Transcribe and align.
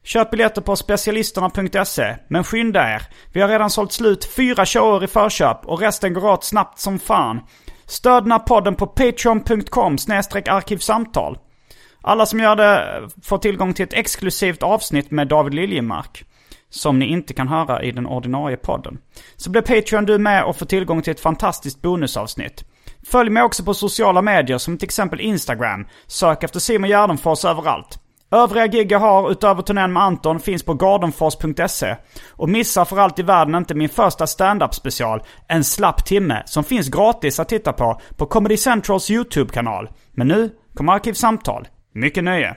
Köp 0.09 0.31
biljetter 0.31 0.63
på 0.63 0.77
specialisterna.se, 0.77 2.17
men 2.29 2.45
skynda 2.45 2.95
er. 2.95 3.03
Vi 3.33 3.41
har 3.41 3.49
redan 3.49 3.71
sålt 3.71 3.93
slut 3.93 4.25
fyra 4.25 4.67
shower 4.67 5.05
i 5.05 5.07
förköp 5.07 5.67
och 5.67 5.81
resten 5.81 6.15
går 6.15 6.25
åt 6.25 6.45
snabbt 6.45 6.79
som 6.79 6.99
fan. 6.99 7.41
Stöd 7.87 8.25
den 8.25 8.33
här 8.33 8.39
podden 8.39 8.75
på 8.75 8.87
patreon.com 8.87 9.97
arkivsamtal. 10.47 11.39
Alla 12.03 12.27
som 12.27 12.41
gör 12.41 12.57
det 12.57 13.09
får 13.23 13.39
tillgång 13.39 13.75
till 13.75 13.85
ett 13.85 13.93
exklusivt 13.93 14.63
avsnitt 14.63 15.11
med 15.11 15.29
David 15.29 15.55
Liljemark. 15.55 16.25
Som 16.71 16.99
ni 16.99 17.07
inte 17.07 17.35
kan 17.35 17.49
höra 17.49 17.83
i 17.83 17.91
den 17.91 18.07
ordinarie 18.07 18.57
podden. 18.57 18.99
Så 19.37 19.51
blir 19.51 19.63
Patreon 19.63 20.05
du 20.05 20.19
med 20.19 20.45
och 20.45 20.57
får 20.57 20.67
tillgång 20.67 21.03
till 21.03 21.11
ett 21.11 21.21
fantastiskt 21.21 21.83
bonusavsnitt. 21.83 22.65
Följ 23.07 23.31
mig 23.31 23.43
också 23.43 23.65
på 23.65 23.75
sociala 23.75 24.23
medier 24.23 24.59
som 24.59 24.79
till 24.79 24.87
exempel 24.87 25.21
Instagram. 25.21 25.87
Sök 26.07 26.45
efter 26.45 26.61
Simon 26.61 26.89
Gärdenfors 26.89 27.45
överallt. 27.45 27.99
Övriga 28.31 28.67
gig 28.67 28.93
jag 28.93 28.99
har 28.99 29.31
utöver 29.31 29.63
turnén 29.63 29.93
med 29.93 30.03
Anton 30.03 30.41
finns 30.41 30.63
på 30.63 30.75
gardenfors.se. 30.75 31.97
Och 32.31 32.49
missa 32.49 32.85
för 32.85 32.99
allt 32.99 33.19
i 33.19 33.23
världen 33.23 33.55
inte 33.55 33.75
min 33.75 33.89
första 33.89 34.27
stand-up 34.27 34.75
special, 34.75 35.23
En 35.49 35.65
slapp 35.65 36.05
timme, 36.05 36.43
som 36.47 36.65
finns 36.65 36.89
gratis 36.89 37.41
att 37.41 37.49
titta 37.49 37.73
på 37.73 38.01
på 38.17 38.27
Comedy 38.27 38.57
Centrals 38.57 39.11
YouTube-kanal. 39.11 39.89
Men 40.13 40.29
nu 40.29 40.51
kommer 40.75 40.93
Arkivsamtal. 40.93 41.69
Mycket 41.95 42.25
nöje. 42.25 42.57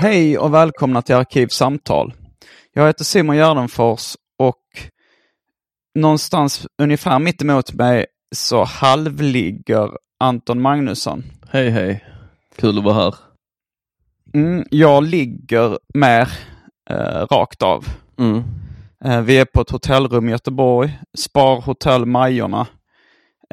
Hej 0.00 0.38
och 0.38 0.54
välkomna 0.54 1.02
till 1.02 1.14
Arkivsamtal. 1.14 2.12
Jag 2.72 2.86
heter 2.86 3.04
Simon 3.04 3.36
Gärdenfors 3.36 4.16
och 4.38 4.64
någonstans 5.94 6.66
ungefär 6.82 7.18
mitt 7.18 7.42
emot 7.42 7.72
mig 7.72 8.06
så 8.34 8.64
halvligger 8.64 9.90
Anton 10.20 10.62
Magnusson. 10.62 11.24
Hej 11.48 11.70
hej, 11.70 12.04
kul 12.56 12.78
att 12.78 12.84
vara 12.84 12.94
här. 12.94 13.14
Mm, 14.34 14.64
jag 14.70 15.04
ligger 15.04 15.78
mer 15.94 16.28
eh, 16.90 17.26
rakt 17.30 17.62
av. 17.62 17.84
Mm. 18.18 18.42
Eh, 19.04 19.20
vi 19.20 19.38
är 19.38 19.44
på 19.44 19.60
ett 19.60 19.70
hotellrum 19.70 20.28
i 20.28 20.32
Göteborg, 20.32 20.98
Spar 21.18 21.60
Hotell 21.60 22.06
Majorna. 22.06 22.66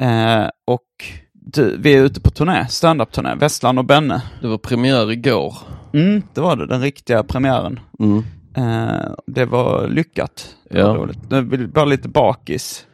Eh, 0.02 0.48
och 0.66 0.88
du, 1.32 1.76
vi 1.78 1.94
är 1.94 2.02
ute 2.02 2.20
på 2.20 2.30
turné, 2.30 2.66
standup-turné, 2.68 3.34
Vesslan 3.34 3.78
och 3.78 3.84
Benne. 3.84 4.22
Det 4.40 4.48
var 4.48 4.58
premiär 4.58 5.12
igår. 5.12 5.54
Mm, 5.92 6.22
det 6.34 6.40
var 6.40 6.56
det, 6.56 6.66
den 6.66 6.80
riktiga 6.80 7.22
premiären. 7.24 7.80
Mm. 8.00 8.18
Eh, 8.56 9.12
det 9.26 9.44
var 9.44 9.88
lyckat. 9.88 10.56
Det 10.70 10.82
var 10.82 10.90
Ja. 10.90 10.96
roligt. 11.02 11.18
Jag 11.30 11.70
bara 11.70 11.84
lite 11.84 12.08
bakis. 12.08 12.86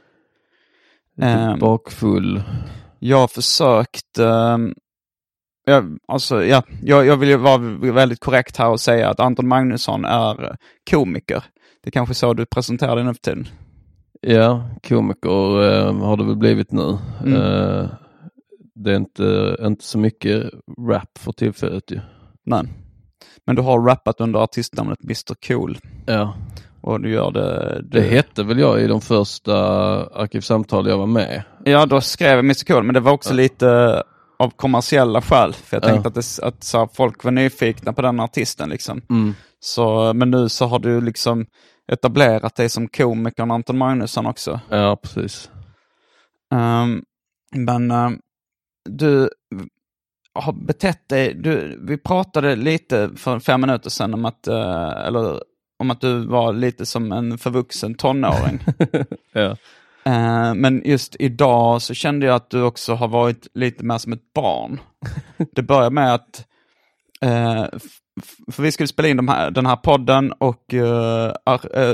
Lite 1.17 1.29
Ehm. 1.29 1.59
bakfull. 1.59 2.43
Jag 2.99 3.17
har 3.19 3.29
försökt, 3.29 4.19
ehm, 4.19 4.75
jag, 5.67 5.99
alltså, 6.09 6.45
ja, 6.45 6.63
jag, 6.83 7.07
jag 7.07 7.17
vill 7.17 7.29
ju 7.29 7.37
vara 7.37 7.59
väldigt 7.93 8.21
korrekt 8.21 8.57
här 8.57 8.69
och 8.71 8.81
säga 8.81 9.11
att 9.11 9.21
Anton 9.21 9.49
Magnusson 9.49 10.05
är 10.05 10.45
eh, 10.45 10.55
komiker. 10.91 11.45
Det 11.83 11.89
är 11.89 11.93
kanske 11.93 12.15
så 12.15 12.35
du 12.35 12.47
presenterar 12.47 12.97
dig 12.97 13.05
nu 13.05 13.15
för 13.15 13.21
tiden. 13.21 13.49
Ja, 14.21 14.71
komiker 14.89 15.63
eh, 15.73 15.95
har 15.99 16.17
det 16.17 16.25
väl 16.25 16.37
blivit 16.37 16.73
nu. 16.73 16.99
Mm. 17.25 17.35
Eh, 17.43 17.89
det 18.75 18.93
är 18.93 18.97
inte, 18.97 19.57
inte 19.61 19.85
så 19.85 19.99
mycket 19.99 20.51
rap 20.89 21.19
för 21.19 21.33
tillfället 21.33 21.91
ju. 21.91 22.01
Nej. 22.47 22.63
Men 23.47 23.57
du 23.57 23.63
har 23.63 23.81
rappat 23.81 24.21
under 24.21 24.41
artistnamnet 24.41 24.99
Mr 25.05 25.35
Cool. 25.49 25.79
Ja, 26.07 26.35
Och 26.81 27.01
du 27.01 27.11
gör 27.13 27.31
det... 27.31 27.83
det 27.83 28.01
Du, 28.01 28.01
hette 28.01 28.43
väl 28.43 28.59
jag 28.59 28.81
i 28.81 28.87
de 28.87 29.01
första 29.01 29.57
arkivsamtal 30.07 30.89
jag 30.89 30.99
var 30.99 31.07
med. 31.07 31.43
Ja, 31.65 31.87
då 31.87 32.01
skrev 32.01 32.31
jag 32.31 32.39
Mr 32.39 32.65
Cool, 32.67 32.83
men 32.83 32.95
det 32.95 33.01
var 33.01 33.13
också 33.13 33.31
Ja. 33.31 33.37
lite 33.37 34.03
av 34.39 34.51
kommersiella 34.51 35.23
skäl. 35.23 35.53
För 35.55 35.77
jag 35.77 35.85
Ja. 35.85 35.89
tänkte 35.89 36.09
att, 36.09 36.15
det, 36.15 36.47
att 36.49 36.65
så 36.65 36.79
här, 36.79 36.89
folk 36.95 37.25
var 37.25 37.31
nyfikna 37.31 37.93
på 37.93 38.03
den 38.03 38.21
artisten 38.21 38.69
liksom. 38.69 39.01
Mm. 39.11 39.35
Så, 39.61 40.13
men 40.15 40.31
nu 40.31 40.49
så 40.49 40.67
har 40.67 40.79
du 40.79 41.01
liksom 41.01 41.47
etablerat 41.93 42.57
dig 42.57 42.69
som 42.69 42.89
komikern 42.89 43.51
Anton 43.51 43.79
Magnusson 43.79 44.27
också. 44.27 44.61
Ja, 44.69 44.97
precis. 45.03 45.51
Ehm, 46.55 47.03
men 47.57 47.91
ehm, 47.91 48.19
du 48.91 49.29
har 50.35 50.53
betett 50.53 51.09
dig, 51.09 51.35
du, 51.35 51.81
vi 51.89 51.99
pratade 51.99 52.57
lite 52.57 53.11
för 53.17 53.39
fem 53.39 53.61
minuter 53.61 53.91
sedan 53.91 54.15
om 54.15 54.25
att, 54.25 54.47
eh, 54.47 55.07
eller, 55.07 55.41
om 55.79 55.91
att 55.91 56.01
du 56.01 56.27
var 56.27 56.53
lite 56.53 56.87
som 56.87 57.13
en 57.13 57.39
förvuxen 57.39 57.95
tonåring. 57.95 58.61
Ja. 59.33 59.57
Eh, 60.07 60.55
men 60.55 60.83
just 60.85 61.17
idag 61.19 61.83
så 61.83 61.95
kände 61.95 62.27
jag 62.27 62.35
att 62.35 62.51
du 62.51 62.63
också 62.63 62.95
har 62.95 63.09
varit 63.09 63.47
lite 63.55 63.85
mer 63.85 63.99
som 63.99 64.13
ett 64.13 64.33
barn. 64.35 64.81
Det 65.53 65.63
börjar 65.63 65.91
med 65.91 66.15
att, 66.15 66.47
eh, 67.21 67.65
för 68.53 68.63
vi 68.63 68.73
skulle 68.73 68.87
spela 68.87 69.09
in 69.09 69.17
de 69.17 69.29
här, 69.29 69.51
den 69.51 69.67
här 69.67 69.77
podden 69.77 70.33
och 70.33 70.75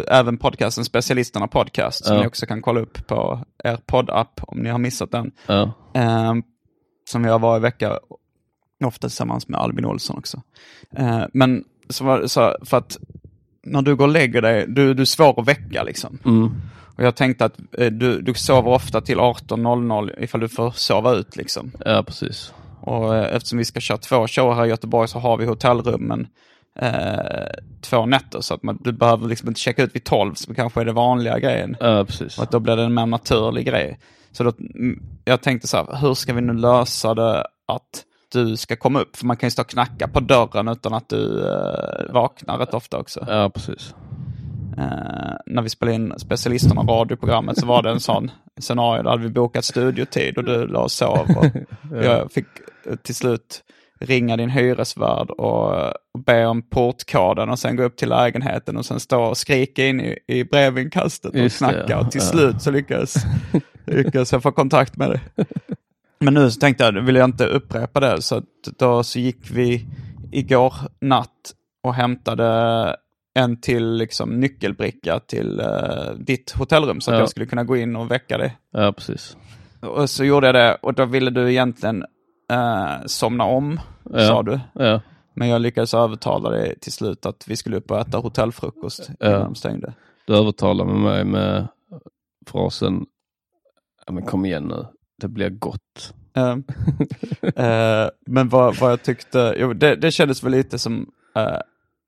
även 0.09 0.39
podcasten 0.39 0.85
Specialisterna 0.85 1.47
Podcast 1.49 2.05
som 2.05 2.15
Ja. 2.17 2.21
ni 2.23 2.29
också 2.29 2.47
kan 2.47 2.63
kolla 2.63 2.81
upp 2.81 3.07
på 3.07 3.41
er 3.65 3.79
poddapp 3.87 4.41
om 4.43 4.59
ni 4.59 4.69
har 4.71 4.79
missat 4.79 5.11
den. 5.11 5.31
Ja. 5.47 5.73
Som 7.11 7.25
jag 7.25 7.39
varje 7.39 7.61
vecka, 7.61 7.99
ofta 8.87 9.09
tillsammans 9.09 9.49
med 9.49 9.61
Albin 9.61 9.85
Olsson 9.85 10.19
också. 10.19 10.43
Eh, 10.97 11.23
men 11.33 11.65
så 11.89 12.05
var, 12.05 12.27
så 12.27 12.57
för 12.65 12.77
att 12.77 12.99
när 13.63 13.83
du 13.83 13.97
går 13.97 14.05
och 14.05 14.13
lägger 14.13 14.43
dig, 14.43 14.67
du, 14.69 14.95
du 14.95 15.03
är 15.03 15.07
svår 15.07 15.41
att 15.41 15.49
väcka 15.49 15.83
liksom. 15.83 16.19
Mm. 16.25 16.51
Och 16.97 17.05
jag 17.05 17.17
tänkte 17.17 17.45
att 17.45 17.59
eh, 17.79 17.87
du, 17.87 18.21
du 18.21 18.35
sover 18.35 18.71
ofta 18.71 19.01
till 19.01 19.19
18.00 19.19 20.23
ifall 20.23 20.41
du 20.41 20.49
får 20.49 20.71
sova 20.71 21.13
ut 21.13 21.37
liksom. 21.37 21.73
ja, 21.85 22.03
precis. 22.03 22.53
Och 22.81 23.17
eh, 23.17 23.37
eftersom 23.37 23.59
vi 23.59 23.65
ska 23.65 23.81
köra 23.81 23.99
två 23.99 24.29
shower 24.29 24.55
här 24.55 24.67
i 24.67 24.69
Göteborg 24.69 25.09
så 25.09 25.19
har 25.19 25.37
vi 25.37 25.47
hotellrummen 25.47 26.27
eh, 26.79 27.61
två 27.81 28.07
nätter. 28.07 28.41
Så 28.41 28.55
att 28.55 28.63
man, 28.63 28.79
du 28.81 28.93
behöver 28.93 29.29
liksom 29.29 29.49
inte 29.49 29.61
checka 29.61 29.83
ut 29.83 29.95
vid 29.95 30.05
12 30.05 30.35
som 30.35 30.55
kanske 30.55 30.81
är 30.81 30.85
det 30.85 30.93
vanliga 30.93 31.39
grejen. 31.39 31.77
Ja, 31.81 32.05
precis. 32.05 32.39
Och 32.39 32.45
att 32.45 32.51
då 32.51 32.61
blir 32.61 32.77
det 32.77 32.83
en 32.83 32.95
mer 32.95 33.07
naturlig 33.07 33.67
grej. 33.67 33.99
Så 34.33 34.45
då, 34.45 34.53
mm, 34.75 35.03
jag 35.25 35.41
tänkte 35.41 35.69
så 35.69 35.77
här, 35.77 35.97
hur 36.01 36.15
ska 36.15 36.33
vi 36.33 36.41
nu 36.41 36.53
lösa 36.53 37.15
det 37.15 37.47
att 37.67 38.05
du 38.31 38.57
ska 38.57 38.77
komma 38.77 39.01
upp. 39.01 39.17
För 39.17 39.27
man 39.27 39.37
kan 39.37 39.47
ju 39.47 39.51
stå 39.51 39.63
och 39.63 39.69
knacka 39.69 40.09
på 40.09 40.21
dörren 40.21 40.69
utan 40.69 40.95
att 40.95 41.09
du 41.09 41.49
eh, 41.49 42.13
vaknar 42.13 42.59
rätt 42.59 42.75
ofta 42.75 42.99
också. 42.99 43.25
Ja, 43.29 43.51
precis. 43.55 43.95
Eh, 44.79 45.37
när 45.47 45.63
vi 45.63 45.69
spelade 45.69 45.95
in 45.97 46.15
specialisterna 46.19 46.83
radioprogrammet 46.83 47.59
så 47.59 47.67
var 47.67 47.83
det 47.83 47.91
en 47.91 48.01
sån 48.01 48.31
scenario. 48.61 49.03
Där 49.03 49.17
vi 49.17 49.29
bokat 49.29 49.65
studiotid 49.65 50.39
och 50.39 50.45
du 50.45 50.67
la 50.67 50.81
och 50.83 50.91
sov. 50.93 51.27
Och 51.37 51.47
Jag 52.05 52.33
fick 52.33 52.47
eh, 52.87 52.97
till 52.97 53.15
slut 53.15 53.63
ringa 54.03 54.37
din 54.37 54.51
hyresvärd 54.51 55.31
och, 55.31 55.93
be 56.27 56.47
om 56.47 56.63
portkoden 56.63 57.49
och 57.51 57.59
sen 57.59 57.77
gå 57.77 57.83
upp 57.83 57.97
till 57.97 58.09
lägenheten 58.09 58.77
och 58.77 58.87
sen 58.87 59.01
stå 59.01 59.23
och 59.23 59.37
skrika 59.37 59.87
in 59.87 60.01
i, 60.01 60.19
i 60.27 60.45
brevinkastet 60.45 61.33
och 61.33 61.39
Just 61.39 61.59
det, 61.59 61.65
knacka. 61.65 61.85
ja. 61.89 61.99
Och 62.01 62.11
till 62.11 62.21
Ja. 62.25 62.27
slut 62.27 62.63
så 62.63 62.71
lyckades, 62.71 63.15
lyckades 63.87 64.33
jag 64.33 64.43
få 64.43 64.53
kontakt 64.53 64.97
med 64.97 65.11
dig. 65.11 65.21
Men 66.25 66.35
nu 66.35 66.51
så 66.51 66.61
tänkte 66.61 66.85
jag, 66.85 66.93
vill 66.93 67.17
jag 67.17 67.25
inte 67.25 67.47
upprepa 67.47 68.01
det. 68.01 68.23
Så 68.23 68.43
då 68.79 69.03
så 69.03 69.19
gick 69.19 69.51
vi 69.51 69.87
igår 70.33 70.75
natt 71.01 71.53
och 71.83 71.95
hämtade 71.95 72.97
en 73.35 73.61
till 73.61 73.93
liksom, 73.93 74.41
nyckelbricka 74.41 75.21
till 75.21 75.61
eh, 75.61 76.11
ditt 76.19 76.51
hotellrum 76.59 77.01
så 77.01 77.11
att 77.11 77.15
Ja. 77.15 77.21
jag 77.21 77.29
skulle 77.29 77.47
kunna 77.47 77.65
gå 77.65 77.77
in 77.77 77.97
och 77.97 78.11
väcka 78.11 78.39
dig. 78.39 78.57
Ja, 78.71 78.93
precis. 78.93 79.37
Och 79.83 80.11
så 80.11 80.25
gjorde 80.25 80.47
jag 80.47 80.55
det 80.55 80.75
och 80.83 80.95
då 80.95 81.05
ville 81.05 81.31
du 81.31 81.51
egentligen 81.51 82.05
eh, 82.53 83.07
somna 83.07 83.45
om, 83.45 83.81
Ja. 84.11 84.27
sa 84.27 84.43
du. 84.43 84.61
Ja, 84.75 85.01
Men 85.35 85.49
jag 85.49 85.61
lyckades 85.63 85.95
övertala 85.95 86.51
dig 86.51 86.79
till 86.79 86.93
slut 86.93 87.27
att 87.27 87.45
vi 87.49 87.57
skulle 87.57 87.77
upp 87.77 87.91
och 87.91 87.99
äta 88.01 88.19
hotellfrukost 88.19 89.11
Ja. 89.21 89.27
innan 89.29 89.41
de 89.45 89.55
stängde. 89.55 89.95
du 90.27 90.37
övertalar 90.37 90.85
med 90.85 90.97
mig 90.97 91.25
med 91.25 91.69
frasen, 92.47 93.07
ja 94.07 94.13
men 94.13 94.23
kom 94.25 94.45
igen 94.45 94.65
nu, 94.65 94.87
det 95.21 95.29
blir 95.29 95.51
gott. 95.51 96.15
Eh, 96.37 96.57
eh, 97.67 98.09
men 98.27 98.49
vad, 98.49 98.77
vad 98.77 98.93
jag 98.93 99.03
tyckte, 99.03 99.55
jo, 99.59 99.73
det, 99.73 99.97
det 99.97 100.11
kändes 100.11 100.43
väl 100.45 100.53
lite 100.53 100.79
som 100.79 101.07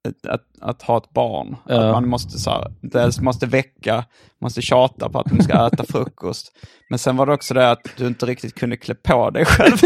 ett- 0.08 0.26
att, 0.26 0.42
att 0.60 0.82
ha 0.82 0.96
ett 0.98 1.12
barn. 1.12 1.56
Ja. 1.68 1.86
Att 1.86 1.92
man 1.92 2.08
måste, 2.08 2.38
så 2.38 2.50
här, 2.50 2.72
dels 2.80 3.20
måste 3.20 3.46
väcka, 3.46 4.04
måste 4.40 4.62
tjata 4.62 5.08
på 5.08 5.18
att 5.20 5.26
de 5.26 5.42
ska 5.42 5.66
äta 5.66 5.84
frukost. 5.84 6.52
Men 6.90 6.98
sen 6.98 7.16
var 7.16 7.26
det 7.26 7.32
också 7.32 7.54
det 7.54 7.70
att 7.70 7.80
du 7.96 8.06
inte 8.06 8.26
riktigt 8.26 8.54
kunde 8.54 8.76
klä 8.76 8.94
på 8.94 9.30
dig 9.30 9.44
själv. 9.44 9.76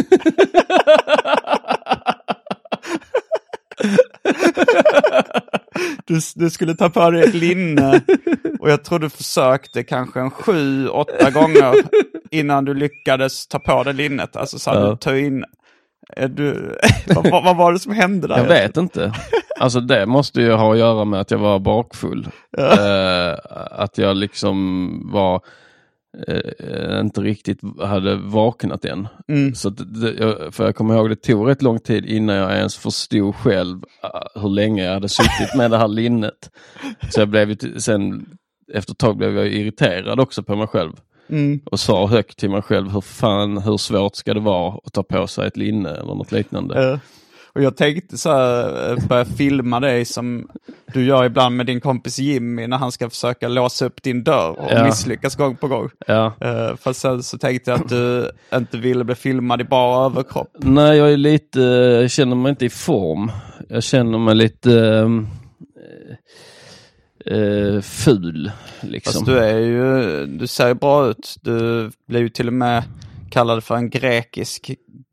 Du, 6.04 6.20
du 6.34 6.50
skulle 6.50 6.74
ta 6.74 6.90
på 6.90 7.10
dig 7.10 7.22
ett 7.22 7.34
linne 7.34 8.00
och 8.60 8.70
jag 8.70 8.84
tror 8.84 8.98
du 8.98 9.08
försökte 9.10 9.82
kanske 9.84 10.20
en 10.20 10.30
sju, 10.30 10.88
åtta 10.88 11.30
gånger 11.30 11.74
innan 12.30 12.64
du 12.64 12.74
lyckades 12.74 13.46
ta 13.46 13.58
på 13.58 13.82
dig 13.82 13.94
linnet. 13.94 14.36
Alltså 14.36 14.58
så 14.58 14.70
här, 14.70 14.80
Ja. 14.80 14.90
du 14.90 14.96
tog 14.96 15.18
in... 15.18 15.44
Du, 16.28 16.78
vad, 17.14 17.44
vad, 17.44 17.56
var 17.56 17.72
det 17.72 17.78
som 17.78 17.92
hände 17.92 18.28
där? 18.28 18.36
Jag 18.36 18.44
vet 18.44 18.76
inte. 18.76 19.12
Alltså 19.60 19.80
det 19.80 20.06
måste 20.06 20.40
ju 20.40 20.52
ha 20.52 20.72
att 20.72 20.78
göra 20.78 21.04
med 21.04 21.20
att 21.20 21.30
jag 21.30 21.38
var 21.38 21.58
bakfull. 21.58 22.28
Eh, 22.58 23.34
att 23.70 23.98
jag 23.98 24.16
liksom 24.16 25.10
var, 25.12 25.40
eh, 26.28 27.00
inte 27.00 27.20
riktigt 27.20 27.60
hade 27.82 28.16
vaknat 28.16 28.84
än. 28.84 29.08
Mm. 29.28 29.54
Så 29.54 29.70
det, 29.70 30.52
för 30.52 30.64
jag 30.64 30.76
kommer 30.76 30.94
ihåg 30.94 31.08
det 31.08 31.16
tog 31.16 31.48
rätt 31.48 31.62
lång 31.62 31.78
tid 31.78 32.06
innan 32.06 32.36
jag 32.36 32.56
ens 32.56 32.76
förstod 32.76 33.34
själv 33.34 33.82
eh, 34.02 34.42
hur 34.42 34.48
länge 34.48 34.84
jag 34.84 34.92
hade 34.92 35.08
suttit 35.08 35.54
med 35.56 35.70
det 35.70 35.78
här 35.78 35.88
linnet. 35.88 36.50
Så 37.10 37.20
jag 37.20 37.28
blev 37.28 37.56
sen, 37.78 38.26
efter 38.72 38.92
ett 38.92 38.98
tag 38.98 39.16
blev 39.16 39.36
jag 39.36 39.48
irriterad 39.48 40.20
också 40.20 40.42
på 40.42 40.56
mig 40.56 40.66
själv. 40.66 40.92
Mm. 41.28 41.60
Och 41.64 41.80
sa 41.80 42.06
högt 42.06 42.38
till 42.38 42.50
mig 42.50 42.62
själv, 42.62 42.90
hur 42.90 43.00
fan, 43.00 43.58
hur 43.58 43.76
svårt 43.76 44.16
ska 44.16 44.34
det 44.34 44.40
vara 44.40 44.78
att 44.84 44.92
ta 44.92 45.02
på 45.02 45.26
sig 45.26 45.46
ett 45.46 45.56
linne 45.56 45.90
eller 45.90 46.14
något 46.14 46.32
liknande. 46.32 46.92
Eh, 46.92 46.98
Och 47.56 47.62
jag 47.62 47.76
tänkte 47.76 48.18
så 48.18 48.30
här, 48.32 48.90
eh, 48.92 49.06
börja 49.08 49.24
filma 49.24 49.80
dig 49.80 50.04
som 50.04 50.48
du 50.94 51.04
gör 51.04 51.24
ibland 51.24 51.56
med 51.56 51.66
din 51.66 51.80
kompis 51.80 52.18
Jimmy 52.18 52.66
när 52.66 52.76
han 52.76 52.92
ska 52.92 53.10
försöka 53.10 53.48
låsa 53.48 53.86
upp 53.86 54.02
din 54.02 54.24
dörr 54.24 54.60
och 54.60 54.72
Ja. 54.72 54.84
misslyckas 54.84 55.36
gång 55.36 55.56
på 55.56 55.68
gång. 55.68 55.90
Ja. 56.06 56.32
Uh, 56.44 56.76
fast 56.76 57.00
sen 57.00 57.22
så 57.22 57.38
tänkte 57.38 57.70
jag 57.70 57.80
att 57.80 57.88
du 57.88 58.30
inte 58.54 58.78
ville 58.78 59.04
bli 59.04 59.14
filmad 59.14 59.60
i 59.60 59.64
bara 59.64 60.06
överkropp. 60.06 60.48
Nej, 60.58 60.98
jag 60.98 61.12
är 61.12 61.16
lite, 61.16 61.60
jag 61.60 62.10
känner 62.10 62.36
mig 62.36 62.50
inte 62.50 62.64
i 62.64 62.70
form. 62.70 63.32
Jag 63.68 63.82
känner 63.82 64.18
mig 64.18 64.34
lite 64.34 64.80
eh, 64.80 65.08
eh, 67.38 67.80
ful. 67.80 68.50
Liksom. 68.80 69.12
Fast 69.12 69.26
du 69.26 69.38
är 69.38 69.58
ju, 69.58 70.26
du 70.26 70.46
ser 70.46 70.74
bra 70.74 71.06
ut. 71.06 71.36
Du 71.42 71.90
blev 72.08 72.22
ju 72.22 72.28
till 72.28 72.46
och 72.46 72.52
med 72.54 72.82
kallad 73.30 73.64
för 73.64 73.76
en 73.76 73.90
grekisk 73.90 74.70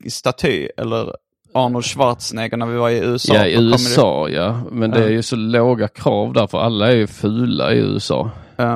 staty, 0.09 0.67
eller 0.77 1.15
Arnold 1.53 1.85
Schwarzenegger 1.85 2.57
när 2.57 2.65
vi 2.65 2.77
var 2.77 2.89
i 2.89 2.97
USA. 2.97 3.33
ja, 3.35 3.45
i 3.45 3.55
Comedy- 3.55 3.71
USA 3.71 4.29
ja. 4.29 4.61
Men 4.71 4.91
det 4.91 5.03
är 5.03 5.09
ju 5.09 5.21
så 5.23 5.35
låga 5.35 5.87
krav 5.87 6.33
där 6.33 6.47
för 6.47 6.57
alla 6.59 6.91
är 6.91 6.95
ju 6.95 7.07
fula 7.07 7.73
i 7.73 7.77
USA. 7.77 8.29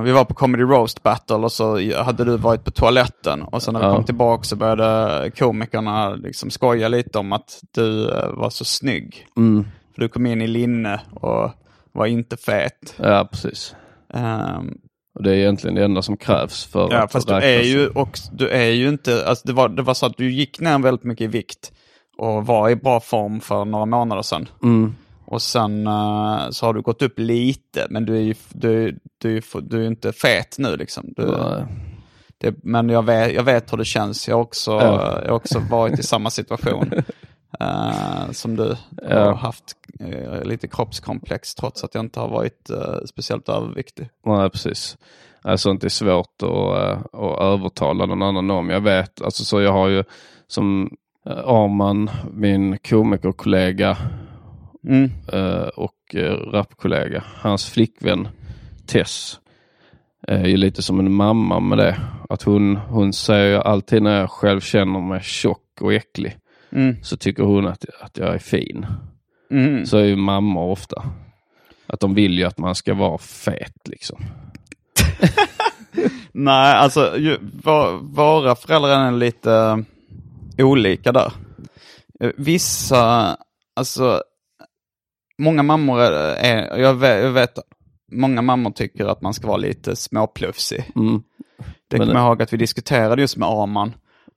Vi 0.04 0.12
var 0.12 0.26
på 0.26 0.34
Comedy 0.34 0.64
Roast 0.64 1.04
Battle 1.04 1.36
och 1.36 1.52
så 1.52 1.94
hade 2.04 2.24
du 2.24 2.38
varit 2.38 2.64
på 2.64 2.72
toaletten 2.72 3.42
och 3.42 3.62
sen 3.64 3.74
när 3.74 3.80
vi 3.82 3.86
Ja. 3.88 3.96
kom 3.96 4.04
tillbaka 4.04 4.44
så 4.44 4.56
började 4.56 5.32
komikerna 5.32 6.10
liksom 6.16 6.50
skoja 6.50 6.88
lite 6.88 7.20
om 7.20 7.34
att 7.34 7.60
du 7.72 8.10
eh, 8.10 8.30
var 8.34 8.50
så 8.50 8.66
snygg. 8.66 9.26
Mm. 9.38 9.66
För 9.96 10.02
du 10.02 10.10
kom 10.10 10.26
in 10.26 10.42
i 10.42 10.48
linne 10.48 11.02
och 11.14 11.52
var 11.92 12.06
inte 12.06 12.38
fet. 12.38 12.96
Ja, 12.98 13.28
precis. 13.32 13.76
Ehm, 14.14 14.78
Och 15.16 15.24
det 15.24 15.32
är 15.32 15.36
egentligen 15.36 15.76
det 15.76 15.84
enda 15.84 16.02
som 16.02 16.18
krävs 16.18 16.66
för 16.66 16.88
Ja, 16.92 16.98
att 17.04 17.12
fast 17.12 17.28
du 17.28 17.34
är 17.34 17.62
ju 17.62 17.88
och 17.88 18.20
du 18.32 18.50
är 18.50 18.70
ju 18.72 18.90
inte, 18.90 19.26
alltså 19.28 19.48
det 19.48 19.54
var, 19.54 19.70
det 19.70 19.82
var 19.82 19.94
så 19.94 20.06
att 20.06 20.18
du 20.18 20.32
gick 20.32 20.60
ner 20.60 20.80
väldigt 20.80 21.04
mycket 21.06 21.24
i 21.24 21.28
vikt 21.28 21.72
och 22.18 22.46
var 22.46 22.70
i 22.70 22.76
bra 22.76 23.00
form 23.00 23.40
för 23.40 23.66
några 23.66 23.86
månader 23.86 24.22
sedan. 24.22 24.50
Mm. 24.64 24.96
Och 25.26 25.42
sen 25.42 25.88
eh, 25.88 26.50
så 26.50 26.66
har 26.66 26.74
du 26.74 26.82
gått 26.82 27.02
upp 27.02 27.20
lite, 27.20 27.88
men 27.90 28.06
du 28.06 28.16
är 28.18 28.22
ju 28.22 28.36
du, 28.50 29.00
du, 29.18 29.42
du 29.62 29.84
är 29.84 29.88
inte 29.88 30.14
fet 30.14 30.56
nu 30.58 30.78
liksom. 30.78 31.14
Du, 31.16 31.38
det, 32.38 32.56
men 32.64 32.90
jag 32.90 33.04
vet, 33.06 33.34
jag 33.34 33.44
vet 33.44 33.74
hur 33.74 33.78
det 33.78 33.86
känns. 33.86 34.28
Jag 34.28 34.36
har 34.36 34.42
också, 34.42 34.72
Ja. 34.72 35.20
jag 35.22 35.30
har 35.30 35.36
också 35.36 35.60
varit 35.60 36.00
i 36.00 36.04
samma 36.04 36.30
situation 36.30 36.92
eh, 37.60 38.32
som 38.32 38.56
du. 38.56 38.76
Ja. 39.10 39.32
Och 39.32 39.38
haft 39.38 39.64
eh, 40.00 40.44
lite 40.44 40.68
kroppskomplex 40.68 41.56
trots 41.56 41.84
att 41.84 41.96
jag 41.96 42.04
inte 42.06 42.20
har 42.20 42.28
varit 42.30 42.70
speciellt 43.06 43.50
överviktig. 43.50 44.10
Nej, 44.26 44.50
precis. 44.50 44.98
Nej, 45.44 45.58
Sånt 45.58 45.84
är 45.84 45.90
svårt 45.90 46.44
att, 46.44 47.16
att 47.16 47.40
övertala 47.42 48.06
någon 48.06 48.22
annan 48.22 48.52
om. 48.52 48.70
Jag 48.70 48.82
vet, 48.82 49.22
alltså 49.22 49.46
så 49.46 49.62
jag 49.62 49.72
har 49.72 49.88
ju 49.88 50.04
som 50.48 50.90
Arman, 51.32 52.10
min 52.34 52.78
komikerkollega 52.78 53.98
Mm. 54.88 55.12
eh, 55.34 55.68
och 55.68 56.16
eh, 56.16 56.34
rapkollega, 56.34 57.24
hans 57.42 57.70
flickvän 57.70 58.28
Tess 58.86 59.40
är 60.28 60.46
ju 60.46 60.58
lite 60.58 60.82
som 60.82 61.00
en 61.00 61.12
mamma 61.12 61.60
med 61.60 61.78
det. 61.78 61.98
Att 62.30 62.44
hon, 62.44 62.76
hon 62.76 63.14
säger 63.14 63.60
alltid 63.60 64.04
när 64.04 64.20
jag 64.20 64.32
själv 64.32 64.60
känner 64.62 65.00
mig 65.02 65.22
tjock 65.24 65.82
och 65.82 65.94
äcklig 65.94 66.38
Mm. 66.72 66.96
så 67.04 67.18
tycker 67.18 67.44
hon 67.44 67.68
att, 67.68 67.86
att 68.02 68.18
jag 68.18 68.34
är 68.36 68.40
fin. 68.40 68.86
Mm. 69.52 69.86
Så 69.86 69.98
är 69.98 70.04
ju 70.04 70.16
mammor 70.16 70.72
ofta. 70.72 71.04
Att 71.88 72.00
de 72.00 72.14
vill 72.14 72.38
ju 72.38 72.44
att 72.44 72.58
man 72.58 72.76
ska 72.76 72.94
vara 72.94 73.18
fet 73.18 73.88
liksom. 73.88 74.20
Nej, 76.32 76.76
alltså 76.76 77.18
ju, 77.18 77.38
vå- 77.64 78.00
våra 78.16 78.56
föräldrar 78.56 79.08
är 79.08 79.12
lite 79.12 79.54
eh, 79.54 79.78
olika 80.64 81.12
där. 81.12 81.32
Eh, 82.20 82.32
Vissa, 82.38 83.38
alltså 83.76 84.24
många 85.38 85.64
mammor 85.64 86.02
är, 86.02 86.78
jag, 86.78 86.94
vet, 86.94 87.24
jag 87.24 87.32
vet, 87.32 87.60
många 88.12 88.42
mammor 88.42 88.72
tycker 88.72 89.06
att 89.06 89.22
man 89.22 89.34
ska 89.34 89.48
vara 89.48 89.58
lite 89.58 89.96
småplufsig. 89.96 90.92
Mm. 90.96 91.22
Det 91.88 91.98
kommer 91.98 92.14
jag 92.14 92.28
ihåg 92.28 92.42
att 92.42 92.54
vi 92.54 92.58
diskuterade 92.58 93.22
just 93.22 93.38
med 93.38 93.50
Arman. 93.50 93.94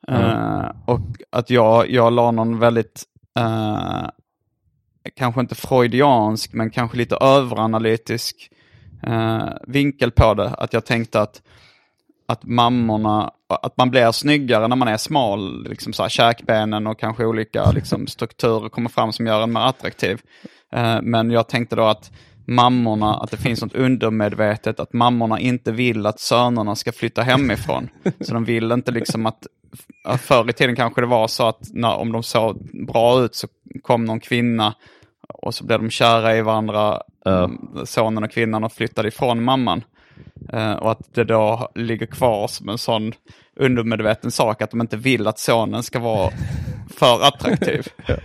Eh, 0.09 0.71
och 0.87 1.01
att 1.31 1.51
jag, 1.51 1.91
jag 1.91 2.13
la 2.13 2.31
någon 2.31 2.59
väldigt, 2.59 3.03
eh, 3.39 4.09
kanske 5.17 5.41
inte 5.41 5.55
freudiansk, 5.55 6.53
men 6.53 6.71
kanske 6.71 6.97
lite 6.97 7.17
överanalytisk 7.17 8.51
eh, 9.03 9.49
vinkel 9.67 10.11
på 10.11 10.35
det. 10.35 10.49
Att 10.49 10.73
jag 10.73 10.87
tänkte 10.87 11.21
att, 11.21 11.43
att 12.31 12.45
mammorna, 12.45 13.33
att 13.49 13.77
man 13.77 13.91
blir 13.91 14.13
snyggare 14.13 14.69
när 14.69 14.77
man 14.77 14.89
är 14.89 14.97
smal, 14.97 15.69
liksom 15.69 15.93
så 15.93 16.03
här, 16.03 16.11
käkbenen 16.11 16.87
och 16.87 16.99
kanske 16.99 17.25
olika 17.25 17.71
liksom, 17.71 18.07
strukturer 18.07 18.69
kommer 18.69 18.91
fram 18.91 19.13
som 19.13 19.27
gör 19.27 19.43
en 19.43 19.53
mer 19.53 19.61
attraktiv. 19.61 20.21
Eh, 20.73 20.99
men 21.03 21.31
jag 21.31 21.49
tänkte 21.49 21.77
då 21.77 21.83
att 21.83 22.11
mammorna, 22.47 23.15
att 23.15 23.31
det 23.31 23.37
finns 23.37 23.63
något 23.63 23.75
undermedvetet, 23.75 24.81
att 24.81 24.93
mammorna 24.93 25.41
inte 25.41 25.73
vill 25.73 26.07
att 26.07 26.21
sönerna 26.21 26.77
ska 26.77 26.93
flytta 26.93 27.23
hemifrån. 27.23 27.89
Så 28.21 28.35
de 28.35 28.45
vill 28.45 28.73
inte 28.73 28.93
liksom 28.93 29.27
att, 29.27 29.47
att 30.05 30.21
förr 30.21 30.51
i 30.51 30.53
tiden 30.53 30.77
kanske 30.77 31.01
det 31.01 31.07
var 31.07 31.29
så 31.29 31.49
att 31.49 31.61
när, 31.73 31.97
om 31.97 32.13
de 32.13 32.23
såg 32.23 32.87
bra 32.87 33.21
ut 33.21 33.35
så 33.35 33.49
kom 33.83 34.05
någon 34.05 34.21
kvinna 34.21 34.75
och 35.29 35.55
så 35.55 35.65
blev 35.65 35.81
de 35.81 35.91
kära 35.91 36.37
i 36.37 36.43
varandra, 36.43 37.01
mm, 37.27 37.59
sonen 37.85 38.25
och 38.25 38.31
kvinnan, 38.31 38.65
och 38.65 38.73
flyttade 38.73 39.09
ifrån 39.09 39.45
mamman. 39.45 39.83
Eh, 40.53 40.73
och 40.73 40.91
att 40.91 41.15
det 41.15 41.25
då 41.25 41.69
ligger 41.75 42.07
kvar 42.07 42.49
som 42.49 42.69
en 42.69 42.79
sån 42.79 43.13
undermedveten 43.57 44.31
sak 44.31 44.63
att 44.63 44.71
de 44.71 44.81
inte 44.81 44.97
vill 44.97 45.27
att 45.27 45.39
sonen 45.39 45.83
ska 45.83 45.99
vara 45.99 46.31
för 46.97 47.23
attraktiv. 47.23 47.87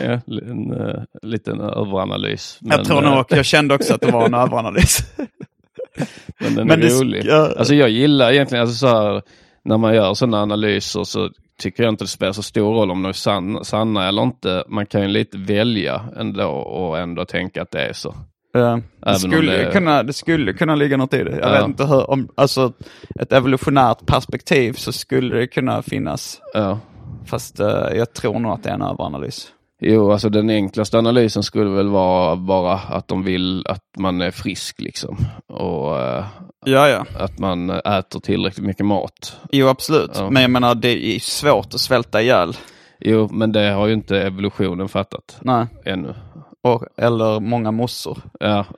Ja, 0.00 0.20
en 0.26 0.72
uh, 0.72 1.02
liten 1.22 1.60
överanalys. 1.60 2.58
jag 2.60 2.84
tror 2.84 3.02
nog, 3.02 3.24
jag 3.28 3.44
kände 3.44 3.74
också 3.74 3.94
att 3.94 4.00
det 4.00 4.10
var 4.10 4.26
en 4.26 4.34
överanalys. 4.34 4.98
men 6.38 6.54
den 6.54 6.66
men 6.66 6.82
är 6.82 6.86
sk- 6.86 7.00
rolig. 7.00 7.22
ja. 7.24 7.54
Alltså 7.58 7.74
jag 7.74 7.90
gillar 7.90 8.32
egentligen, 8.32 8.62
alltså 8.62 8.76
så 8.76 8.86
här, 8.86 9.22
när 9.64 9.78
man 9.78 9.94
gör 9.94 10.14
sådana 10.14 10.42
analyser 10.42 11.04
så 11.04 11.30
tycker 11.58 11.82
jag 11.82 11.92
inte 11.92 12.04
det 12.04 12.08
spelar 12.08 12.32
så 12.32 12.42
stor 12.42 12.74
roll 12.74 12.90
om 12.90 13.02
de 13.02 13.08
är 13.08 13.12
sanna, 13.12 13.64
sanna 13.64 14.08
eller 14.08 14.22
inte. 14.22 14.64
Man 14.68 14.86
kan 14.86 15.02
ju 15.02 15.08
lite 15.08 15.38
välja 15.38 16.04
ändå 16.16 16.48
och 16.48 16.98
ändå 16.98 17.24
tänka 17.24 17.62
att 17.62 17.70
det 17.70 17.80
är 17.88 17.92
så. 17.92 18.14
Ja, 18.52 18.80
det, 19.00 19.10
om 19.12 19.14
skulle 19.18 19.52
det- 19.52 19.72
kunna, 19.72 20.02
det 20.02 20.12
skulle 20.12 20.52
kunna 20.52 20.74
ligga 20.74 20.96
något 20.96 21.14
i 21.14 21.24
det. 21.24 21.30
Jag 21.30 21.48
Ja. 21.48 21.52
vet 21.52 21.64
inte 21.66 21.84
hur, 21.86 22.10
om, 22.10 22.28
alltså 22.34 22.72
ett 23.20 23.32
evolutionärt 23.32 24.06
perspektiv 24.06 24.72
så 24.72 24.92
skulle 24.92 25.36
det 25.36 25.46
kunna 25.46 25.82
finnas. 25.82 26.40
Ja. 26.54 26.78
Fast 27.26 27.60
eh, 27.60 27.66
jag 27.94 28.12
tror 28.14 28.38
nog 28.38 28.52
att 28.52 28.62
det 28.62 28.70
är 28.70 28.74
en 28.74 28.82
överanalys. 28.82 29.48
Jo, 29.80 30.12
alltså 30.12 30.28
den 30.28 30.50
enklaste 30.50 30.98
analysen 30.98 31.42
skulle 31.42 31.70
väl 31.70 31.88
vara 31.88 32.36
bara 32.36 32.72
att 32.74 33.08
de 33.08 33.24
vill 33.24 33.66
att 33.68 33.84
man 33.98 34.20
är 34.20 34.30
frisk 34.30 34.80
liksom. 34.80 35.16
Och 35.48 36.00
eh, 36.00 36.24
Ja, 36.64 36.88
ja. 36.88 37.04
att 37.18 37.38
man 37.38 37.70
äter 37.70 38.20
tillräckligt 38.20 38.66
mycket 38.66 38.86
mat. 38.86 39.36
Jo, 39.52 39.68
absolut. 39.68 40.10
Men 40.30 40.42
jag 40.42 40.50
menar, 40.50 40.74
det 40.74 41.16
är 41.16 41.20
svårt 41.20 41.74
att 41.74 41.80
svälta 41.80 42.22
ihjäl. 42.22 42.56
Jo, 43.00 43.28
men 43.32 43.52
det 43.52 43.70
har 43.70 43.86
ju 43.86 43.92
inte 43.92 44.22
evolutionen 44.22 44.88
fattat 44.88 45.38
Nej. 45.40 45.66
ännu. 45.84 46.14
Och, 46.62 46.84
eller 46.96 47.40
många 47.40 47.70
mossor. 47.70 48.18
Ja, 48.40 48.66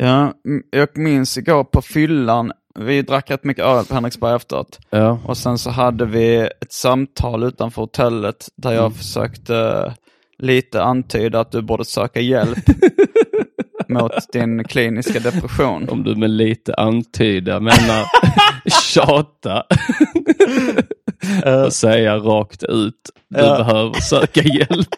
Ja, 0.00 0.32
mm, 0.46 0.62
jag 0.70 0.98
minns 0.98 1.38
igår 1.38 1.64
på 1.64 1.82
fyllan, 1.82 2.52
vi 2.78 3.02
drack 3.02 3.30
rätt 3.30 3.44
mycket 3.44 3.64
öl 3.64 3.84
på 3.84 3.94
Henriksberg 3.94 4.34
efteråt. 4.36 4.78
ja, 4.90 5.18
Och 5.24 5.36
sen 5.36 5.58
så 5.58 5.70
hade 5.70 6.04
vi 6.06 6.36
ett 6.36 6.72
samtal 6.72 7.42
utanför 7.44 7.82
hotellet 7.82 8.48
där 8.56 8.72
jag 8.72 8.96
försökte 8.96 9.94
lite 10.38 10.82
antyda 10.82 11.40
att 11.40 11.52
du 11.52 11.62
borde 11.62 11.84
söka 11.84 12.20
hjälp 12.20 12.58
mot 13.88 14.32
din 14.32 14.64
kliniska 14.64 15.20
depression. 15.20 15.88
om 15.88 16.02
du 16.04 16.16
med 16.16 16.30
lite 16.30 16.74
antyda 16.74 17.60
menar 17.60 18.04
tjata 18.94 19.64
och 21.66 21.72
säga 21.72 22.16
rakt 22.16 22.62
ut, 22.62 22.94
du 23.28 23.40
Ja. 23.40 23.56
behöver 23.58 24.00
söka 24.00 24.40
hjälp. 24.44 24.94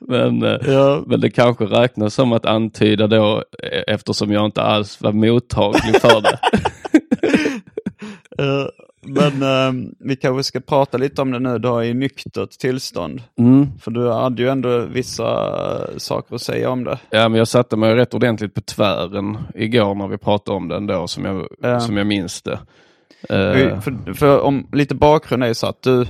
men, 0.00 0.42
eh, 0.42 0.58
Ja. 0.72 1.02
men 1.06 1.20
det 1.20 1.30
kanske 1.30 1.64
räknas 1.64 2.14
som 2.14 2.32
att 2.32 2.46
antyda 2.46 3.06
då 3.06 3.44
eh, 3.62 3.82
eftersom 3.94 4.32
jag 4.32 4.44
inte 4.44 4.62
alls 4.62 5.00
var 5.00 5.12
mottaglig 5.12 6.00
för 6.00 6.20
det. 6.20 6.38
Eh, 8.38 8.66
men 9.06 9.42
eh, 9.42 9.88
vi 9.98 10.16
kanske 10.16 10.42
ska 10.42 10.60
prata 10.60 10.98
lite 10.98 11.22
om 11.22 11.30
det 11.30 11.38
nu 11.38 11.58
då 11.58 11.84
i 11.84 11.94
nyktert 11.94 12.50
tillstånd. 12.50 13.22
Mm. 13.38 13.78
För 13.78 13.90
du 13.90 14.10
hade 14.10 14.42
ju 14.42 14.48
ändå 14.48 14.78
vissa 14.78 15.98
saker 15.98 16.34
att 16.34 16.42
säga 16.42 16.70
om 16.70 16.84
det. 16.84 16.98
Ja, 17.10 17.28
men 17.28 17.38
jag 17.38 17.48
satte 17.48 17.76
mig 17.76 17.94
rätt 17.94 18.14
ordentligt 18.14 18.54
på 18.54 18.60
tvären 18.60 19.38
igår 19.54 19.94
när 19.94 20.08
vi 20.08 20.18
pratade 20.18 20.56
om 20.56 20.68
den 20.68 20.86
då, 20.86 21.08
som 21.08 21.24
jag, 21.24 21.46
Ja. 21.60 21.80
som 21.80 21.96
jag 21.96 22.06
minns 22.06 22.42
det. 22.42 22.58
Eh, 23.28 23.80
För, 23.80 24.14
för 24.14 24.40
om 24.40 24.68
lite 24.72 24.94
bakgrund 24.94 25.42
är 25.44 25.48
ju 25.48 25.54
så 25.54 25.66
att 25.66 25.82
du, 25.82 26.06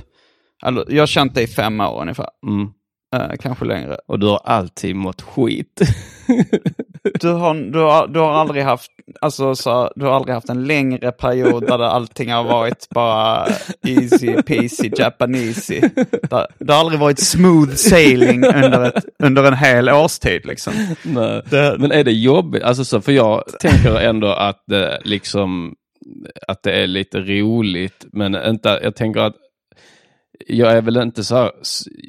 alltså, 0.61 0.85
jag 0.93 1.01
har 1.01 1.07
känt 1.07 1.35
dig 1.35 1.43
i 1.43 1.47
fem 1.47 1.81
år 1.81 2.01
ungefär, 2.01 2.29
mm. 2.47 2.67
Eh, 3.13 3.31
kanske 3.39 3.65
längre. 3.65 3.97
Och 4.07 4.19
du 4.19 4.27
har 4.27 4.41
alltid 4.43 4.95
mått 4.95 5.21
skit. 5.21 5.81
Du 7.19 7.27
har, 7.31 7.71
du, 7.71 7.79
har, 7.79 8.07
du 8.07 8.19
har 8.19 8.31
aldrig 8.33 8.63
haft, 8.63 8.91
alltså 9.21 9.55
så, 9.55 9.91
du 9.95 10.05
har 10.05 10.11
aldrig 10.13 10.33
haft 10.35 10.49
en 10.49 10.65
längre 10.67 11.11
period 11.11 11.67
där 11.67 11.79
allting 11.79 12.31
har 12.31 12.43
varit 12.43 12.87
bara 12.89 13.47
easy 13.87 14.33
peasy 14.41 14.91
japanesey. 14.97 15.79
Det, 16.29 16.47
det 16.59 16.73
har 16.73 16.79
aldrig 16.79 16.99
varit 16.99 17.19
smooth 17.19 17.73
sailing 17.73 18.45
under, 18.45 18.83
ett, 18.85 19.05
under 19.23 19.43
en 19.43 19.53
hel 19.53 19.89
årstid 19.89 20.45
liksom. 20.45 20.73
Nej. 21.03 21.41
Det- 21.49 21.75
Men 21.79 21.91
är 21.91 22.03
det 22.03 22.11
jobbigt? 22.13 22.63
Alltså 22.63 22.85
så, 22.85 23.01
för 23.01 23.11
jag 23.11 23.43
tänker 23.59 23.95
ändå 23.99 24.27
att 24.27 24.63
det 24.67 24.99
liksom 25.03 25.75
att 26.47 26.63
det 26.63 26.71
är 26.71 26.87
lite 26.87 27.19
roligt, 27.19 28.05
men 28.13 28.35
inte, 28.35 28.79
jag 28.83 28.95
tänker 28.95 29.19
att 29.21 29.35
jag 30.47 30.71
är 30.71 30.81
väl 30.81 30.97
inte 30.97 31.23
så 31.23 31.51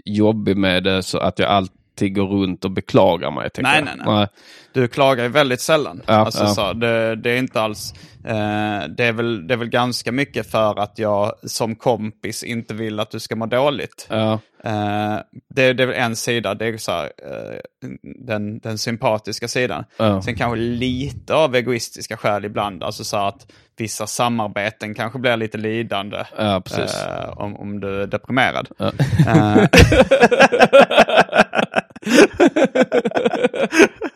jobbig 0.05 0.57
med 0.57 0.85
det 0.85 1.03
så 1.03 1.19
att 1.19 1.38
jag 1.38 1.49
alltid 1.49 2.14
går 2.14 2.26
runt 2.26 2.64
och 2.64 2.71
beklagar 2.71 3.31
mig. 3.31 3.50
Nej, 3.59 3.76
jag. 3.76 3.85
nej, 3.85 3.95
nej. 4.07 4.29
Du 4.75 4.88
klagar 4.88 5.25
ju 5.25 5.31
väldigt 5.31 5.61
sällan. 5.61 6.02
Ja, 6.07 6.14
alltså, 6.14 6.45
ja. 6.45 6.54
Så, 6.54 6.73
det, 6.73 7.16
det 7.16 7.31
är 7.31 7.37
inte 7.37 7.61
alls, 7.61 7.95
eh, 8.25 8.88
det, 8.88 9.04
är 9.04 9.12
väl, 9.12 9.47
det 9.47 9.54
är 9.54 9.59
väl 9.59 9.69
ganska 9.69 10.12
mycket 10.12 10.50
för 10.50 10.78
att 10.78 10.99
jag 10.99 11.33
som 11.43 11.76
kompis 11.76 12.43
inte 12.43 12.75
vill 12.75 13.00
att 13.00 13.11
du 13.11 13.21
ska 13.21 13.37
må 13.37 13.47
dåligt. 13.47 14.07
Ja, 14.11 14.38
Eh, 14.64 15.16
det, 15.49 15.73
det 15.73 15.83
är 15.83 15.87
väl 15.87 15.97
en 15.97 16.16
sida, 16.16 16.54
det 16.54 16.66
är 16.66 16.78
så 16.78 16.93
här, 16.93 17.04
eh, 17.04 17.59
den, 18.02 18.59
den 18.59 18.78
sympatiska 18.78 19.49
sidan. 19.49 19.85
Ja. 19.97 20.23
Sen 20.23 20.37
kanske 20.37 20.57
lite 20.57 21.35
av 21.35 21.54
egoistiska 21.54 22.16
skäl 22.16 22.45
ibland, 22.45 22.83
alltså 22.83 23.04
så 23.04 23.16
att 23.16 23.47
vissa 23.76 24.07
samarbeten 24.07 24.95
kanske 24.95 25.19
blir 25.19 25.37
lite 25.37 25.59
lidande. 25.59 26.25
ja 26.38 26.62
eh, 26.78 27.38
om, 27.38 27.57
om 27.57 27.81
du 27.81 28.02
är 28.02 28.07
deprimerad. 28.07 28.69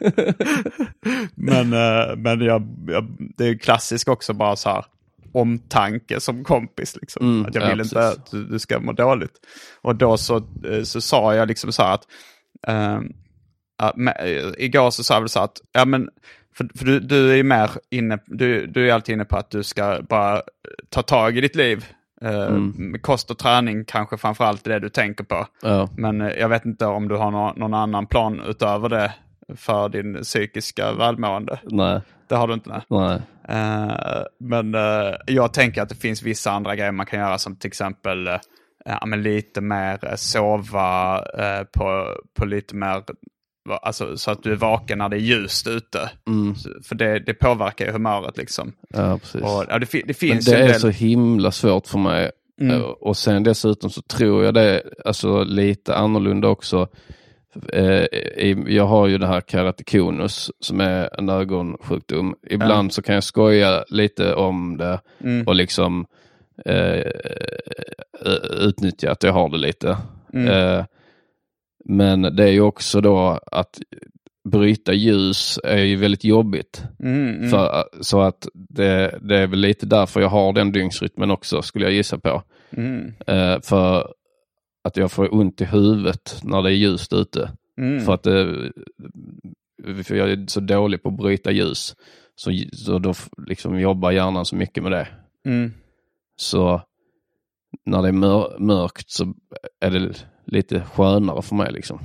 Ja. 0.00 0.32
Men 1.34 1.72
eh, 1.72 2.16
men 2.16 2.40
jag, 2.40 2.68
jag, 2.86 3.06
det 3.36 3.44
är 3.48 3.58
klassiskt 3.58 4.08
också 4.08 4.32
bara 4.32 4.56
så 4.56 4.68
här 4.68 4.84
omtanke 5.32 6.20
som 6.20 6.44
kompis. 6.44 6.96
Liksom. 7.00 7.26
Mm, 7.26 7.46
att 7.46 7.54
jag 7.54 7.64
ja, 7.64 7.68
vill 7.68 7.80
inte 7.80 7.94
precis. 7.94 8.18
att 8.18 8.30
du, 8.30 8.44
du 8.44 8.58
ska 8.58 8.80
må 8.80 8.92
dåligt. 8.92 9.32
Och 9.82 9.96
då 9.96 10.16
så, 10.16 10.36
eh, 10.36 10.82
så 10.82 11.00
sa 11.00 11.34
jag 11.34 11.48
liksom 11.48 11.72
så 11.72 11.82
här 11.82 11.94
att 11.94 12.02
ehm, 12.66 13.12
ja, 13.78 13.92
men, 13.96 14.14
eh, 14.14 14.44
igår 14.58 14.90
så 14.90 15.04
sa 15.04 15.14
jag 15.14 15.20
väl 15.20 15.28
så 15.28 15.38
här 15.38 15.44
att 15.44 15.60
ja, 15.72 15.84
men, 15.84 16.08
för, 16.56 16.68
för 16.78 16.84
du, 16.84 17.00
du 17.00 17.30
är 17.30 17.36
ju 17.36 17.42
mer 17.42 17.70
inne, 17.90 18.18
du, 18.26 18.66
du 18.66 18.88
är 18.88 18.94
alltid 18.94 19.12
inne 19.12 19.24
på 19.24 19.36
att 19.36 19.50
du 19.50 19.62
ska 19.62 20.02
bara 20.08 20.42
ta 20.88 21.02
tag 21.02 21.36
i 21.38 21.40
ditt 21.40 21.56
liv. 21.56 21.86
Eh, 22.22 22.50
med 22.50 23.02
Kost 23.02 23.30
och 23.30 23.38
träning 23.38 23.84
kanske 23.84 24.16
framförallt 24.16 24.66
är 24.66 24.70
det 24.70 24.78
du 24.78 24.88
tänker 24.88 25.24
på. 25.24 25.46
Ja. 25.62 25.88
Men 25.96 26.20
eh, 26.20 26.28
jag 26.28 26.48
vet 26.48 26.64
inte 26.64 26.86
om 26.86 27.08
du 27.08 27.16
har 27.16 27.30
nå- 27.30 27.54
någon 27.56 27.74
annan 27.74 28.06
plan 28.06 28.40
utöver 28.46 28.88
det 28.88 29.14
för 29.56 29.88
din 29.88 30.22
psykiska 30.22 30.92
välmående. 30.92 31.60
Nej, 31.64 32.00
Det 32.28 32.34
har 32.34 32.48
du 32.48 32.54
inte? 32.54 32.70
Nej. 32.70 32.82
nej. 32.88 33.20
Eh, 33.48 34.22
men 34.40 34.74
eh, 34.74 35.14
jag 35.26 35.52
tänker 35.52 35.82
att 35.82 35.88
det 35.88 35.94
finns 35.94 36.22
vissa 36.22 36.50
andra 36.50 36.76
grejer 36.76 36.92
man 36.92 37.06
kan 37.06 37.18
göra 37.20 37.38
som 37.38 37.56
till 37.56 37.68
exempel 37.68 38.28
men 39.06 39.22
lite 39.22 39.60
mer 39.60 40.16
sova 40.16 41.18
på, 41.72 42.14
på 42.38 42.44
lite 42.46 42.74
mer, 42.76 43.02
alltså, 43.82 44.16
så 44.16 44.30
att 44.30 44.42
du 44.42 44.52
är 44.52 44.56
vaken 44.56 44.98
när 44.98 45.08
det 45.08 45.16
är 45.16 45.20
ljust 45.20 45.66
ute. 45.66 46.10
Så- 46.56 46.70
För 46.88 46.94
det, 46.94 47.18
det 47.18 47.34
påverkar 47.34 47.86
ju 47.86 47.92
humöret 47.92 48.36
liksom. 48.36 48.72
Ja, 48.88 49.18
precis. 49.18 49.42
Och, 49.42 49.64
ja, 49.68 49.78
det, 49.78 49.86
det 49.92 50.02
Men 50.06 50.14
finns 50.14 50.44
det 50.44 50.50
ju 50.50 50.56
en 50.56 50.62
är 50.64 50.68
del... 50.68 50.80
så 50.80 50.88
himla 50.88 51.50
svårt 51.50 51.86
för 51.86 51.98
mig. 51.98 52.30
Mm. 52.60 52.82
Och 52.84 53.16
sen 53.16 53.42
dessutom 53.42 53.90
så 53.90 54.02
tror 54.02 54.44
jag 54.44 54.54
det 54.54 54.82
alltså, 55.04 55.44
lite 55.44 55.96
annorlunda 55.96 56.48
också. 56.48 56.88
Eh, 57.72 58.04
Jag 58.66 58.86
har 58.86 59.06
ju 59.06 59.18
det 59.18 59.26
här 59.26 59.40
keratokonus 59.40 60.50
som 60.60 60.80
är 60.80 61.18
en 61.18 61.28
ögonsjukdom. 61.28 62.34
Ibland 62.50 62.92
så 62.92 63.02
kan 63.02 63.14
jag 63.14 63.24
skoja 63.24 63.84
lite 63.88 64.34
om 64.34 64.76
det 64.76 65.00
Mm. 65.20 65.46
och 65.46 65.54
liksom 65.54 66.06
eh, 66.64 67.06
utnyttja 68.60 69.10
att 69.10 69.22
jag 69.22 69.32
har 69.32 69.48
det 69.48 69.58
lite. 69.58 69.96
Mm. 70.32 70.48
Eh, 70.48 70.84
men 71.84 72.22
det 72.22 72.44
är 72.44 72.52
ju 72.52 72.60
också 72.60 73.00
då 73.00 73.40
att 73.52 73.78
bryta 74.48 74.92
ljus 74.92 75.58
är 75.64 75.78
ju 75.82 75.96
väldigt 75.96 76.24
jobbigt. 76.24 76.82
Mm, 77.02 77.36
mm. 77.36 77.50
För, 77.50 77.84
så 78.00 78.20
att 78.20 78.48
det, 78.54 79.18
det 79.22 79.36
är 79.36 79.46
väl 79.46 79.58
lite 79.58 79.86
därför 79.86 80.20
jag 80.20 80.28
har 80.28 80.52
den 80.52 80.72
dygnsrytmen 80.72 81.30
också, 81.30 81.62
skulle 81.62 81.84
jag 81.84 81.94
gissa 81.94 82.18
på. 82.18 82.42
Mm. 82.76 83.12
Eh, 83.26 83.60
för 83.62 84.12
att 84.88 84.96
jag 84.96 85.12
får 85.12 85.34
ont 85.34 85.60
i 85.60 85.64
huvudet 85.64 86.40
när 86.42 86.62
det 86.62 86.68
är 86.70 86.74
ljust 86.74 87.12
ute. 87.12 87.50
Mm. 87.78 88.00
För 88.04 88.14
att 88.14 88.22
det, 88.22 88.72
för 90.04 90.14
jag 90.14 90.30
är 90.30 90.46
så 90.46 90.60
dålig 90.60 91.02
på 91.02 91.08
att 91.08 91.16
bryta 91.16 91.50
ljus. 91.50 91.96
Så, 92.34 92.50
så 92.72 92.98
då 92.98 93.14
liksom 93.46 93.80
jobbar 93.80 94.10
hjärnan 94.10 94.44
så 94.44 94.56
mycket 94.56 94.82
med 94.82 94.92
det. 94.92 95.08
Mm. 95.46 95.72
Så 96.36 96.82
när 97.84 98.02
det 98.02 98.08
är 98.08 98.12
mör, 98.12 98.56
mörkt 98.58 99.10
så 99.10 99.34
är 99.80 99.90
det 99.90 100.14
lite 100.44 100.80
skönare 100.80 101.42
för 101.42 101.54
mig. 101.56 101.72
Liksom. 101.72 101.98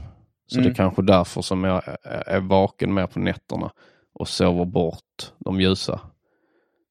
Så 0.48 0.56
det 0.58 0.62
är 0.62 0.66
Mm. 0.66 0.76
kanske 0.76 1.02
därför 1.02 1.42
som 1.42 1.64
jag 1.64 1.82
är- 1.88 2.24
är 2.30 2.40
vaken 2.40 2.94
mer 2.94 3.08
på 3.08 3.20
nätterna 3.20 3.72
och 4.14 4.28
sover 4.28 4.66
bort 4.66 5.32
de 5.40 5.62
ljusa 5.62 6.02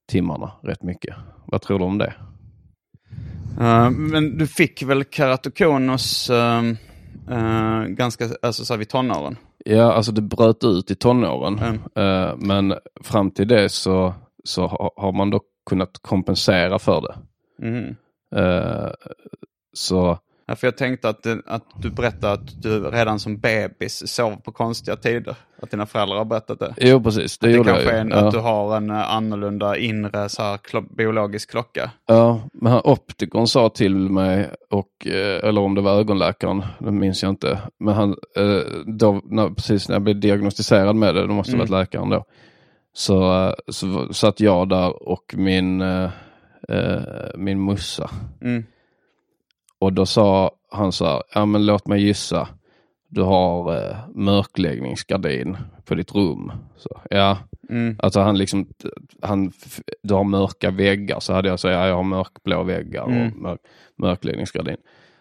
timmarna 0.09 0.53
rätt 0.63 0.83
mycket. 0.83 1.17
Vad 1.47 1.63
tror 1.63 1.79
du 1.79 1.85
om 1.85 1.99
det? 1.99 2.15
Eh, 3.61 3.90
men 3.90 4.38
du 4.38 4.47
fick 4.47 4.82
väl 4.82 5.04
keratokonus 5.04 6.30
uh, 6.30 6.62
uh, 7.30 7.85
ganska, 7.85 8.28
alltså 8.42 8.64
så 8.64 8.73
här 8.73 8.78
vid 8.78 8.88
tonåren? 8.88 9.37
Ja, 9.64 9.92
alltså 9.92 10.12
det 10.12 10.23
bröt 10.23 10.64
ut 10.64 10.90
i 10.90 10.94
tonåren. 10.94 11.59
Mm. 11.59 11.80
Eh, 11.94 12.37
men 12.37 12.75
fram 13.00 13.30
till 13.30 13.49
det 13.49 13.68
så, 13.68 14.14
så 14.44 14.66
ha- 14.66 14.92
har 14.97 15.12
man 15.12 15.30
dock 15.30 15.44
kunnat 15.71 15.99
kompensera 16.02 16.78
för 16.78 17.00
det. 17.00 17.14
Eh, 18.37 18.90
så 19.73 20.18
Ja, 20.47 20.57
för 20.57 20.67
jag 20.67 20.77
tänkte 20.77 21.09
att, 21.09 21.23
det- 21.23 21.43
att 21.47 21.65
du 21.83 21.91
berättade 21.91 22.33
att 22.33 22.63
du 22.63 22.81
redan 22.91 23.19
som 23.21 23.39
bebis 23.39 24.09
sov 24.09 24.37
på 24.37 24.53
konstiga 24.53 24.97
tider. 24.97 25.37
Att 25.63 25.71
dina 25.71 25.87
föräldrar 25.87 26.17
har 26.17 26.25
berättat 26.25 26.59
det. 26.59 26.75
jo 26.81 27.03
precis, 27.03 27.39
det, 27.39 27.47
Det 27.47 27.53
gjorde 27.57 27.71
jag 27.71 27.77
kanske 27.79 27.93
ju. 27.93 27.97
är 27.97 28.01
en, 28.01 28.09
ja. 28.11 28.17
att 28.27 28.33
du 28.35 28.39
har 28.39 28.77
en 28.77 28.91
eh, 28.91 29.15
annorlunda 29.15 29.77
inre 29.77 30.29
så 30.29 30.43
här, 30.43 30.57
klo- 30.57 30.95
biologisk 30.97 31.51
klocka. 31.51 31.91
Ja, 32.07 32.41
men 32.53 32.73
han 32.73 32.81
optikern 32.85 33.47
sa 33.47 33.69
till 33.69 33.95
mig, 33.97 34.51
och, 34.71 35.07
eh, 35.07 35.49
eller 35.49 35.61
om 35.61 35.75
det 35.75 35.81
var 35.81 35.99
ögonläkaren, 35.99 36.65
det 36.79 36.91
minns 36.91 37.23
jag 37.23 37.31
inte. 37.31 37.59
Men 37.79 37.95
han, 37.95 38.11
eh, 38.37 38.61
då, 38.87 39.21
när, 39.25 39.49
precis 39.49 39.89
när 39.89 39.95
jag 39.95 40.03
blev 40.03 40.21
diagnostiserad 40.21 40.97
med 40.97 41.15
det, 41.15 41.21
det 41.27 41.33
måste 41.35 41.53
ha 41.53 41.59
varit 41.59 41.71
läkaren 41.71 42.09
då. 42.11 42.25
Så, 42.95 43.45
eh, 43.47 43.53
så 43.69 44.13
satt 44.15 44.41
jag 44.41 44.69
där 44.69 45.09
och 45.09 45.35
min, 45.37 45.81
eh, 45.81 46.11
eh, 46.69 47.01
min 47.37 47.65
mussa. 47.65 48.11
Mm. 48.43 48.65
Och 49.83 49.93
då 49.93 50.07
sa 50.07 50.51
han 50.71 50.93
så 50.93 51.05
här, 51.07 51.23
ja 51.35 51.47
men 51.47 51.67
låt 51.67 51.87
mig 51.87 52.03
gissa. 52.03 52.49
Du 53.09 53.23
har 53.23 53.77
eh, 53.77 53.97
mörkläggningsgardin 54.15 55.57
på 55.85 55.95
ditt 55.95 56.15
rum. 56.15 56.53
Så, 56.77 57.01
ja, 57.11 57.39
Mm. 57.71 57.97
alltså 57.99 58.21
han 58.21 58.39
liksom, 58.39 58.67
han, 59.23 59.53
du 60.03 60.15
har 60.15 60.25
mörka 60.25 60.71
väggar. 60.71 61.21
Så 61.21 61.33
hade 61.33 61.49
jag 61.49 61.61
sagt, 61.61 61.73
ja 61.73 61.87
jag 61.87 61.97
har 61.97 62.03
mörkblå 62.03 62.62
väggar 62.62 63.03
och 63.03 63.11
Mm. 63.11 63.43
mörk, 63.43 63.61
mörkläggningsgardin. 63.97 64.77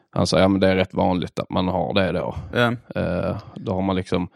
Han 0.09 0.27
sa, 0.27 0.39
ja 0.39 0.47
men 0.47 0.59
det 0.61 0.67
är 0.67 0.75
rätt 0.75 0.93
vanligt 0.93 1.39
att 1.39 1.49
man 1.49 1.67
har 1.67 1.93
det 1.93 2.11
då. 2.11 2.35
Ja. 2.53 2.73
Eh, 3.01 3.37
då 3.55 3.73
har 3.73 3.81
man 3.81 3.95
liksom, 3.95 4.27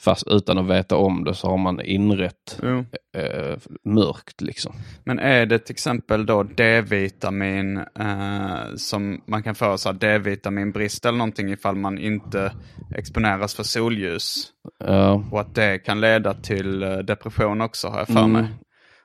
fast 0.00 0.26
utan 0.26 0.58
att 0.58 0.66
veta 0.66 0.96
om 0.96 1.24
det 1.24 1.34
så 1.34 1.48
har 1.48 1.56
man 1.56 1.80
inrett 1.80 2.58
Jo. 2.62 2.84
eh, 3.20 3.58
mörkt 3.84 4.40
liksom. 4.40 4.72
Men 5.04 5.18
är 5.18 5.46
det 5.46 5.58
till 5.58 5.72
exempel 5.74 6.26
då 6.26 6.42
D-vitamin 6.42 7.76
eh, 7.76 8.74
som 8.76 9.22
man 9.26 9.42
kan 9.42 9.54
få 9.54 9.78
så 9.78 9.92
D-vitaminbrist 9.92 11.04
eller 11.06 11.18
någonting 11.18 11.50
ifall 11.52 11.76
man 11.76 11.98
inte 11.98 12.52
exponeras 12.94 13.54
för 13.54 13.62
solljus? 13.62 14.46
Ja, 14.86 15.24
Och 15.30 15.40
att 15.40 15.54
det 15.54 15.78
kan 15.78 16.00
leda 16.00 16.34
till 16.34 16.82
eh, 16.82 16.96
depression 16.98 17.60
också 17.60 17.88
har 17.88 17.98
jag 17.98 18.06
för 18.06 18.18
Mm. 18.18 18.32
mig. 18.32 18.46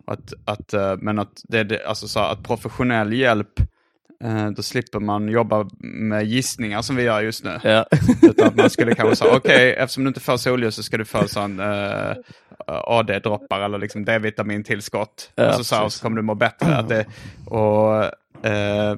Att, 0.07 0.33
att, 0.45 0.73
eh, 0.73 0.95
men 0.97 1.19
att, 1.19 1.41
det, 1.47 1.85
alltså 1.85 2.07
så 2.07 2.19
att 2.19 2.43
professionell 2.43 3.13
hjälp, 3.13 3.59
då 4.55 4.63
slipper 4.63 4.99
man 4.99 5.29
jobba 5.29 5.69
med 5.79 6.25
gissningar 6.25 6.81
som 6.81 6.95
vi 6.95 7.03
gör 7.03 7.21
just 7.21 7.43
nu. 7.43 7.59
ja. 7.63 7.85
Utan 8.21 8.53
man 8.55 8.69
skulle 8.69 8.95
kanske 8.95 9.15
säga, 9.15 9.35
okej, 9.35 9.73
eftersom 9.77 10.03
du 10.03 10.07
inte 10.07 10.19
får 10.19 10.37
solljus 10.37 10.75
så 10.75 10.83
ska 10.83 10.97
du 10.97 11.05
få 11.05 11.27
sån 11.27 11.59
eh, 11.59 12.15
AD-droppar 12.67 13.59
eller 13.61 13.77
liksom 13.77 14.05
D-vitamintillskott. 14.05 15.31
Ja, 15.35 15.47
och 15.47 15.53
så, 15.55 15.63
så, 15.63 15.75
här, 15.75 15.89
så 15.89 16.01
kommer 16.03 16.15
du 16.15 16.21
må 16.21 16.35
bättre. 16.35 16.75
Att 16.77 16.89
det, 16.89 17.05
och, 17.45 18.03
eh, 18.45 18.95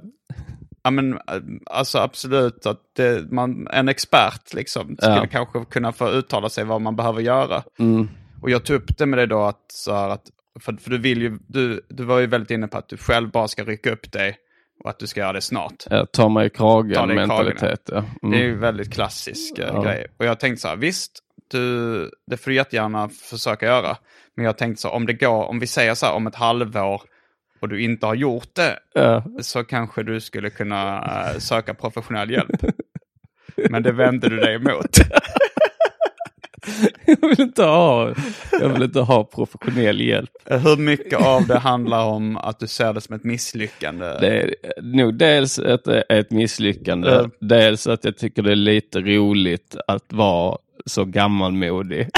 ja, 0.83 0.91
men, 0.91 1.13
eh, 1.13 1.19
alltså 1.65 1.97
absolut, 1.97 2.65
att 2.65 2.79
det, 2.95 3.31
man, 3.31 3.67
en 3.71 3.89
expert 3.89 4.53
liksom, 4.53 4.97
skulle 4.97 5.15
Ja. 5.15 5.27
kanske 5.31 5.65
kunna 5.65 5.91
få 5.91 6.09
uttala 6.09 6.49
sig 6.49 6.63
vad 6.63 6.81
man 6.81 6.95
behöver 6.95 7.21
göra. 7.21 7.63
Mm. 7.79 8.09
Och 8.41 8.49
jag 8.49 8.63
tog 8.65 8.75
upp 8.75 8.97
det 8.97 9.05
med 9.05 9.19
dig 9.19 9.27
då 9.27 9.43
att, 9.43 9.65
så 9.73 9.93
här, 9.93 10.09
att 10.09 10.23
för, 10.59 10.73
för 10.73 10.89
du 10.89 10.97
vill 10.97 11.21
ju, 11.21 11.38
du, 11.47 11.81
du 11.89 12.03
var 12.03 12.19
ju 12.19 12.27
väldigt 12.27 12.51
inne 12.51 12.67
på 12.67 12.77
att 12.77 12.89
du 12.89 12.97
själv 12.97 13.31
bara 13.31 13.47
ska 13.47 13.63
rycka 13.63 13.91
upp 13.91 14.11
dig 14.11 14.38
och 14.83 14.89
att 14.89 15.00
du 15.00 15.07
ska 15.07 15.19
göra 15.19 15.33
det 15.33 15.41
snart. 15.41 15.83
Ja, 15.89 16.05
ta 16.05 16.29
mig 16.29 16.48
i 16.48 16.50
kragen 16.50 17.15
mentalitet. 17.15 17.81
Ja. 17.91 17.98
Mm. 17.98 18.31
Det 18.31 18.38
är 18.38 18.43
ju 18.48 18.55
väldigt 18.57 18.93
klassisk 18.93 19.57
eh, 19.59 19.65
Ja. 19.74 19.81
grej. 19.81 20.07
Och 20.17 20.25
jag 20.25 20.39
tänkte 20.39 20.62
så 20.62 20.67
här, 20.67 20.75
visst, 20.75 21.12
du, 21.51 22.12
det 22.27 22.38
får 22.38 22.51
du 22.51 22.55
jättegärna 22.55 23.09
försöka 23.09 23.65
göra. 23.65 23.98
Men 24.36 24.45
jag 24.45 24.57
tänkte 24.57 24.81
så 24.81 24.88
här, 24.88 24.95
om 24.95 25.05
det 25.05 25.13
går, 25.13 25.45
om 25.45 25.59
vi 25.59 25.67
säger 25.67 25.93
så 25.93 26.05
här 26.05 26.13
om 26.13 26.27
ett 26.27 26.36
halvår 26.36 27.01
och 27.62 27.69
du 27.69 27.81
inte 27.83 28.05
har 28.05 28.15
gjort 28.15 28.55
det, 28.55 28.79
Ja. 28.93 29.24
så 29.41 29.63
kanske 29.63 30.03
du 30.03 30.21
skulle 30.21 30.50
kunna 30.50 30.98
eh, 31.31 31.38
söka 31.39 31.74
professionell 31.74 32.31
hjälp. 32.31 32.62
Men 33.69 33.83
det 33.83 33.91
vände 33.91 34.29
du 34.29 34.38
dig 34.38 34.55
emot. 34.55 34.98
Jag 37.05 37.29
vill 37.29 37.41
inte 37.41 37.63
ha, 37.63 38.13
jag 38.51 38.69
vill 38.69 38.84
inte 38.84 38.99
ha 38.99 39.23
professionell 39.23 40.01
hjälp. 40.01 40.29
Hur 40.45 40.77
mycket 40.77 41.19
av 41.25 41.47
det 41.47 41.60
handlar 41.60 42.05
om 42.05 42.38
att 42.38 42.60
du 42.60 42.67
ser 42.67 42.93
det 42.93 43.01
som 43.01 43.15
ett 43.15 43.23
misslyckande? 43.23 44.05
Det 44.05 44.41
är 44.41 44.53
nog 44.81 45.17
dels 45.17 45.60
att 45.60 45.84
det 45.84 46.03
är 46.10 46.19
ett 46.19 46.31
misslyckande, 46.31 47.10
Ja. 47.10 47.29
dels 47.39 47.88
att 47.88 48.03
jag 48.05 48.17
tycker 48.17 48.41
det 48.41 48.51
är 48.51 48.55
lite 48.55 48.99
roligt 48.99 49.75
att 49.88 50.13
vara 50.13 50.57
så 50.86 51.05
gammalmodig. 51.05 52.07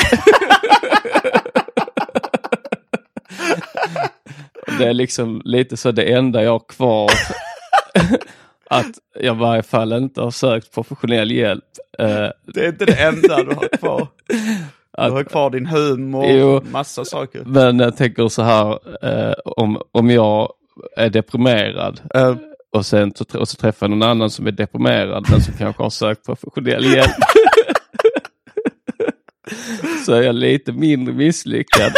det 4.77 4.85
är 4.85 4.93
liksom 4.93 5.41
lite 5.45 5.77
så 5.77 5.91
det 5.91 6.03
enda 6.13 6.43
jag 6.43 6.51
har 6.51 6.59
kvar. 6.69 7.11
att 8.71 8.91
jag 9.19 9.35
i 9.35 9.39
varje 9.39 9.63
fall 9.63 9.93
inte 9.93 10.21
har 10.21 10.31
sökt 10.31 10.73
professionell 10.73 11.31
hjälp. 11.31 11.63
Eh, 11.99 12.07
Det 12.53 12.65
är 12.65 12.69
inte 12.69 12.85
det 12.85 13.01
enda 13.01 13.43
du 13.43 13.55
har 13.55 13.77
kvar. 13.77 14.07
Du 14.27 14.35
att, 15.03 15.11
har 15.11 15.23
kvar 15.23 15.49
din 15.49 15.65
humor, 15.65 16.25
Jo. 16.29 16.61
massa 16.71 17.05
saker. 17.05 17.43
men 17.45 17.79
jag 17.79 17.97
tänker 17.97 18.27
så 18.27 18.41
här, 18.41 18.79
eh, 19.05 19.33
om, 19.45 19.81
om 19.91 20.09
jag 20.09 20.53
är 20.97 21.09
deprimerad 21.09 22.01
Eh, 22.15 22.35
och 22.73 22.85
sen 22.85 23.11
och 23.33 23.47
så 23.49 23.55
träffar 23.55 23.87
jag 23.87 23.91
någon 23.97 24.09
annan 24.09 24.29
som 24.29 24.47
är 24.47 24.51
deprimerad 24.51 25.25
men 25.31 25.41
som 25.41 25.53
kanske 25.57 25.83
har 25.83 25.89
sökt 25.89 26.25
professionell 26.25 26.85
hjälp. 26.85 27.11
så 30.05 30.13
är 30.13 30.21
jag 30.21 30.35
lite 30.35 30.71
mindre 30.71 31.13
misslyckad. 31.13 31.91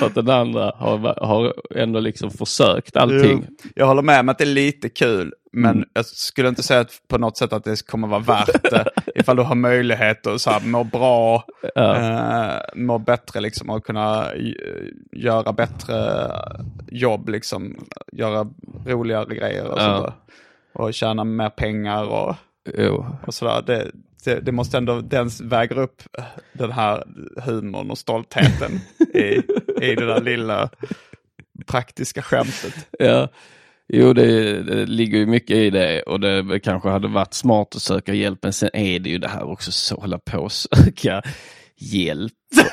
För, 0.00 0.06
att, 0.06 0.14
den 0.14 0.30
andra 0.30 0.72
har, 0.76 1.24
har 1.26 1.54
ändå 1.74 2.00
liksom 2.00 2.30
försökt 2.30 2.96
allting. 2.96 3.46
Jo, 3.48 3.68
Jag 3.74 3.86
håller 3.86 4.02
med 4.02 4.20
om 4.20 4.28
att 4.28 4.38
det 4.38 4.44
är 4.44 4.46
lite 4.46 4.88
kul, 4.88 5.34
men 5.52 5.76
Mm. 5.76 5.88
jag 5.92 6.06
skulle 6.06 6.48
inte 6.48 6.62
säga 6.62 6.80
att 6.80 7.02
på 7.08 7.18
något 7.18 7.36
sätt 7.36 7.52
att 7.52 7.64
det 7.64 7.86
kommer 7.86 8.08
vara 8.08 8.20
värt 8.20 8.62
det. 8.62 8.84
ifall 9.14 9.36
du 9.36 9.42
har 9.42 9.54
möjlighet 9.54 10.26
att 10.26 10.40
så 10.40 10.50
här, 10.50 10.60
må 10.66 10.84
bra, 10.84 11.44
eh, 11.76 12.56
må 12.74 12.98
bättre 12.98 13.40
liksom, 13.40 13.70
och 13.70 13.84
kunna 13.86 14.26
göra 15.12 15.52
bättre 15.52 16.30
jobb, 16.90 17.28
liksom, 17.28 17.76
göra 18.12 18.46
roligare 18.86 19.34
grejer 19.34 19.66
och 19.66 19.78
Ja. 19.78 19.96
sådär. 19.96 20.12
Och 20.74 20.94
tjäna 20.94 21.24
mer 21.24 21.50
pengar 21.50 22.04
och, 22.04 22.34
Jo. 22.78 23.06
och 23.26 23.34
sådär. 23.34 23.62
Det, 23.66 23.90
det, 24.24 24.40
det 24.40 24.52
måste 24.52 24.78
ändå, 24.78 25.00
den 25.00 25.30
väger 25.42 25.78
upp 25.78 26.02
den 26.52 26.72
här 26.72 27.04
humorn 27.36 27.90
och 27.90 27.98
stoltheten 27.98 28.80
i, 29.14 29.42
i 29.82 29.94
det 29.94 30.06
där 30.06 30.20
lilla 30.20 30.70
praktiska 31.66 32.22
skämtet. 32.22 32.74
Ja. 32.98 33.28
Jo, 33.92 34.12
det, 34.12 34.62
det 34.62 34.86
ligger 34.86 35.18
ju 35.18 35.26
mycket 35.26 35.56
i 35.56 35.70
det 35.70 36.02
och 36.02 36.20
det 36.20 36.60
kanske 36.60 36.88
hade 36.88 37.08
varit 37.08 37.34
smart 37.34 37.76
att 37.76 37.82
söka 37.82 38.14
hjälp. 38.14 38.38
Men 38.42 38.52
sen 38.52 38.70
är 38.72 38.98
det 38.98 39.10
ju 39.10 39.18
det 39.18 39.28
här 39.28 39.50
också 39.50 39.72
så 39.72 40.00
hålla 40.00 40.18
på 40.18 40.38
och 40.38 40.52
söka 40.52 41.22
hjälp. 41.76 42.32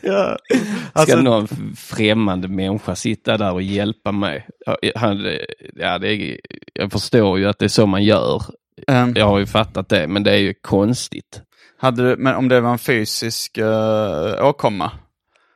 Ja. 0.00 0.38
Ska 0.48 1.00
Alltså, 1.00 1.20
någon 1.20 1.48
främmande 1.76 2.48
människa 2.48 2.94
sitta 2.94 3.36
där 3.36 3.52
och 3.52 3.62
hjälpa 3.62 4.12
mig? 4.12 4.46
Ja, 4.66 4.76
Han, 4.96 5.26
ja, 5.74 5.98
det 5.98 6.38
jag 6.74 6.92
förstår 6.92 7.38
ju 7.38 7.46
att 7.46 7.58
det 7.58 7.64
är 7.64 7.68
så 7.68 7.86
man 7.86 8.04
gör. 8.04 8.42
Ehm, 8.86 9.12
Jag 9.16 9.26
har 9.26 9.38
ju 9.38 9.46
fattat 9.46 9.88
det, 9.88 10.06
men 10.08 10.22
det 10.22 10.30
är 10.32 10.36
ju 10.38 10.54
konstigt. 10.54 11.42
hade 11.78 12.02
du, 12.10 12.16
men 12.16 12.34
om 12.34 12.48
det 12.48 12.60
var 12.60 12.72
en 12.72 12.78
fysisk 12.78 13.58
uh, 13.58 14.44
åkomma, 14.46 14.90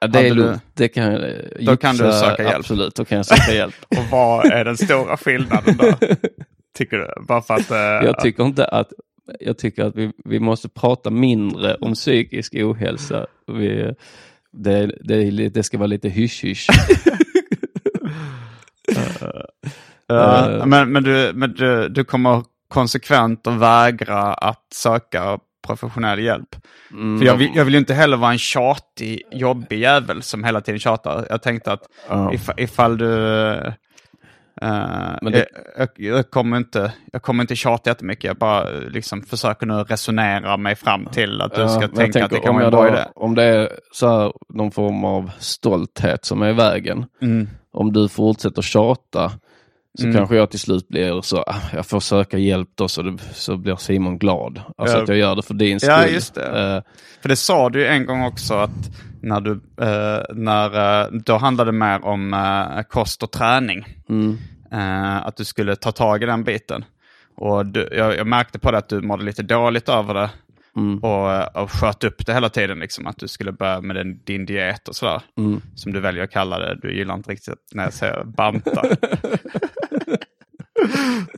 Ja, 0.01 0.07
det, 0.07 0.29
är, 0.29 0.35
du- 0.35 0.59
det 0.75 0.89
kan 0.89 1.13
jag 1.13 1.23
Då 1.61 1.77
kan 1.77 1.97
du 1.97 2.13
söka 2.13 2.43
hjälp. 2.43 2.57
Absolut, 2.57 2.95
då 2.95 3.05
kan 3.05 3.17
jag 3.17 3.27
söka 3.27 3.55
hjälp. 3.55 3.75
och 3.89 4.05
vad 4.11 4.47
är 4.47 4.65
den 4.65 4.77
stora 4.77 5.17
skillnaden 5.17 5.77
då? 5.77 5.93
Tycker 6.79 6.97
du? 6.99 7.09
Bara 7.29 7.43
för 7.43 7.55
att... 7.55 7.71
eh, 7.71 7.77
Jag 7.79 8.21
tycker 8.21 8.45
inte 8.45 8.65
att 8.65 8.89
jag 9.41 9.59
tycker 9.59 9.85
att 9.85 9.97
vi, 9.97 10.13
vi 10.25 10.41
måste 10.41 10.69
prata 10.69 11.11
mindre 11.11 11.75
om 11.75 11.95
psykisk 11.95 12.55
ohälsa. 12.55 13.27
Vi, 13.47 13.95
det, 14.53 14.87
det, 15.01 15.49
det 15.49 15.63
ska 15.63 15.79
vara 15.79 15.87
lite 15.87 16.09
hysch-hysch. 16.09 16.67
ja, 20.07 20.51
eh, 20.59 20.67
men 20.67 20.93
men, 20.93 21.03
du, 21.03 21.33
men 21.35 21.53
du, 21.55 21.89
du 21.89 22.05
kommer 22.05 22.43
konsekvent 22.71 23.47
att 23.47 23.55
vägra 23.55 24.35
att 24.35 24.67
söka 24.75 25.39
professionell 25.67 26.19
hjälp. 26.19 26.57
Mm. 26.91 27.19
För 27.19 27.27
jag 27.27 27.37
vill, 27.37 27.51
jag 27.55 27.65
vill 27.65 27.75
ju 27.75 27.81
inte 27.81 27.95
heller 27.95 28.17
vara 28.17 28.33
en 28.33 28.39
tjatig, 28.39 29.23
jobbig 29.33 29.79
jävel 29.79 30.23
som 30.23 30.45
hela 30.45 30.61
tiden 30.61 30.81
tjatar. 30.81 31.27
Jag 31.31 31.43
tänkte 31.43 31.73
att 31.73 31.83
Ja. 32.09 32.33
if, 32.35 32.51
ifall 32.57 32.99
du... 32.99 33.07
Men 35.23 35.33
det- 35.33 35.47
jag, 35.79 35.89
jag, 35.97 36.31
kommer 36.31 36.57
inte, 36.57 36.93
jag 37.13 37.23
kommer 37.23 37.45
inte 37.45 37.57
tjata 37.57 37.91
jättemycket. 37.91 38.25
Jag 38.25 38.37
bara 38.37 38.71
liksom 38.71 39.23
försöker 39.23 39.67
nu 39.67 39.75
resonera 39.75 40.57
mig 40.57 40.77
fram 40.77 41.07
till 41.07 41.41
att 41.41 41.55
du 41.55 41.61
Ja, 41.61 41.69
ska 41.69 41.81
jag 41.83 41.95
tänka 41.95 42.25
att 42.25 42.31
det 42.31 42.39
kan 42.41 42.55
vara 42.55 42.65
en 42.65 42.71
bra 42.71 42.89
idé. 42.89 43.05
Om 43.15 43.35
det 43.35 43.45
är 43.45 43.71
så 43.93 44.09
här, 44.09 44.33
någon 44.49 44.71
form 44.71 45.05
av 45.05 45.31
stolthet 45.39 46.25
som 46.25 46.43
är 46.43 46.49
i 46.51 46.53
vägen. 46.53 47.05
Mm. 47.23 47.49
Om 47.73 47.93
du 47.93 48.09
fortsätter 48.09 48.63
tjata 48.63 49.33
Så 49.99 50.05
Mm. 50.05 50.17
kanske 50.17 50.37
jag 50.37 50.51
till 50.51 50.61
slut 50.61 50.89
blir 50.89 51.21
så, 51.23 51.37
ah, 51.47 51.55
jag 51.73 51.87
får 51.87 52.01
söka 52.01 52.39
hjälp 52.39 52.69
då 52.75 52.89
så, 52.89 53.03
det, 53.03 53.19
så 53.35 53.57
blir 53.57 53.77
Simon 53.77 54.19
glad. 54.19 54.61
Alltså 54.79 54.97
Ja. 54.97 55.03
att 55.03 55.09
jag 55.09 55.19
gör 55.19 55.37
det 55.37 55.43
för 55.43 55.55
din 55.55 55.81
skull. 55.81 55.91
Ja, 55.91 56.07
just 56.07 56.35
det. 56.35 56.47
Eh, 56.77 56.83
För 57.23 57.29
det 57.29 57.37
sa 57.37 57.69
du 57.71 57.81
ju 57.81 57.87
en 57.87 58.07
gång 58.07 58.25
också 58.25 58.55
att 58.55 58.71
när 59.23 59.41
du, 59.41 59.51
eh, 59.81 60.23
när, 60.35 61.01
eh, 61.03 61.09
då 61.13 61.37
handlade 61.37 61.69
det 61.71 61.79
mer 61.79 62.05
om 62.05 62.35
eh, 62.35 62.83
kost 62.83 63.23
och 63.23 63.33
träning. 63.33 63.85
mm, 64.09 64.39
att 65.25 65.37
du 65.37 65.45
skulle 65.45 65.77
ta 65.77 65.93
tag 65.93 66.23
i 66.23 66.27
den 66.27 66.45
biten. 66.45 66.85
Och 67.37 67.67
du, 67.67 67.89
jag, 67.93 68.17
jag 68.17 68.27
märkte 68.27 68.59
på 68.59 68.71
det 68.71 68.79
att 68.79 68.89
du 68.89 69.01
mådde 69.01 69.25
lite 69.25 69.43
dåligt 69.43 69.89
över 69.89 70.15
det. 70.15 70.31
mm, 70.77 70.99
Och, 70.99 71.57
och 71.63 71.71
sköt 71.71 72.05
upp 72.05 72.27
det 72.27 72.35
hela 72.35 72.49
tiden. 72.49 72.79
Liksom, 72.79 73.07
att 73.07 73.19
du 73.19 73.29
skulle 73.29 73.53
börja 73.53 73.81
med 73.81 73.97
din, 73.97 74.21
din 74.25 74.47
diet 74.47 74.89
och 74.89 74.97
sådär. 74.97 75.23
mm. 75.39 75.61
Som 75.75 75.93
du 75.93 76.01
väljer 76.01 76.25
att 76.25 76.31
kalla 76.31 76.59
det. 76.59 76.79
Du 76.83 76.97
gillar 76.97 77.15
inte 77.15 77.31
riktigt 77.31 77.55
när 77.75 77.85
jag 77.85 77.93
säger 77.93 78.25
banta. 78.25 78.83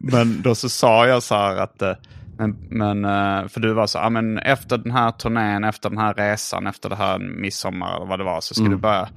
men 0.00 0.42
då 0.42 0.54
så 0.54 0.68
sa 0.68 1.06
jag 1.06 1.22
så 1.22 1.34
här 1.34 1.56
att 1.56 1.82
eh, 1.82 1.94
men, 2.38 2.56
men, 2.70 3.04
eh, 3.04 3.48
för 3.48 3.60
du 3.60 3.72
var 3.72 3.86
så, 3.86 3.98
ja 3.98 4.10
men 4.10 4.38
efter 4.38 4.78
den 4.78 4.92
här 4.92 5.10
turnén, 5.10 5.64
efter 5.64 5.90
den 5.90 5.98
här 5.98 6.14
resan, 6.14 6.66
efter 6.66 6.88
det 6.88 6.96
här 6.96 7.18
midsommar 7.18 7.96
eller 7.96 8.06
vad 8.06 8.18
det 8.20 8.24
var 8.24 8.40
så 8.40 8.54
ska 8.54 8.64
du 8.64 8.76
börja. 8.76 9.08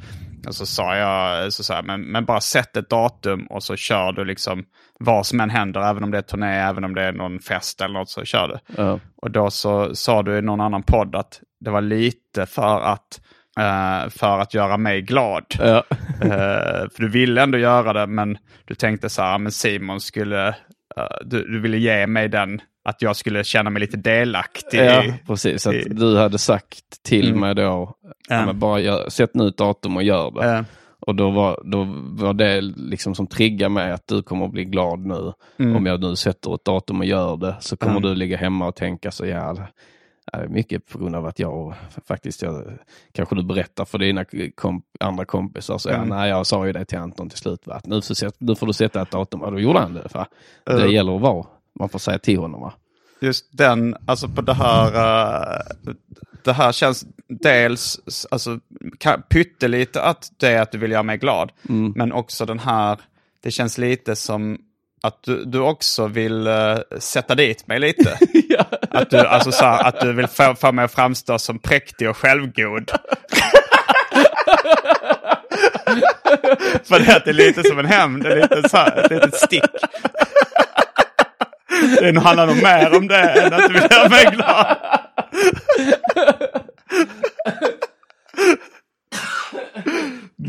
Och 0.48 0.56
så 0.56 0.66
sa 0.66 0.96
jag, 0.96 1.54
så 1.54 1.74
jag 1.74 1.86
men, 1.86 2.02
men 2.02 2.26
bara 2.26 2.42
sätt 2.42 2.78
ett 2.78 2.90
datum 2.90 3.48
och 3.48 3.64
så 3.64 3.76
kör 3.76 4.12
du 4.12 4.26
liksom 4.26 4.66
vad 5.00 5.26
som 5.26 5.40
än 5.40 5.50
händer, 5.50 5.82
även 5.82 6.04
om 6.04 6.12
det 6.12 6.18
är 6.18 6.22
turné, 6.22 6.60
även 6.60 6.84
om 6.84 6.96
det 6.96 7.04
är 7.04 7.12
någon 7.12 7.40
fest 7.40 7.82
eller 7.82 7.94
något 7.94 8.10
så 8.10 8.26
kör 8.26 8.48
du. 8.48 8.84
Ja. 8.84 9.00
Och 9.16 9.32
då 9.32 9.50
så 9.50 9.96
sa 9.96 10.24
du 10.24 10.38
i 10.38 10.42
någon 10.42 10.62
annan 10.62 10.84
podd 10.84 11.16
att 11.16 11.42
det 11.60 11.72
var 11.72 11.82
lite 11.82 12.46
för 12.46 12.82
att, 12.82 13.22
eh, 13.60 14.10
för 14.10 14.40
att 14.40 14.54
göra 14.54 14.78
mig 14.78 15.02
glad. 15.02 15.44
Ja. 15.60 15.84
Eh, 16.22 16.90
för 16.94 17.00
du 17.00 17.10
ville 17.10 17.42
ändå 17.42 17.58
göra 17.58 17.94
det, 17.94 18.08
men 18.08 18.38
du 18.66 18.76
tänkte 18.76 19.10
så 19.10 19.22
här, 19.22 19.38
men 19.38 19.52
Simon 19.52 20.00
skulle, 20.02 20.48
eh, 20.98 21.04
du, 21.26 21.48
du 21.48 21.60
ville 21.60 21.78
ge 21.78 22.08
mig 22.08 22.30
den, 22.30 22.62
att 22.86 23.02
jag 23.02 23.16
skulle 23.16 23.44
känna 23.44 23.70
mig 23.70 23.80
lite 23.80 23.98
delaktig. 23.98 24.80
Ja, 24.80 25.04
i- 25.04 25.14
precis. 25.28 25.68
Att 25.68 25.74
i- 25.74 25.84
du 25.90 26.18
hade 26.18 26.38
sagt 26.38 27.04
till 27.08 27.28
Mm. 27.28 27.40
mig 27.40 27.56
då, 27.56 27.62
ja. 28.30 28.46
Ja. 28.48 28.54
bara 28.54 28.80
gör, 28.80 29.10
sätt 29.10 29.32
nu 29.34 29.48
ett 29.48 29.58
datum 29.58 29.98
och 29.98 30.04
gör 30.04 30.32
det. 30.32 30.66
Och 31.08 31.16
då 31.16 31.32
var, 31.32 31.62
då 31.66 31.84
var 32.26 32.34
det 32.34 32.62
liksom 32.62 33.16
som 33.16 33.28
triggar 33.28 33.70
mig 33.70 33.92
att 33.92 34.08
du 34.08 34.24
kommer 34.24 34.46
att 34.46 34.52
bli 34.52 34.66
glad 34.66 35.00
nu. 35.06 35.34
Mm. 35.60 35.76
Om 35.76 35.86
jag 35.86 36.02
nu 36.02 36.16
sätter 36.16 36.56
ett 36.56 36.66
datum 36.66 37.00
och 37.00 37.06
gör 37.06 37.38
det 37.38 37.56
så 37.60 37.78
kommer 37.78 37.98
Mm. 37.98 38.04
du 38.10 38.16
ligga 38.16 38.38
hemma 38.38 38.68
och 38.68 38.76
tänka 38.76 39.12
så 39.12 39.26
ja, 39.26 39.58
är 40.44 40.48
mycket 40.48 40.88
på 40.88 40.98
grund 40.98 41.16
av 41.16 41.26
att 41.26 41.40
jag 41.40 41.74
faktiskt, 42.06 42.42
jag, 42.42 42.64
kanske 43.12 43.36
du 43.36 43.44
berättar 43.44 43.86
för 43.86 43.98
dina 43.98 44.26
komp, 44.56 44.86
andra 45.00 45.26
kompisar, 45.26 45.78
så 45.78 45.90
ja, 45.90 45.96
Mm. 45.96 46.10
nej 46.10 46.30
jag 46.30 46.48
sa 46.48 46.66
ju 46.66 46.72
det 46.74 46.86
till 46.86 46.98
Anton 46.98 47.30
till 47.30 47.38
slut, 47.40 47.68
va? 47.68 47.82
nu, 47.84 48.02
får, 48.02 48.32
nu 48.38 48.56
får 48.56 48.68
du 48.68 48.74
sätta 48.74 49.02
ett 49.02 49.12
datum, 49.12 49.42
och 49.42 49.52
då 49.52 49.60
gjorde 49.60 49.80
han 49.80 49.94
det. 49.94 50.14
Va? 50.14 50.28
Det 50.64 50.72
Mm. 50.74 50.92
gäller 50.92 51.16
att 51.16 51.22
vara, 51.22 51.46
man 51.80 51.90
får 51.90 52.00
säga 52.00 52.20
till 52.20 52.40
honom. 52.40 52.62
Va? 52.62 52.74
just 53.22 53.58
den, 53.58 53.96
alltså 54.06 54.28
på 54.30 54.42
det 54.42 54.54
här, 54.54 54.88
eh, 54.88 55.94
det 56.44 56.54
här 56.54 56.72
känns 56.72 57.06
dels 57.28 58.00
alltså, 58.32 58.60
pyttelite 59.30 60.02
att 60.02 60.32
det 60.38 60.48
är 60.48 60.62
att 60.62 60.72
du 60.72 60.78
vill 60.78 60.92
göra 60.92 61.04
mig 61.04 61.18
glad. 61.18 61.52
Mm. 61.70 61.94
Men 61.96 62.12
också 62.14 62.46
den 62.46 62.60
här, 62.60 63.00
det 63.44 63.52
känns 63.52 63.78
lite 63.78 64.16
som 64.16 64.58
att 65.06 65.24
du, 65.24 65.46
du 65.46 65.60
också 65.60 66.08
vill 66.08 66.48
eh, 66.48 66.78
sätta 67.00 67.36
dit 67.36 67.68
mig 67.68 67.80
lite. 67.80 68.18
Att 68.90 69.10
du, 69.10 69.20
alltså, 69.20 69.52
så 69.52 69.66
här, 69.66 69.84
att 69.84 70.00
du 70.00 70.14
vill 70.14 70.28
få, 70.28 70.56
få 70.56 70.72
mig 70.72 70.86
att 70.86 70.92
framstå 70.92 71.40
som 71.40 71.60
präktig 71.60 72.10
och 72.10 72.18
självgod. 72.18 72.92
För 76.84 77.00
det, 77.00 77.28
är 77.28 77.34
lite 77.34 77.64
som 77.64 77.80
en 77.80 77.86
hämnd, 77.86 78.24
det 78.24 78.32
är 78.32 78.42
lite 78.42 78.70
så 78.70 78.78
här, 78.78 78.98
ett 78.98 79.12
litet 79.12 79.36
stick. 79.36 79.64
Det 82.00 82.20
handlar 82.20 82.48
nog 82.48 82.64
mer 82.64 82.98
om 82.98 83.08
det 83.08 83.22
än 83.22 83.54
att 83.54 83.68
du 83.68 83.74
vill 83.74 83.88
göra 83.92 84.10
mig 84.10 84.26
glad. 84.26 84.78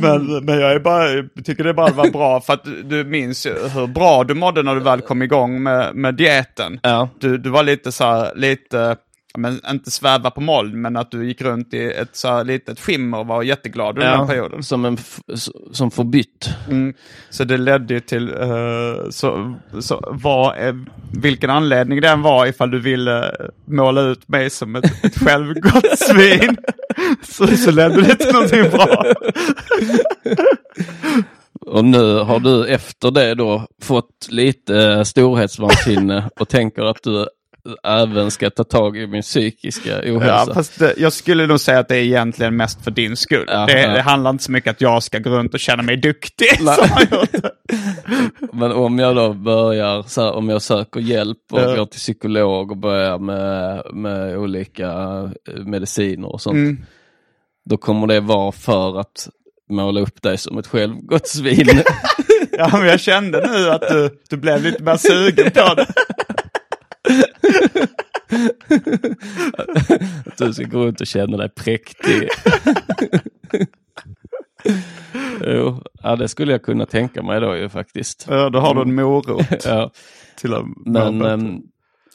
Men, 0.00 0.44
men 0.44 0.60
jag 0.60 0.82
bara, 0.82 1.10
jag 1.10 1.28
tycker 1.44 1.64
det 1.64 1.74
bara 1.74 1.92
var 1.92 2.10
bra 2.10 2.40
för 2.40 2.52
att 2.52 2.64
du, 2.64 2.82
du 2.82 3.04
minns 3.04 3.46
ju 3.46 3.54
hur 3.68 3.86
bra 3.86 4.24
du 4.24 4.34
mådde 4.34 4.62
när 4.62 4.74
du 4.74 4.80
väl 4.80 5.00
kom 5.00 5.22
igång 5.22 5.62
med, 5.62 5.94
med 5.94 6.14
dieten. 6.14 6.80
Ja. 6.82 7.08
Du, 7.20 7.38
du 7.38 7.50
var 7.50 7.62
lite 7.62 7.92
så 7.92 8.04
här, 8.04 8.32
lite, 8.36 8.96
ja, 9.32 9.38
men 9.40 9.60
inte 9.70 9.90
sväva 9.90 10.30
på 10.30 10.40
moln, 10.40 10.82
men 10.82 10.96
att 10.96 11.10
du 11.10 11.26
gick 11.26 11.40
runt 11.42 11.74
i 11.74 11.84
ett 11.92 12.16
så 12.16 12.28
här 12.28 12.44
litet 12.44 12.80
skimmer 12.80 13.18
och 13.18 13.26
var 13.26 13.42
jätteglad 13.42 13.98
under 13.98 14.16
den 14.18 14.26
perioden. 14.26 14.62
som, 14.62 14.84
en 14.84 14.98
som 15.72 15.90
förbytt. 15.90 16.50
Mm. 16.70 16.94
Så 17.30 17.44
det 17.44 17.56
ledde 17.56 17.94
ju 17.94 18.00
till, 18.00 18.28
eh, 18.40 19.10
så, 19.10 19.54
så 19.80 20.08
vad, 20.22 20.56
är- 20.56 20.84
vilken 21.20 21.50
anledning 21.50 22.00
den 22.00 22.22
var 22.22 22.46
ifall 22.46 22.70
du 22.70 22.78
ville 22.80 23.34
måla 23.64 24.00
ut 24.00 24.28
mig 24.28 24.50
som 24.50 24.76
ett, 24.76 25.04
ett 25.04 25.18
självgott 25.18 25.98
svin. 25.98 26.56
så, 27.22 27.46
så 27.46 27.70
ledde 27.70 28.02
det 28.02 28.16
till 28.16 28.32
någonting 28.32 28.70
bra. 28.70 29.04
Och 31.66 31.84
nu 31.84 32.18
har 32.18 32.40
du 32.40 32.66
efter 32.66 33.10
det 33.10 33.34
då 33.34 33.66
fått 33.82 34.28
lite 34.28 35.04
storhetsvansinne 35.04 36.30
och 36.40 36.48
tänker 36.48 36.82
att 36.82 37.02
du 37.02 37.26
även 37.82 38.30
ska 38.30 38.50
ta 38.50 38.64
tag 38.64 38.96
i 38.96 39.06
min 39.06 39.22
psykiska 39.22 40.04
Ja, 40.04 40.12
ohälsa. 40.12 40.54
fast 40.54 40.78
det, 40.78 40.94
jag 40.96 41.12
skulle 41.12 41.46
nog 41.46 41.60
säga 41.60 41.78
att 41.78 41.88
det 41.88 41.96
är 41.96 42.02
egentligen 42.02 42.56
mest 42.56 42.84
för 42.84 42.90
din 42.90 43.16
skull. 43.16 43.44
Ja, 43.48 43.66
det, 43.66 43.82
ja. 43.82 43.88
det 43.88 44.00
handlar 44.02 44.30
inte 44.30 44.44
så 44.44 44.52
mycket 44.52 44.70
att 44.70 44.80
jag 44.80 45.02
ska 45.02 45.18
gå 45.18 45.30
runt 45.30 45.54
och 45.54 45.60
känna 45.60 45.82
mig 45.82 45.96
duktig. 45.96 46.48
Men 48.52 48.72
om 48.72 48.98
jag 48.98 49.16
då 49.16 49.32
börjar, 49.32 50.02
så 50.02 50.22
här, 50.22 50.32
om 50.32 50.48
jag 50.48 50.62
söker 50.62 51.00
hjälp 51.00 51.38
och 51.52 51.60
Ja. 51.60 51.76
går 51.76 51.86
till 51.86 52.00
psykolog 52.00 52.70
och 52.70 52.76
börjar 52.76 53.18
med, 53.18 53.82
med 53.94 54.36
olika 54.38 54.86
eh, 55.48 55.64
mediciner 55.64 56.32
och 56.32 56.40
sånt. 56.40 56.54
Mm. 56.54 56.78
Då 57.70 57.76
kommer 57.76 58.06
det 58.06 58.20
vara 58.20 58.52
för 58.52 59.00
att 59.00 59.28
måla 59.70 60.00
upp 60.00 60.22
dig 60.22 60.38
som 60.38 60.58
ett 60.58 60.66
självgott 60.66 61.28
svin. 61.28 61.68
Ja, 62.58 62.68
men 62.72 62.86
jag 62.86 63.00
kände 63.00 63.48
nu 63.52 63.70
att 63.70 63.80
du, 63.88 64.10
du 64.30 64.36
blev 64.36 64.62
lite 64.62 64.82
mer 64.82 64.96
sugen 64.96 65.50
på 65.50 65.74
det. 65.74 65.86
Att 70.26 70.38
du 70.38 70.52
ska 70.52 70.64
gå 70.64 70.78
runt 70.86 71.00
och 71.00 71.06
känna 71.06 71.36
dig 71.36 71.48
präktig. 71.48 72.28
jo, 75.46 75.82
ja, 76.02 76.16
det 76.16 76.28
skulle 76.28 76.52
jag 76.52 76.62
kunna 76.62 76.86
tänka 76.86 77.22
mig 77.22 77.40
då 77.40 77.56
ju 77.56 77.68
faktiskt. 77.68 78.26
Ja, 78.30 78.50
då 78.50 78.58
har 78.60 78.74
du 78.74 78.80
en 78.82 78.94
morot 78.94 79.46
Ja. 79.64 79.90
till 80.36 80.54
att 80.54 80.64
Men, 80.86 81.18
bättre. 81.18 81.32
ehm, 81.32 81.60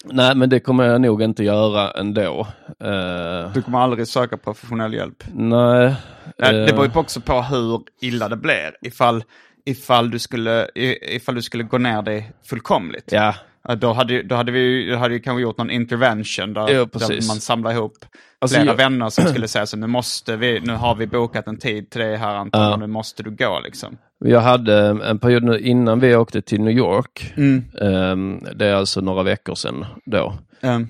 nej, 0.06 0.36
men 0.36 0.50
det 0.50 0.60
kommer 0.60 0.84
jag 0.84 1.02
nog 1.02 1.22
inte 1.22 1.44
göra 1.44 1.92
ändå. 1.92 2.48
Eh, 2.84 3.54
Du 3.54 3.62
kommer 3.62 3.80
aldrig 3.80 4.08
söka 4.08 4.38
professionell 4.38 4.94
hjälp. 4.94 5.24
nej. 5.34 5.96
Nej, 6.38 6.54
Det 6.54 6.60
eh, 6.70 6.76
beror 6.76 6.86
ju 6.86 6.92
också 7.00 7.22
på 7.22 7.42
hur 7.42 7.82
illa 8.02 8.30
det 8.30 8.38
blir. 8.38 8.72
Ifall, 8.82 9.24
ifall, 9.66 10.12
du, 10.12 10.20
skulle, 10.20 10.68
ifall 10.76 11.36
du 11.36 11.42
skulle 11.42 11.64
gå 11.64 11.78
ner 11.78 12.02
dig 12.02 12.32
fullkomligt. 12.46 13.12
Ja, 13.12 13.36
Då 13.78 13.94
hade, 13.94 14.24
då 14.24 14.36
hade 14.36 14.52
vi 14.52 14.90
då 14.90 14.96
hade 14.98 15.14
vi 15.14 15.20
kanske 15.20 15.42
gjort 15.42 15.58
någon 15.58 15.72
intervention 15.72 16.54
där, 16.54 16.62
Ja, 16.62 16.86
där 16.86 17.28
man 17.28 17.40
samlar 17.40 17.72
ihop 17.72 17.94
Alltså, 18.40 18.56
flera 18.56 18.68
jag- 18.72 18.76
vänner 18.78 19.10
som 19.10 19.24
skulle 19.26 19.48
säga 19.48 19.66
så 19.66 19.78
nu 19.78 19.88
måste 19.88 20.36
vi, 20.36 20.60
nu 20.60 20.74
har 20.74 20.96
vi 20.96 21.08
bokat 21.08 21.48
en 21.48 21.58
tid 21.58 21.90
till 21.90 22.02
dig 22.02 22.16
här 22.16 22.36
Anton 22.36 22.62
Ja. 22.62 22.78
nu 22.78 22.88
måste 22.88 23.24
du 23.24 23.32
gå 23.32 23.60
liksom. 23.64 23.98
jag 24.20 24.40
hade 24.42 24.88
en 25.04 25.20
period 25.20 25.44
nu 25.44 25.60
innan 25.60 26.00
vi 26.00 26.16
åkte 26.16 26.42
till 26.42 26.62
New 26.62 26.78
York. 26.78 27.34
Mm. 27.38 27.64
Ehm, 27.82 28.40
det 28.56 28.66
är 28.66 28.74
alltså 28.74 29.02
några 29.02 29.24
veckor 29.24 29.56
sedan 29.56 29.86
då. 30.06 30.34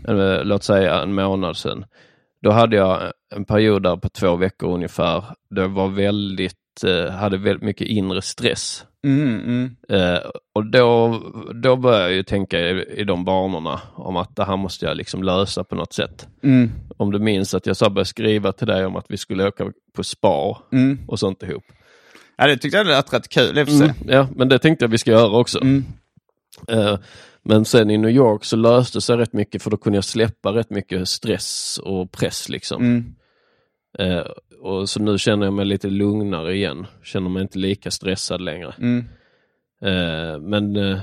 Eller, 0.08 0.44
låt 0.44 0.64
säga 0.64 1.02
en 1.02 1.14
månad 1.14 1.58
sedan. 1.58 1.86
Då 2.42 2.52
hade 2.52 2.76
jag 2.76 3.12
en 3.36 3.46
period 3.46 3.84
där 3.84 3.96
på 3.98 4.10
två 4.10 4.36
veckor 4.36 4.74
ungefär. 4.74 5.24
Det 5.50 5.68
var 5.68 5.88
väldigt, 5.88 6.54
eh, 6.86 7.12
hade 7.14 7.38
väldigt 7.38 7.64
mycket 7.64 7.88
inre 7.88 8.22
stress. 8.22 8.86
Mm, 9.04 9.40
mm, 9.40 9.76
Eh, 9.90 10.20
och 10.54 10.66
då, 10.66 11.20
då 11.64 11.76
började 11.76 12.04
jag 12.04 12.14
ju 12.14 12.24
tänka 12.24 12.60
i, 12.60 12.86
i 12.98 13.04
de 13.04 13.26
banorna 13.26 13.82
om 13.96 14.18
att 14.18 14.36
det 14.36 14.46
här 14.46 14.58
måste 14.58 14.86
jag 14.86 14.98
liksom 14.98 15.24
lösa 15.24 15.64
på 15.64 15.76
något 15.76 15.94
sätt. 15.94 16.28
mm, 16.44 16.72
Om 16.98 17.12
du 17.12 17.20
minns 17.20 17.54
att 17.54 17.66
jag 17.66 17.78
sa 17.78 17.90
började 17.90 18.06
skriva 18.06 18.52
till 18.52 18.68
dig 18.68 18.86
om 18.86 18.96
att 18.96 19.06
vi 19.10 19.18
skulle 19.18 19.48
åka 19.48 19.72
på 19.96 20.04
spa 20.04 20.58
mm. 20.72 21.00
och 21.08 21.20
sånt 21.20 21.44
ihop. 21.44 21.64
Ja, 22.38 22.48
det 22.48 22.58
tyckte 22.58 22.78
jag 22.78 22.88
lät 22.88 23.14
rätt 23.14 23.30
kul 23.30 23.58
i. 23.58 23.62
Mm, 23.62 23.96
ja, 24.08 24.28
men 24.36 24.50
det 24.50 24.60
tänkte 24.60 24.86
jag 24.86 24.90
vi 24.90 24.98
ska 24.98 25.12
göra 25.12 25.38
också. 25.38 25.62
Mm. 25.62 25.84
Eh, 26.68 26.98
men 27.44 27.66
sen 27.66 27.90
i 27.90 27.98
New 27.98 28.12
York 28.12 28.46
så 28.46 28.56
löste 28.56 29.02
sig 29.02 29.18
rätt 29.18 29.34
mycket 29.34 29.64
för 29.64 29.70
då 29.70 29.78
kunde 29.78 29.98
jag 29.98 30.04
släppa 30.04 30.54
rätt 30.54 30.70
mycket 30.70 31.10
stress 31.10 31.80
och 31.84 32.12
press 32.12 32.50
liksom. 32.50 32.82
Mm. 32.82 33.16
Eh, 34.00 34.26
och 34.62 34.90
så 34.90 35.02
nu 35.02 35.18
känner 35.18 35.46
jag 35.46 35.54
mig 35.54 35.66
lite 35.66 35.88
lugnare 35.88 36.56
igen. 36.56 36.88
Känner 37.04 37.30
mig 37.30 37.42
inte 37.42 37.60
lika 37.60 37.92
stressad 37.92 38.42
längre. 38.42 38.74
Mm. 38.78 39.06
Eh, 39.82 40.40
men, 40.40 40.76
eh, 40.76 41.00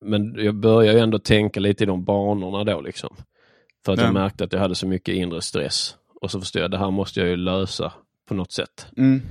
men 0.00 0.34
jag 0.44 0.54
börjar 0.54 0.92
ju 0.92 0.98
ändå 0.98 1.18
tänka 1.18 1.60
lite 1.60 1.84
i 1.84 1.86
de 1.86 2.04
banorna 2.04 2.64
då 2.64 2.80
liksom. 2.80 3.16
För 3.84 3.92
att 3.92 3.98
Ja. 3.98 4.04
jag 4.04 4.14
märkte 4.14 4.44
att 4.44 4.52
jag 4.52 4.60
hade 4.60 4.74
så 4.74 4.86
mycket 4.86 5.14
inre 5.14 5.42
stress. 5.42 5.96
Och 6.20 6.30
så 6.30 6.40
förstår 6.40 6.62
jag, 6.62 6.70
det 6.70 6.78
här 6.78 6.90
måste 6.90 7.20
jag 7.20 7.28
ju 7.28 7.36
lösa 7.36 7.92
på 8.28 8.34
något 8.34 8.52
sätt. 8.52 8.86
Mm. 8.96 9.22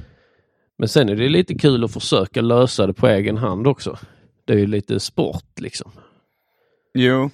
Men 0.77 0.87
sen 0.87 1.09
är 1.09 1.15
det 1.15 1.29
lite 1.29 1.53
kul 1.55 1.83
att 1.83 1.93
försöka 1.93 2.41
lösa 2.41 2.87
det 2.87 2.93
på 2.93 3.07
egen 3.07 3.37
hand 3.37 3.67
också. 3.67 3.97
Det 4.45 4.53
är 4.53 4.57
ju 4.57 4.67
lite 4.67 4.99
sport 4.99 5.59
liksom. 5.59 5.91
Jo, 6.93 7.29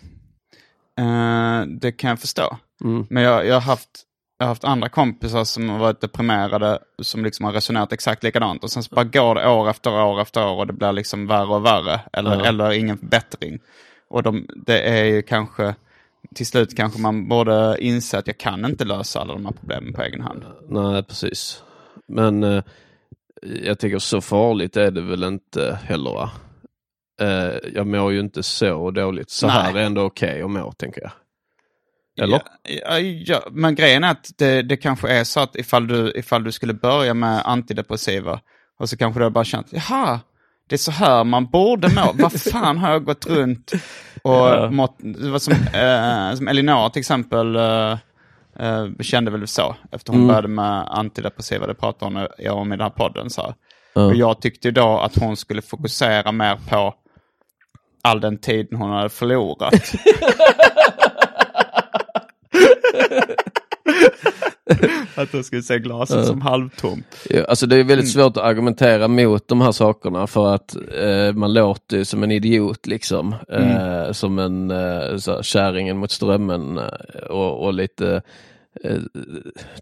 eh, 1.00 1.62
det 1.68 1.92
kan 1.92 2.10
jag 2.10 2.20
förstå. 2.20 2.58
Mm. 2.84 3.06
Men 3.10 3.24
jag, 3.24 3.46
jag, 3.48 3.54
har 3.54 3.62
haft, 3.62 4.05
jag 4.38 4.46
har 4.46 4.48
haft 4.48 4.64
andra 4.64 4.90
kompisar 4.90 5.44
som 5.44 5.70
har 5.70 5.80
varit 5.80 6.02
deprimerade, 6.02 6.80
som 7.02 7.24
liksom 7.24 7.46
har 7.46 7.54
resonerat 7.54 7.94
exakt 7.94 8.24
likadant. 8.24 8.64
Och 8.64 8.72
sen 8.72 8.84
så 8.84 8.96
bara 8.96 9.06
går 9.06 9.36
det 9.36 9.50
år 9.50 9.70
efter 9.70 9.92
år 10.04 10.22
efter 10.22 10.48
år 10.48 10.56
och 10.58 10.68
det 10.68 10.74
blir 10.74 10.92
liksom 10.92 11.28
värre 11.28 11.56
och 11.56 11.66
värre. 11.66 12.02
Eller, 12.14 12.36
Ja. 12.36 12.46
eller 12.46 12.72
ingen 12.72 12.98
förbättring. 12.98 13.60
Och 14.10 14.24
de, 14.24 14.48
det 14.66 14.82
är 14.82 15.04
ju 15.04 15.22
kanske, 15.22 15.76
till 16.36 16.46
slut 16.48 16.78
kanske 16.78 17.02
man 17.02 17.28
borde 17.30 17.78
inse 17.80 18.18
att 18.18 18.28
jag 18.28 18.38
kan 18.38 18.66
inte 18.66 18.86
lösa 18.86 19.20
alla 19.22 19.34
de 19.34 19.46
här 19.46 19.54
problemen 19.54 19.94
på 19.94 20.02
egen 20.02 20.22
hand. 20.22 20.46
Nej, 20.70 21.04
precis. 21.04 21.64
Men 22.08 22.44
eh, 22.44 22.64
jag 23.64 23.80
tycker 23.80 24.00
så 24.00 24.22
farligt 24.22 24.78
är 24.78 24.92
det 24.92 25.02
väl 25.02 25.24
inte 25.24 25.80
heller 25.84 26.12
va? 26.14 26.32
Eh, 27.22 27.70
jag 27.74 27.88
mår 27.88 28.12
ju 28.14 28.20
inte 28.20 28.44
så 28.44 28.92
dåligt. 28.92 29.30
Så 29.30 29.48
Nej. 29.48 29.56
här 29.56 29.76
är 29.78 29.84
ändå 29.84 30.02
okej 30.02 30.42
att 30.42 30.50
må, 30.52 30.72
tänker 30.72 31.02
jag. 31.02 31.12
Eller? 32.22 32.42
Ja, 32.64 33.00
ja, 33.00 33.42
men 33.52 33.76
grejen 33.76 34.04
är 34.04 34.12
att 34.12 34.32
det, 34.38 34.62
det 34.62 34.78
kanske 34.78 35.10
är 35.10 35.24
så 35.24 35.40
att 35.40 35.56
ifall 35.56 35.88
du, 35.88 36.12
ifall 36.16 36.44
du 36.44 36.52
skulle 36.52 36.74
börja 36.74 37.14
med 37.14 37.42
antidepressiva 37.46 38.40
och 38.80 38.90
så 38.90 38.98
kanske 38.98 39.20
du 39.24 39.30
bara 39.30 39.44
känt, 39.44 39.68
jaha, 39.70 40.20
det 40.70 40.76
är 40.76 40.78
så 40.78 40.92
här 40.92 41.24
man 41.24 41.46
borde 41.46 41.88
må. 41.90 42.12
Vad 42.14 42.42
fan 42.52 42.78
har 42.78 42.92
jag 42.92 43.06
gått 43.06 43.26
runt 43.26 43.72
och 44.22 44.32
Ja. 44.34 44.72
mått, 44.72 44.96
det 45.00 45.30
var 45.30 45.40
som, 45.40 45.54
eh, 45.54 46.38
som 46.38 46.48
Elinor 46.48 46.90
till 46.90 47.00
exempel 47.00 47.56
eh, 47.56 47.92
eh, 48.60 48.88
kände 49.02 49.32
väl 49.32 49.48
så 49.48 49.76
efter 49.92 50.12
hon 50.12 50.20
Mm. 50.22 50.28
började 50.28 50.48
med 50.48 50.88
antidepressiva, 50.90 51.68
det 51.68 51.74
pratade 51.76 52.06
hon 52.40 52.50
om 52.52 52.68
i 52.74 52.78
den 52.78 52.82
här 52.84 52.90
podden. 52.90 53.30
Så. 53.30 53.54
Ja. 53.94 54.02
Och 54.06 54.16
jag 54.16 54.42
tyckte 54.42 54.72
då 54.72 55.00
att 55.00 55.16
hon 55.18 55.38
skulle 55.38 55.62
fokusera 55.62 56.32
mer 56.32 56.56
på 56.70 56.94
all 58.04 58.22
den 58.22 58.38
tiden 58.38 58.78
hon 58.80 58.90
hade 58.92 59.10
förlorat. 59.10 59.74
att 65.16 65.32
hon 65.32 65.44
skulle 65.44 65.62
se 65.64 65.80
glaset 65.80 66.26
som 66.26 66.42
halvtomt. 66.42 67.06
Ja, 67.30 67.44
alltså 67.44 67.68
det 67.68 67.76
är 67.76 67.80
Mm. 67.80 67.88
väldigt 67.88 68.12
svårt 68.12 68.38
att 68.38 68.44
argumentera 68.44 69.08
mot 69.08 69.48
de 69.48 69.62
här 69.62 69.72
sakerna 69.72 70.28
för 70.28 70.56
att 70.56 70.76
eh, 70.76 71.34
man 71.34 71.54
låter 71.54 71.98
ju 71.98 72.06
som 72.06 72.24
en 72.24 72.32
idiot 72.32 72.88
liksom. 72.88 73.36
Eh, 73.50 74.02
Mm. 74.02 74.14
som 74.14 74.40
en 74.40 74.72
eh, 74.72 75.18
så 75.18 75.32
här, 75.32 75.42
kärringen 75.44 75.98
mot 75.98 76.12
strömmen 76.12 76.78
eh, 76.78 76.84
och, 77.30 77.66
och 77.66 77.74
lite 77.74 78.22
eh, 78.84 78.98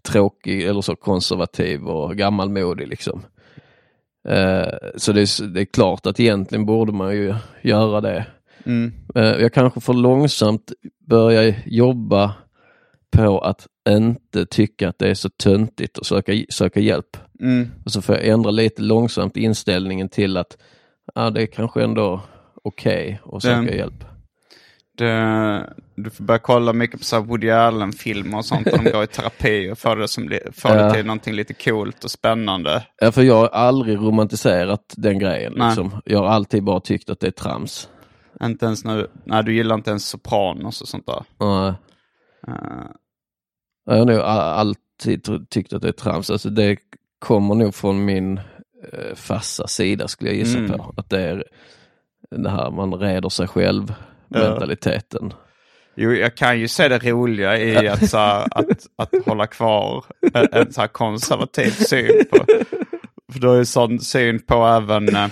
tråkig 0.02 0.62
eller 0.62 0.80
så 0.80 0.96
konservativ 0.96 1.86
och 1.86 2.16
gammalmodig 2.16 2.88
liksom. 2.88 3.22
Eh, 4.28 4.68
så 4.96 5.12
det 5.12 5.20
är, 5.20 5.46
det 5.46 5.60
är 5.60 5.64
klart 5.64 6.06
att 6.06 6.20
egentligen 6.20 6.66
borde 6.66 6.92
man 6.92 7.12
ju 7.16 7.34
göra 7.62 8.00
det. 8.00 8.26
Mm. 8.66 8.92
Eh, 9.14 9.22
jag 9.24 9.52
kanske 9.52 9.80
får 9.80 9.94
långsamt 9.94 10.72
börja 11.08 11.54
jobba 11.66 12.32
på 13.14 13.38
att 13.38 13.66
inte 13.88 14.46
tycka 14.46 14.88
att 14.88 14.98
det 14.98 15.10
är 15.10 15.14
så 15.14 15.28
töntigt 15.28 15.98
att 15.98 16.06
söka, 16.06 16.32
söka 16.48 16.80
hjälp. 16.80 17.16
Mm. 17.40 17.70
Och 17.84 17.92
så 17.92 18.02
får 18.02 18.14
jag 18.14 18.26
ändra 18.26 18.50
lite 18.50 18.82
långsamt 18.82 19.36
inställningen 19.36 20.08
till 20.08 20.36
att 20.36 20.56
ja, 21.14 21.30
det 21.30 21.42
är 21.42 21.46
kanske 21.46 21.84
ändå 21.84 22.20
okej 22.64 23.20
att 23.32 23.42
söka 23.42 23.56
Den- 23.56 23.76
hjälp. 23.76 24.04
Det, 24.96 25.74
du 25.96 26.10
får 26.10 26.24
börja 26.24 26.38
kolla 26.38 26.72
mycket 26.72 27.00
på 27.00 27.04
så 27.04 27.20
Woody 27.20 27.50
Allen-filmer 27.50 28.38
och 28.38 28.44
sånt. 28.44 28.66
De 28.66 28.90
går 28.90 29.04
i 29.04 29.06
terapi 29.06 29.70
och 29.72 29.78
får 29.78 29.96
det, 29.96 30.08
som, 30.08 30.38
får 30.52 30.68
det 30.68 30.94
till 30.94 31.06
någonting 31.06 31.34
lite 31.34 31.54
coolt 31.54 32.04
och 32.04 32.10
spännande. 32.10 32.86
Ja, 33.00 33.12
för 33.12 33.22
jag 33.22 33.34
har 33.34 33.48
aldrig 33.48 33.96
romantiserat 33.96 34.94
den 34.96 35.18
grejen. 35.18 35.52
Liksom. 35.52 36.00
Jag 36.04 36.18
har 36.18 36.26
alltid 36.26 36.64
bara 36.64 36.80
tyckt 36.80 37.10
att 37.10 37.20
det 37.20 37.26
är 37.26 37.30
trams. 37.30 37.88
Inte 38.42 38.66
ens 38.66 38.84
när, 38.84 39.06
nej, 39.24 39.44
du 39.44 39.54
gillar 39.54 39.74
inte 39.74 39.90
ens 39.90 40.08
Sopranos 40.08 40.80
och 40.80 40.88
sånt 40.88 41.06
där. 41.06 41.24
Eh, 41.40 41.74
Jag 43.84 43.94
har 43.98 44.04
nog 44.04 44.18
alltid 44.18 45.48
tyckt 45.50 45.72
att 45.72 45.82
det 45.82 45.88
är 45.88 45.92
trams. 45.92 46.30
Alltså 46.30 46.50
det 46.50 46.76
kommer 47.18 47.54
nog 47.54 47.74
från 47.74 48.04
min 48.04 48.38
eh, 48.92 49.14
farsa 49.14 49.66
sida 49.66 50.08
skulle 50.08 50.30
jag 50.30 50.36
gissa 50.38 50.58
Mm. 50.58 50.70
på. 50.70 50.94
Att 50.96 51.10
det 51.10 51.20
är 51.22 51.44
det 52.30 52.50
här 52.50 52.70
man 52.70 52.94
reder 52.94 53.28
sig 53.28 53.48
själv 53.48 53.94
Ja. 54.28 54.38
mentaliteten. 54.38 55.32
Jo, 55.96 56.12
jag 56.12 56.34
kan 56.36 56.60
ju 56.60 56.68
se 56.68 56.88
det 56.88 56.98
roliga 56.98 57.58
i 57.58 57.88
att, 57.88 58.10
så 58.10 58.16
här, 58.18 58.46
att, 58.50 58.86
att 58.96 59.26
hålla 59.26 59.46
kvar 59.46 60.04
en, 60.34 60.46
en 60.52 60.72
så 60.72 60.80
här 60.80 60.88
konservativ 60.88 61.70
syn 61.70 62.24
på. 62.30 62.44
För 63.32 63.40
du 63.40 63.46
har 63.48 63.56
ju 63.56 63.64
sån 63.64 64.00
syn 64.00 64.40
på 64.42 64.54
även 64.66 65.16
eh, 65.16 65.28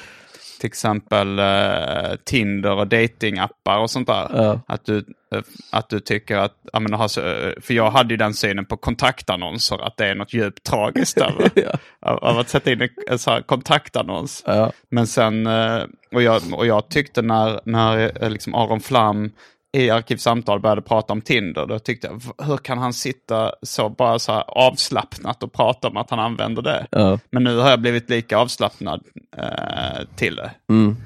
till 0.62 0.68
exempel 0.68 1.38
eh, 1.38 2.16
Tinder 2.24 2.72
och 2.72 2.86
datingappar 2.86 3.78
och 3.78 3.90
sånt 3.90 4.06
där. 4.06 4.30
Ja. 4.34 4.60
Att, 4.66 4.84
du, 4.84 4.96
eh, 5.34 5.42
att 5.72 5.88
du 5.88 6.00
tycker 6.00 6.36
att, 6.36 6.52
ja, 6.72 6.80
men, 6.80 6.92
ha 6.92 7.08
så, 7.08 7.20
eh, 7.20 7.52
för 7.60 7.74
jag 7.74 7.90
hade 7.90 8.10
ju 8.14 8.16
den 8.16 8.34
synen 8.34 8.64
på 8.64 8.76
kontaktannonser, 8.76 9.86
att 9.86 9.96
det 9.96 10.06
är 10.06 10.14
något 10.14 10.34
djupt 10.34 10.62
tragiskt 10.62 11.18
över, 11.18 11.50
Ja. 11.54 11.78
av, 12.00 12.24
av 12.24 12.38
att 12.38 12.48
sätta 12.48 12.72
in 12.72 12.82
en, 12.82 12.88
en 13.10 13.18
så 13.18 13.30
här 13.30 13.40
kontaktannons. 13.42 14.44
Men 14.90 15.06
sen, 15.06 15.46
eh, 15.46 15.82
och 16.14 16.22
jag, 16.22 16.42
och 16.52 16.66
jag 16.66 16.88
tyckte 16.90 17.22
när, 17.22 17.60
när 17.64 18.30
liksom 18.30 18.54
Aron 18.54 18.80
Flam 18.80 19.30
i 19.72 19.90
Arkivsamtal 19.90 20.60
började 20.60 20.82
prata 20.82 21.12
om 21.12 21.20
Tinder, 21.20 21.66
då 21.66 21.78
tyckte 21.78 22.06
jag, 22.06 22.14
"V- 22.14 22.44
hur 22.44 22.56
kan 22.56 22.78
han 22.78 22.92
sitta 22.92 23.52
så 23.62 23.88
bara 23.88 24.18
så 24.18 24.32
avslappnat 24.32 25.42
och 25.42 25.52
prata 25.52 25.88
om 25.88 25.96
att 25.96 26.10
han 26.10 26.18
använder 26.18 26.62
det? 26.62 26.86
Ja. 26.90 27.18
Men 27.30 27.44
nu 27.44 27.56
har 27.58 27.70
jag 27.70 27.80
blivit 27.80 28.10
lika 28.10 28.38
avslappnad 28.38 29.04
eh, 29.36 30.06
till 30.16 30.36
det. 30.36 30.50
Mm. 30.68 30.96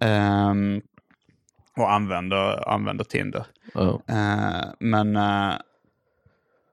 Ehm, 0.00 0.80
och 1.76 1.92
använder, 1.92 2.68
använder 2.68 3.04
Tinder. 3.04 3.44
Ja. 3.74 4.00
Eh, 4.08 4.64
men, 4.80 5.16
eh, 5.16 5.52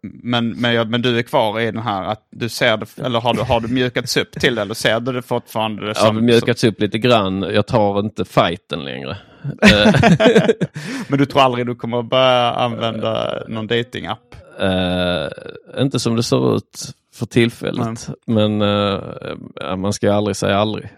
men, 0.04 0.50
men, 0.50 0.74
jag, 0.74 0.90
men 0.90 1.02
du 1.02 1.18
är 1.20 1.24
kvar 1.24 1.60
i 1.60 1.66
den 1.72 1.82
här 1.82 2.04
att 2.04 2.28
du 2.32 2.50
ser 2.50 2.78
det, 2.78 3.00
eller 3.00 3.22
har 3.22 3.34
du, 3.34 3.42
har 3.42 3.60
du 3.60 3.68
mjukats 3.68 4.18
upp 4.18 4.32
till 4.32 4.56
det 4.56 4.62
eller 4.62 4.74
ser 4.74 5.00
du 5.00 5.12
det 5.12 5.22
fortfarande 5.22 5.88
Jag 5.88 5.98
som... 5.98 6.16
har 6.16 6.24
mjukats 6.24 6.64
upp 6.64 6.80
lite 6.82 6.98
grann. 6.98 7.42
Jag 7.42 7.68
tar 7.68 8.00
inte 8.00 8.26
fighten 8.26 8.86
längre. 8.86 9.18
Eh, 9.62 9.94
Men 11.08 11.20
du 11.20 11.26
tror 11.26 11.42
aldrig 11.42 11.66
du 11.66 11.76
kommer 11.76 12.02
börja 12.02 12.52
använda 12.52 13.44
någon 13.48 13.68
datingapp? 13.68 14.36
Eh, 14.60 15.28
inte 15.82 16.00
som 16.00 16.16
det 16.16 16.24
ser 16.24 16.56
ut 16.56 16.96
för 17.14 17.26
tillfället. 17.26 18.10
Men 18.28 18.62
eh, 18.62 19.00
ja, 19.56 19.76
man 19.76 19.94
ska 19.94 20.06
ju 20.06 20.14
aldrig 20.14 20.36
säga 20.36 20.58
aldrig. 20.58 20.90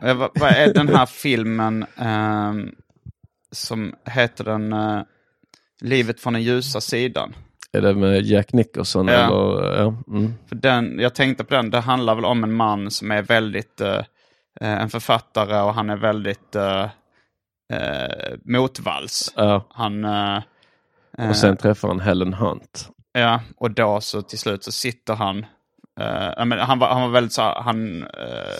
Eh, 0.00 0.14
vad, 0.14 0.42
är 0.42 0.74
den 0.74 0.88
här 0.88 1.06
filmen 1.06 1.86
ehm, 1.96 2.70
som 3.52 3.94
heter 4.04 4.44
den 4.44 4.74
Livet 5.80 6.20
från 6.20 6.32
den 6.32 6.42
ljusa 6.42 6.80
sidan? 6.80 7.34
Är 7.72 7.80
det 7.80 7.94
med 7.94 8.22
Jack 8.22 8.52
Nicholson 8.52 9.08
Ja. 9.08 9.14
eller? 9.14 9.78
Ja. 9.80 9.94
Mm. 10.08 10.34
För 10.48 10.56
den, 10.56 10.98
jag 10.98 11.14
tänkte 11.14 11.44
på 11.44 11.54
den, 11.54 11.70
det 11.70 11.80
handlar 11.80 12.14
väl 12.14 12.24
om 12.24 12.44
en 12.44 12.52
man 12.52 12.90
som 12.90 13.10
är 13.10 13.22
väldigt, 13.22 13.80
en 14.60 14.90
författare 14.90 15.60
och 15.60 15.74
han 15.74 15.90
är 15.90 15.96
väldigt 15.96 16.56
eh, 17.72 18.02
eh, 18.02 18.36
motvalls. 18.44 19.32
Ja. 19.36 19.66
Han, 19.70 20.04
eh, 20.04 20.42
eh, 21.18 21.28
Och 21.28 21.36
sen 21.36 21.56
träffar 21.56 21.88
han 21.88 22.00
Helen 22.00 22.34
Hunt. 22.34 22.88
ja, 23.12 23.40
och 23.56 23.70
då 23.70 24.00
så 24.00 24.22
till 24.22 24.38
slut 24.38 24.64
så 24.64 24.72
sitter 24.72 25.14
han, 25.14 25.46
eh, 26.00 26.44
men 26.44 26.58
han, 26.58 26.78
var, 26.78 26.88
han 26.88 27.02
var 27.02 27.08
väldigt 27.08 27.32
så 27.32 27.42
här, 27.42 27.62
han, 27.62 28.02
eh, 28.02 28.58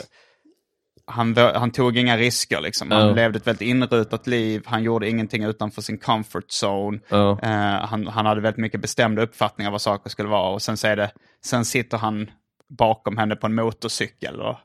han, 1.11 1.37
han 1.37 1.71
tog 1.71 1.97
inga 1.97 2.16
risker 2.16 2.61
liksom. 2.61 2.90
Han 2.90 3.07
Ja. 3.09 3.14
levde 3.14 3.38
ett 3.38 3.47
väldigt 3.47 3.68
inrutat 3.68 4.27
liv, 4.27 4.62
han 4.66 4.83
gjorde 4.83 5.09
ingenting 5.11 5.44
utanför 5.44 5.83
sin 5.83 5.99
comfort 5.99 6.47
zone. 6.64 6.99
Ja. 7.09 7.38
Eh, 7.42 7.87
han, 7.87 8.07
han 8.07 8.27
hade 8.27 8.40
väldigt 8.40 8.61
mycket 8.61 8.81
bestämda 8.81 9.23
uppfattningar 9.23 9.71
vad 9.71 9.81
saker 9.81 10.11
skulle 10.11 10.29
vara. 10.29 10.51
Och 10.51 10.62
sen, 10.62 10.77
så 10.77 10.94
det, 10.94 11.11
sen 11.44 11.64
sitter 11.64 11.99
han 11.99 12.31
bakom 12.79 13.16
henne 13.18 13.37
på 13.37 13.47
en 13.47 13.55
motorcykel 13.55 14.40
och, 14.40 14.57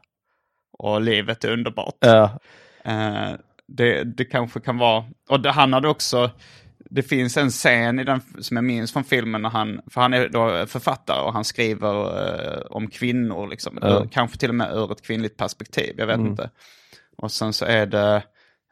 och 0.79 1.01
livet 1.01 1.43
är 1.43 1.51
underbart. 1.51 1.95
Ja. 1.99 2.39
Det, 3.75 4.03
det 4.03 4.25
kanske 4.25 4.59
kan 4.59 4.77
vara... 4.77 5.05
Och 5.29 5.39
det, 5.39 5.51
han 5.51 5.73
hade 5.73 5.87
också... 5.87 6.31
Det 6.89 7.03
finns 7.03 7.37
en 7.37 7.49
scen 7.49 7.99
i 7.99 8.03
den 8.03 8.21
som 8.39 8.57
jag 8.57 8.63
minns 8.63 8.93
från 8.93 9.03
filmen 9.03 9.41
när 9.41 9.49
han... 9.49 9.81
För 9.91 10.01
han 10.01 10.13
är 10.13 10.29
då 10.29 10.65
författare 10.65 11.21
och 11.21 11.33
han 11.33 11.43
skriver 11.43 11.95
eh, 11.95 12.61
om 12.69 12.87
kvinnor. 12.87 13.47
Liksom, 13.47 13.77
ur, 13.77 14.07
kanske 14.11 14.37
till 14.37 14.49
och 14.49 14.55
med 14.55 14.71
ur 14.73 14.91
ett 14.91 15.01
kvinnligt 15.01 15.37
perspektiv. 15.37 15.95
Jag 15.97 16.07
vet 16.07 16.17
inte. 16.19 16.49
Och 17.17 17.31
sen 17.31 17.53
så 17.53 17.65
är 17.65 17.85
det... 17.85 18.23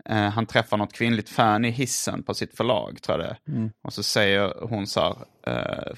Eh, 0.10 0.30
han 0.30 0.46
träffar 0.46 0.78
något 0.78 0.94
kvinnligt 0.94 1.30
fan 1.30 1.66
i 1.66 1.70
hissen 1.70 2.24
på 2.24 2.34
sitt 2.34 2.58
förlag, 2.58 3.02
tror 3.02 3.20
jag 3.20 3.28
det 3.28 3.32
är. 3.32 3.62
Och 3.84 3.94
så 3.94 4.04
säger 4.04 4.54
hon 4.62 4.88
så 4.88 5.02
här... 5.02 5.16
Eh, 5.48 5.94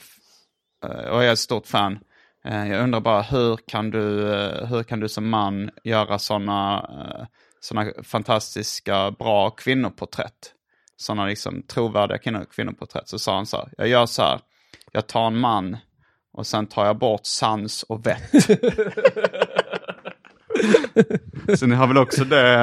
eh, 0.86 1.10
och 1.10 1.18
jag 1.18 1.26
är 1.26 1.34
ett 1.34 1.40
stort 1.40 1.68
fan. 1.68 2.00
Eh, 2.46 2.68
jag 2.68 2.84
undrar 2.84 3.00
bara 3.00 3.22
hur 3.22 3.60
kan 3.68 3.92
du, 3.92 4.34
eh, 4.34 4.66
hur 4.66 4.84
kan 4.84 5.00
du 5.00 5.10
som 5.10 5.30
man 5.30 5.70
göra 5.84 6.20
sådana 6.20 6.88
såna 7.64 7.86
fantastiska 8.04 9.12
bra 9.12 9.50
kvinnoporträtt? 9.50 10.54
Sådana 10.98 11.26
liksom 11.26 11.64
trovärdiga 11.68 12.18
kvinno, 12.18 12.46
kvinnoporträtt. 12.46 13.10
Så 13.10 13.20
sa 13.20 13.36
han 13.36 13.46
så 13.46 13.58
här, 13.58 13.70
jag 13.78 13.88
gör 13.88 14.06
så 14.06 14.22
här, 14.22 14.40
jag 14.92 15.08
tar 15.08 15.28
en 15.28 15.40
man 15.40 15.78
och 16.34 16.48
sen 16.48 16.68
tar 16.68 16.86
jag 16.86 16.98
bort 16.98 17.26
sans 17.26 17.84
och 17.84 18.08
vett. 18.08 18.32
så 21.60 21.66
ni 21.66 21.76
har 21.76 21.88
väl 21.88 21.98
också 21.98 22.24
det, 22.24 22.56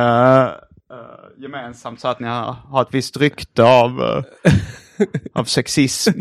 uh, 0.93 1.43
gemensamt 1.43 2.01
så 2.01 2.09
att 2.09 2.21
ni 2.21 2.29
har, 2.29 2.53
har 2.53 2.83
ett 2.83 2.95
visst 2.95 3.17
rykte 3.17 3.63
av, 3.63 4.03
eh, 4.03 4.25
av 5.33 5.45
sexism. 5.45 6.21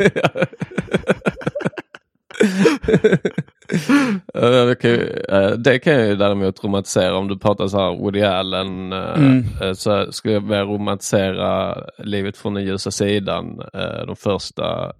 Eh, 4.34 5.50
det, 5.58 5.78
kan 5.78 5.92
jag 5.92 6.06
ju 6.06 6.16
däremot 6.16 6.64
romantisera 6.64 7.16
om 7.16 7.28
du 7.28 7.38
pratar 7.38 7.68
så 7.68 7.78
här 7.78 7.96
Woody 7.98 8.22
Allen. 8.22 8.92
eh, 8.92 9.36
eh, 9.62 9.72
Så 9.72 10.12
skulle 10.12 10.34
jag 10.34 10.40
vilja 10.40 10.62
romantisera 10.64 11.76
livet 11.98 12.36
från 12.36 12.54
den 12.54 12.64
ljusa 12.64 12.90
sidan. 12.90 13.60
De 14.06 14.16
första, 14.16 14.92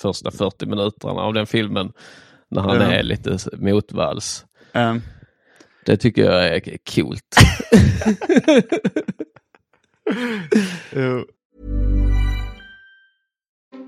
första 0.00 0.30
40 0.30 0.66
minuterna 0.66 1.12
av 1.20 1.34
den 1.34 1.46
filmen. 1.46 1.92
När 2.50 2.62
han 2.62 2.76
Ja. 2.76 2.82
är 2.92 3.02
lite 3.02 3.38
motvalls. 3.58 4.44
Eh, 4.72 4.94
Det 5.86 5.96
tycker 5.96 6.24
jag 6.24 6.46
är 6.46 6.60
coolt. 6.94 7.36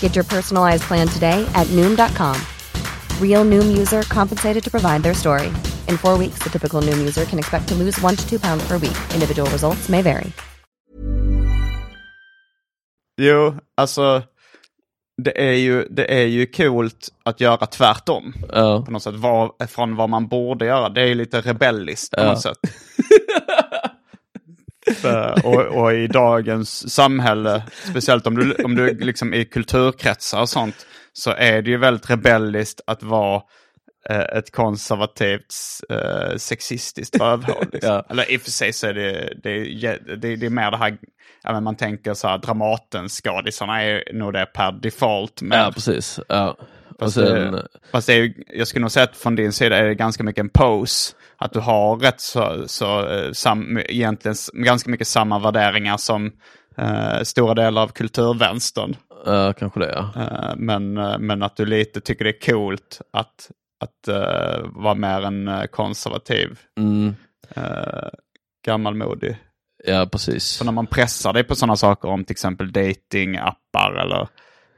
Get 0.00 0.16
your 0.16 0.24
personalized 0.24 0.82
plan 0.88 1.06
today 1.08 1.46
at 1.54 1.66
Noom.com. 1.68 2.34
Real 3.22 3.44
Noom 3.44 3.78
user 3.78 4.02
compensated 4.02 4.64
to 4.64 4.70
provide 4.70 5.02
their 5.02 5.14
story. 5.14 5.46
In 5.88 5.96
four 5.98 6.18
weeks, 6.18 6.42
the 6.42 6.50
typical 6.50 6.82
Noom 6.82 6.98
user 6.98 7.24
can 7.24 7.38
expect 7.38 7.68
to 7.68 7.74
lose 7.74 8.02
one 8.02 8.16
to 8.16 8.28
two 8.28 8.38
pounds 8.40 8.66
per 8.68 8.78
week. 8.78 8.96
Individual 9.14 9.48
results 9.50 9.88
may 9.88 10.02
vary. 10.02 10.32
Jo, 13.20 13.54
alltså 13.76 14.22
det 15.22 15.40
är, 15.48 15.52
ju, 15.52 15.84
det 15.90 16.14
är 16.22 16.26
ju 16.26 16.46
coolt 16.46 17.08
att 17.24 17.40
göra 17.40 17.66
tvärtom. 17.66 18.34
Ja. 18.52 18.82
På 18.86 18.90
något 18.90 19.02
sätt, 19.02 19.14
var, 19.14 19.66
från 19.66 19.96
vad 19.96 20.08
man 20.08 20.28
borde 20.28 20.66
göra. 20.66 20.88
Det 20.88 21.00
är 21.02 21.06
ju 21.06 21.14
lite 21.14 21.40
rebelliskt 21.40 22.14
på 22.14 22.20
Ja. 22.20 22.26
något 22.26 22.42
sätt. 22.42 22.56
För, 24.94 25.46
och, 25.46 25.82
och 25.82 25.92
i 25.92 26.06
dagens 26.06 26.94
samhälle, 26.94 27.62
speciellt 27.90 28.26
om 28.26 28.34
du, 28.34 28.54
om 28.64 28.74
du 28.74 28.94
liksom 28.94 29.34
i 29.34 29.44
kulturkretsar 29.44 30.40
och 30.40 30.48
sånt, 30.48 30.86
så 31.12 31.30
är 31.30 31.62
det 31.62 31.70
ju 31.70 31.76
väldigt 31.76 32.10
rebelliskt 32.10 32.80
att 32.86 33.02
vara 33.02 33.42
eh, 34.08 34.20
ett 34.20 34.52
konservativt 34.52 35.54
eh, 35.90 36.36
sexistiskt 36.36 37.20
rövhål. 37.20 37.66
Liksom. 37.72 37.92
Ja. 37.92 38.06
Eller 38.10 38.32
i 38.32 38.36
och 38.36 38.40
för 38.40 38.50
sig 38.50 38.72
så 38.72 38.86
är 38.86 38.94
det, 38.94 39.32
det, 39.42 39.64
det, 40.16 40.36
det 40.36 40.46
är 40.46 40.50
mer 40.50 40.70
det 40.70 40.76
här, 40.76 40.98
ja, 41.42 41.60
man 41.60 41.76
tänker 41.76 42.14
så 42.14 42.28
här, 42.28 42.38
Dramaten-skådisarna 42.38 43.82
är 43.82 44.12
nog 44.12 44.32
det 44.32 44.46
per 44.46 44.72
default. 44.72 45.42
Men, 45.42 45.58
Ja, 45.58 45.72
precis. 45.74 46.20
Ja. 46.28 46.56
Fast, 46.98 47.14
sen, 47.14 47.62
fast 47.92 48.06
det 48.06 48.14
är 48.14 48.34
jag 48.46 48.68
skulle 48.68 48.80
nog 48.80 48.90
säga 48.90 49.04
att 49.04 49.16
från 49.16 49.36
din 49.36 49.52
sida 49.52 49.76
är 49.76 49.84
det 49.84 49.94
ganska 49.94 50.24
mycket 50.24 50.40
en 50.40 50.48
pose. 50.48 51.14
Att 51.40 51.52
du 51.52 51.60
har 51.60 51.96
rätt 51.96 52.20
så, 52.20 52.64
så 52.66 53.06
eh, 53.08 53.32
sam, 53.32 53.78
egentligen 53.78 54.36
ganska 54.52 54.90
mycket 54.90 55.08
samma 55.08 55.38
värderingar 55.38 55.96
som 55.96 56.32
eh, 56.76 57.22
stora 57.22 57.54
delar 57.54 57.82
av 57.82 57.88
kulturvänstern. 57.88 58.96
ja, 59.26 59.52
kanske 59.52 59.80
det 59.80 59.92
ja. 59.92 60.22
Eh, 60.22 60.56
men, 60.56 60.96
eh, 60.96 61.18
men 61.18 61.42
att 61.42 61.56
du 61.56 61.66
lite 61.66 62.00
tycker 62.00 62.24
det 62.24 62.30
är 62.30 62.52
coolt 62.52 63.00
att, 63.12 63.50
att 63.84 64.08
eh, 64.08 64.64
vara 64.64 64.94
mer 64.94 65.22
en 65.22 65.68
konservativ, 65.72 66.58
Mm, 66.78 67.14
uh, 67.56 68.08
gammalmodig. 68.66 69.36
ja, 69.84 70.06
precis. 70.12 70.44
Så 70.44 70.64
när 70.64 70.72
man 70.72 70.86
pressar 70.86 71.32
dig 71.32 71.44
på 71.44 71.54
sådana 71.54 71.76
saker 71.76 72.08
om 72.08 72.24
till 72.24 72.34
exempel 72.34 72.72
datingappar 72.72 73.94
eller, 74.02 74.28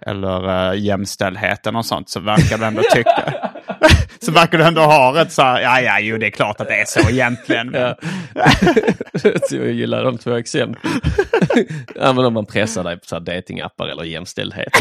eller 0.07 0.71
uh, 0.71 0.79
jämställdheten 0.79 1.77
och 1.77 1.87
sånt 1.87 2.09
så 2.11 2.21
verkar 2.21 2.59
du 2.59 2.65
ändå 2.65 2.83
tycka... 2.95 3.35
så 4.25 4.33
verkar 4.33 4.59
du 4.59 4.65
ändå 4.65 4.81
ha 4.81 5.15
rätt 5.15 5.33
så 5.33 5.43
här, 5.43 5.61
ja 5.61 5.81
ja, 5.81 6.01
jo 6.01 6.19
det 6.19 6.27
är 6.27 6.31
klart 6.31 6.61
att 6.61 6.69
det 6.69 6.81
är 6.81 6.85
så 6.85 7.11
egentligen. 7.11 7.71
Men, 7.71 7.95
jag 9.51 9.73
gillar 9.73 10.05
de 10.05 10.19
två 10.19 10.35
exemplen. 10.35 10.93
men 11.95 12.19
om 12.19 12.35
man 12.35 12.47
pressar 12.47 12.85
dig 12.85 12.97
på 12.97 13.07
så 13.07 13.15
här 13.15 13.21
datingappar 13.21 13.89
eller 13.89 14.05
jämställdhet. 14.05 14.73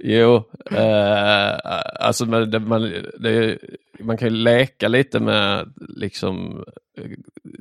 jo, 0.00 0.36
eh, 0.70 1.58
alltså 2.00 2.26
man, 2.26 2.50
det, 2.50 3.58
man 4.00 4.16
kan 4.18 4.28
ju 4.28 4.34
leka 4.34 4.88
lite 4.88 5.20
med 5.20 5.72
liksom 5.78 6.64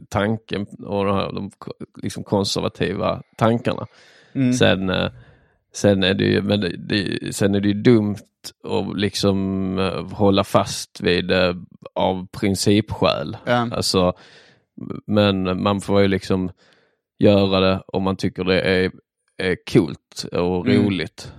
tanken 0.10 0.66
och 0.86 1.06
de, 1.06 1.16
här, 1.16 1.32
de 1.34 1.52
liksom 2.04 2.24
konservativa 2.24 3.22
tankarna. 3.38 3.88
Sen, 4.58 4.90
eh, 4.90 5.12
sen, 5.74 6.04
är 6.04 6.14
det 6.14 6.26
ju, 6.26 6.42
men 6.42 6.60
det, 6.78 7.36
sen 7.36 7.56
är 7.56 7.60
det 7.60 7.68
ju 7.68 7.74
dumt 7.74 8.18
att 8.64 8.98
liksom 9.00 9.78
eh, 9.80 10.18
hålla 10.18 10.44
fast 10.44 11.02
vid 11.02 11.28
det 11.28 11.56
av 11.96 12.28
principskäl. 12.28 13.38
Ja. 13.46 13.68
Alltså, 13.72 14.14
men 15.08 15.64
man 15.64 15.82
får 15.82 16.02
ju 16.02 16.08
liksom 16.08 16.52
göra 17.20 17.60
det 17.60 17.82
om 17.88 18.04
man 18.04 18.16
tycker 18.18 18.44
det 18.44 18.62
är, 18.62 18.92
är 19.38 19.58
coolt 19.74 20.26
och 20.32 20.68
Mm. 20.68 20.86
roligt. 20.86 21.34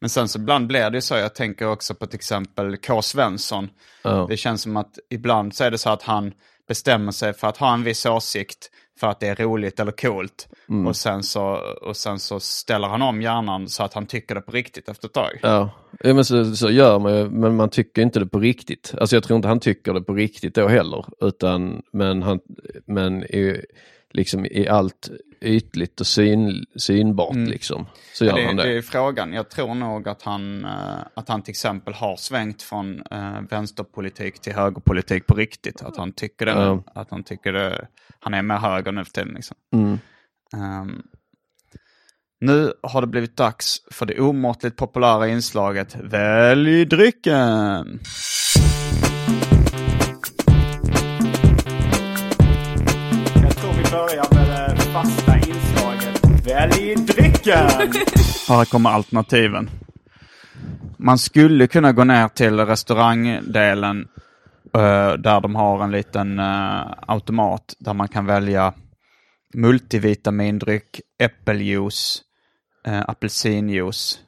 men 0.00 0.10
sen 0.10 0.28
så 0.28 0.38
ibland 0.38 0.66
blir 0.66 0.90
det 0.90 1.00
så, 1.02 1.14
jag 1.14 1.34
tänker 1.34 1.68
också 1.68 1.94
på 1.94 2.06
till 2.06 2.16
exempel 2.16 2.76
K. 2.76 3.02
Svensson. 3.02 3.68
Ja. 4.04 4.26
Det 4.28 4.36
känns 4.36 4.62
som 4.62 4.76
att 4.76 4.98
ibland 5.10 5.54
så 5.54 5.64
är 5.64 5.70
det 5.70 5.78
så 5.78 5.90
att 5.90 6.02
han 6.02 6.32
bestämmer 6.68 7.12
sig 7.12 7.32
för 7.32 7.48
att 7.48 7.56
ha 7.56 7.74
en 7.74 7.84
viss 7.84 8.06
åsikt 8.06 8.70
för 9.00 9.06
att 9.06 9.20
det 9.20 9.26
är 9.26 9.34
roligt 9.34 9.80
eller 9.80 9.92
coolt. 9.92 10.48
Mm. 10.68 10.86
Och, 10.86 10.96
sen 10.96 11.22
så, 11.22 11.42
och 11.82 11.96
sen 11.96 12.18
så 12.18 12.40
ställer 12.40 12.88
han 12.88 13.02
om 13.02 13.22
hjärnan 13.22 13.68
så 13.68 13.82
att 13.82 13.94
han 13.94 14.06
tycker 14.06 14.34
det 14.34 14.40
på 14.40 14.52
riktigt 14.52 14.88
efter 14.88 15.08
ett 15.08 15.14
tag. 15.14 15.38
Ja, 15.42 15.70
ja 16.00 16.14
men 16.14 16.24
så, 16.24 16.56
så 16.56 16.70
gör 16.70 16.98
man 16.98 17.16
ju, 17.16 17.30
men 17.30 17.56
man 17.56 17.70
tycker 17.70 18.02
inte 18.02 18.18
det 18.18 18.26
på 18.26 18.38
riktigt. 18.38 18.94
Alltså 19.00 19.16
jag 19.16 19.22
tror 19.22 19.36
inte 19.36 19.48
han 19.48 19.60
tycker 19.60 19.94
det 19.94 20.02
på 20.02 20.14
riktigt 20.14 20.54
då 20.54 20.68
heller. 20.68 21.04
Utan, 21.20 21.82
men 21.92 22.22
han, 22.22 22.40
men 22.86 23.24
i, 23.24 23.64
liksom 24.12 24.46
i 24.46 24.68
allt 24.68 25.10
ytligt 25.40 26.00
och 26.00 26.06
syn, 26.06 26.64
synbart 26.76 27.36
liksom. 27.36 27.86
Så 28.14 28.24
gör 28.24 28.36
det, 28.36 28.46
han 28.46 28.56
det. 28.56 28.62
det 28.62 28.76
är 28.76 28.82
frågan. 28.82 29.32
Jag 29.32 29.50
tror 29.50 29.74
nog 29.74 30.08
att 30.08 30.22
han, 30.22 30.64
eh, 30.64 30.98
att 31.14 31.28
han 31.28 31.42
till 31.42 31.50
exempel 31.50 31.94
har 31.94 32.16
svängt 32.16 32.62
från 32.62 33.02
eh, 33.10 33.40
vänsterpolitik 33.50 34.40
till 34.40 34.52
högerpolitik 34.52 35.26
på 35.26 35.34
riktigt. 35.34 35.82
Att 35.82 35.96
han 35.96 36.12
tycker 36.12 36.46
det. 36.46 36.52
Ja. 36.52 36.82
Att 36.94 37.10
han 37.10 37.24
tycker 37.24 37.52
det. 37.52 37.86
Han 38.20 38.34
är 38.34 38.42
med 38.42 38.60
höger 38.60 38.92
nu 38.92 39.04
för 39.04 39.12
tiden. 39.12 39.34
Liksom. 39.34 39.56
Mm. 39.72 39.98
Ehm, 40.56 41.02
nu 42.40 42.72
har 42.82 43.00
det 43.00 43.06
blivit 43.06 43.36
dags 43.36 43.76
för 43.90 44.06
det 44.06 44.20
omåttligt 44.20 44.76
populära 44.76 45.28
inslaget 45.28 45.96
Välj 46.02 46.84
drycken. 46.84 48.00
Börjar 53.92 54.34
med 54.34 54.76
det 54.76 54.82
fasta 54.82 55.36
inslaget 55.36 56.46
Välj 56.46 56.94
drycken! 56.94 57.68
Här 58.48 58.64
kommer 58.64 58.90
alternativen. 58.90 59.70
Man 60.96 61.18
skulle 61.18 61.66
kunna 61.66 61.92
gå 61.92 62.04
ner 62.04 62.28
till 62.28 62.60
restaurangdelen 62.60 64.08
eh, 64.74 65.12
där 65.12 65.40
de 65.40 65.54
har 65.54 65.84
en 65.84 65.90
liten 65.90 66.38
eh, 66.38 66.82
automat 67.06 67.74
där 67.78 67.94
man 67.94 68.08
kan 68.08 68.26
välja 68.26 68.74
multivitamindryck, 69.54 71.00
äppeljuice, 71.22 72.22
uh, 72.88 73.02
apelsinjuice 73.06 74.20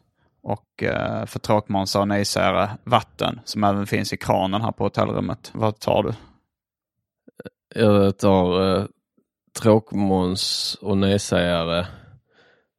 och 0.42 0.84
för 1.26 1.38
tråkmånsar 1.38 2.00
och 2.00 2.08
nejsägare 2.08 2.68
vatten 2.84 3.40
som 3.44 3.64
även 3.64 3.86
finns 3.86 4.12
i 4.12 4.16
kranen 4.16 4.62
här 4.62 4.72
på 4.72 4.84
hotellrummet. 4.84 5.50
Vad 5.54 5.78
tar 5.78 6.02
du? 6.02 6.12
Jag 7.74 8.18
tar 8.18 8.88
tråkmåns 9.60 10.76
och 10.80 10.98
nejsägare. 10.98 11.86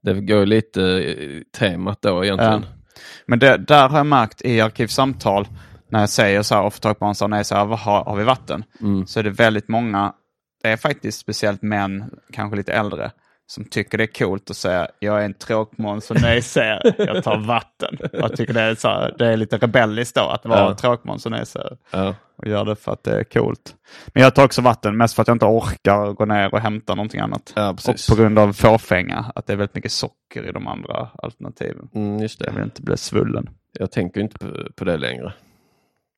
Det 0.03 0.13
går 0.13 0.39
ju 0.39 0.45
lite 0.45 0.81
i 0.81 1.43
temat 1.57 2.01
då 2.01 2.23
egentligen. 2.23 2.65
Ja. 2.69 3.01
Men 3.25 3.39
det, 3.39 3.57
där 3.57 3.89
har 3.89 3.97
jag 3.97 4.05
märkt 4.05 4.41
i 4.41 4.61
arkivsamtal 4.61 5.47
när 5.89 5.99
jag 5.99 6.09
säger 6.09 6.41
så 6.41 6.55
här, 6.55 6.63
och 6.63 6.73
för 6.73 6.81
tråkmånsar 6.81 7.25
och 7.25 7.29
nejsägare, 7.29 7.67
vad 7.67 7.79
har, 7.79 8.03
har 8.03 8.15
vi 8.15 8.23
vatten? 8.23 8.63
Mm. 8.81 9.07
Så 9.07 9.19
är 9.19 9.23
det 9.23 9.29
väldigt 9.29 9.67
många, 9.67 10.13
det 10.63 10.69
är 10.69 10.77
faktiskt 10.77 11.19
speciellt 11.19 11.61
män, 11.61 12.19
kanske 12.33 12.57
lite 12.57 12.73
äldre, 12.73 13.11
som 13.47 13.65
tycker 13.65 13.97
det 13.97 14.03
är 14.03 14.25
coolt 14.25 14.49
att 14.49 14.55
säga 14.57 14.87
jag 14.99 15.21
är 15.21 15.25
en 15.25 15.33
tråkmåns 15.33 16.11
och 16.11 16.21
nejsägare, 16.21 16.93
jag 16.97 17.23
tar 17.23 17.37
vatten. 17.37 17.97
Jag 18.13 18.37
tycker 18.37 18.53
det 18.53 18.61
är, 18.61 18.75
så 18.75 18.87
här, 18.87 19.15
det 19.17 19.27
är 19.27 19.37
lite 19.37 19.57
rebelliskt 19.57 20.15
då 20.15 20.21
att 20.21 20.45
vara 20.45 20.59
Ja. 20.59 20.75
tråkmåns 20.75 21.25
och 21.25 21.31
nejsägare. 21.31 21.75
Ja. 21.91 22.15
Och 22.37 22.47
gör 22.47 22.65
det 22.65 22.75
för 22.75 22.91
att 22.91 23.03
det 23.03 23.19
är 23.19 23.23
coolt. 23.23 23.75
Men 24.07 24.23
jag 24.23 24.35
tar 24.35 24.45
också 24.45 24.61
vatten, 24.61 24.97
mest 24.97 25.15
för 25.15 25.21
att 25.21 25.27
jag 25.27 25.35
inte 25.35 25.45
orkar 25.45 26.13
gå 26.13 26.25
ner 26.25 26.53
och 26.53 26.59
hämta 26.59 26.95
någonting 26.95 27.19
annat. 27.19 27.53
Ja, 27.55 27.69
och 27.69 27.95
på 28.09 28.15
grund 28.15 28.39
av 28.39 28.53
fåfänga, 28.53 29.31
att 29.35 29.47
det 29.47 29.53
är 29.53 29.57
väldigt 29.57 29.75
mycket 29.75 29.91
socker 29.91 30.49
i 30.49 30.51
de 30.51 30.67
andra 30.67 31.09
alternativen. 31.23 31.89
Mm, 31.95 32.19
just 32.19 32.39
Jag 32.41 32.47
vill 32.51 32.55
det. 32.59 32.63
inte 32.63 32.81
bli 32.81 32.97
svullen. 32.97 33.49
Jag 33.79 33.91
tänker 33.91 34.21
inte 34.21 34.37
på, 34.37 34.47
på 34.75 34.85
det 34.85 34.97
längre. 34.97 35.33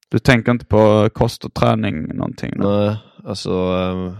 Du 0.09 0.19
tänker 0.19 0.51
inte 0.51 0.65
på 0.65 1.09
kost 1.13 1.45
och 1.45 1.53
träning 1.53 2.07
någonting? 2.15 2.53
nu? 2.55 2.65
Nej, 2.67 2.95
alltså 3.25 3.51
um, 3.73 4.17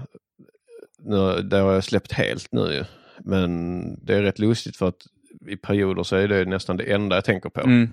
nu, 0.99 1.41
det 1.41 1.57
har 1.57 1.73
jag 1.73 1.83
släppt 1.83 2.11
helt 2.11 2.47
nu 2.51 2.61
ju. 2.73 2.83
Men 3.19 4.05
det 4.05 4.15
är 4.15 4.21
rätt 4.21 4.39
lustigt 4.39 4.77
för 4.77 4.87
att 4.87 5.01
i 5.47 5.55
perioder 5.55 6.03
så 6.03 6.15
är 6.15 6.27
det 6.27 6.45
nästan 6.45 6.77
det 6.77 6.93
enda 6.93 7.15
jag 7.15 7.25
tänker 7.25 7.49
på. 7.49 7.61
Mm. 7.61 7.89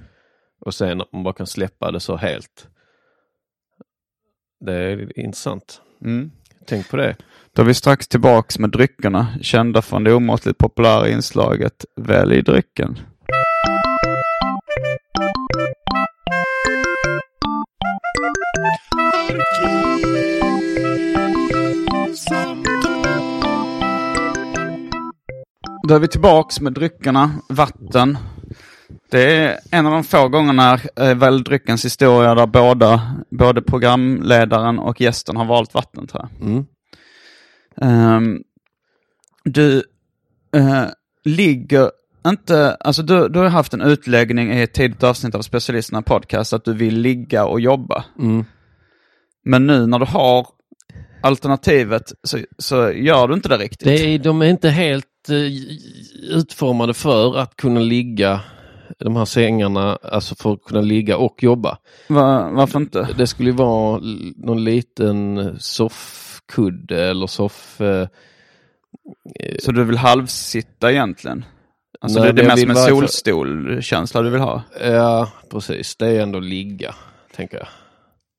Och 0.61 0.75
sen 0.75 1.01
att 1.01 1.13
man 1.13 1.23
bara 1.23 1.35
kan 1.35 1.47
släppa 1.47 1.91
det 1.91 2.01
så 2.01 2.17
helt. 2.17 2.69
Det 4.61 4.75
är 4.75 5.19
intressant. 5.19 5.81
Mm. 6.05 6.31
Tänk 6.67 6.91
på 6.91 6.97
det. 6.97 7.17
Då 7.53 7.63
är 7.63 7.67
vi 7.67 7.75
strax 7.75 8.09
tillbaks 8.09 8.59
med 8.59 8.71
dryckerna, 8.71 9.27
kända 9.43 9.83
från 9.83 10.05
det 10.05 10.15
omåttligt 10.15 10.59
populära 10.59 11.09
inslaget 11.09 11.85
Välj 11.97 12.43
drycken. 12.43 12.99
Då 25.89 25.95
är 25.95 25.99
vi 25.99 26.09
tillbaks 26.09 26.61
med 26.61 26.73
dryckerna, 26.73 27.31
vatten. 27.49 28.19
Det 29.11 29.37
är 29.37 29.59
en 29.71 29.87
av 29.87 29.93
de 29.93 30.05
få 30.05 30.29
gångerna 30.29 30.79
i 30.97 31.15
Välj 31.15 31.43
dryckens 31.43 31.85
historia 31.85 32.35
där 32.35 32.47
båda, 32.47 33.17
både 33.31 33.63
programledaren 33.63 34.79
och 34.79 35.01
gästen 35.01 35.37
har 35.37 35.45
valt 35.45 35.75
vatten 35.75 36.07
tror 36.07 36.29
jag. 36.29 36.49
Mm. 36.49 36.65
Ehm, 37.81 38.43
du 39.45 39.83
eh, 40.57 40.85
ligger 41.25 41.91
inte, 42.27 42.75
alltså 42.75 43.03
du, 43.03 43.29
du 43.29 43.39
har 43.39 43.49
haft 43.49 43.75
en 43.75 43.83
utläggning 43.83 44.53
i 44.53 44.63
ett 44.63 44.73
tidigt 44.75 45.03
avsnitt 45.03 45.35
av 45.35 45.43
Specialisterna 45.43 46.03
podcast 46.03 46.53
att 46.53 46.65
du 46.65 46.75
vill 46.75 47.01
ligga 47.01 47.45
och 47.45 47.61
jobba. 47.61 48.05
Mm. 48.19 48.45
Men 49.45 49.67
nu 49.67 49.87
när 49.87 49.99
du 49.99 50.07
har 50.07 50.47
alternativet 51.23 52.13
så, 52.23 52.39
så 52.59 52.93
gör 52.93 53.29
du 53.29 53.35
inte 53.35 53.49
det 53.49 53.57
riktigt. 53.57 53.89
Det 53.89 54.15
är, 54.15 54.19
de 54.19 54.43
är 54.43 54.47
inte 54.47 54.69
helt 54.69 55.05
eh, 55.05 55.14
utformade 56.23 56.95
för 56.95 57.39
att 57.39 57.57
kunna 57.57 57.81
ligga 57.81 58.41
de 58.99 59.17
här 59.17 59.25
sängarna, 59.25 59.99
alltså 60.03 60.35
för 60.35 60.53
att 60.53 60.65
kunna 60.65 60.81
ligga 60.81 61.17
och 61.17 61.43
jobba. 61.43 61.79
Va, 62.09 62.51
varför 62.53 62.79
inte? 62.79 63.09
Det 63.19 63.27
skulle 63.27 63.51
ju 63.51 63.57
vara 63.57 64.01
någon 64.37 64.65
liten 64.65 65.57
soffkudde 65.61 67.05
eller 67.05 67.27
soff... 67.27 67.81
Eh, 67.81 68.07
Så 69.59 69.73
du 69.73 69.85
vill 69.85 69.97
halvsitta 69.97 70.93
egentligen? 70.93 71.45
Alltså 72.01 72.21
Nej, 72.21 72.33
det, 72.33 72.43
är 72.43 72.49
jag 72.49 72.59
som 72.59 72.71
en 72.71 72.77
solstolkänsla 72.77 74.23
du 74.23 74.31
vill 74.31 74.41
ha? 74.41 74.63
ja, 74.85 75.33
precis. 75.51 75.97
Det 75.97 76.07
är 76.07 76.21
ändå 76.23 76.41
ligga, 76.41 76.95
tänker 77.37 77.57
jag. 77.59 77.67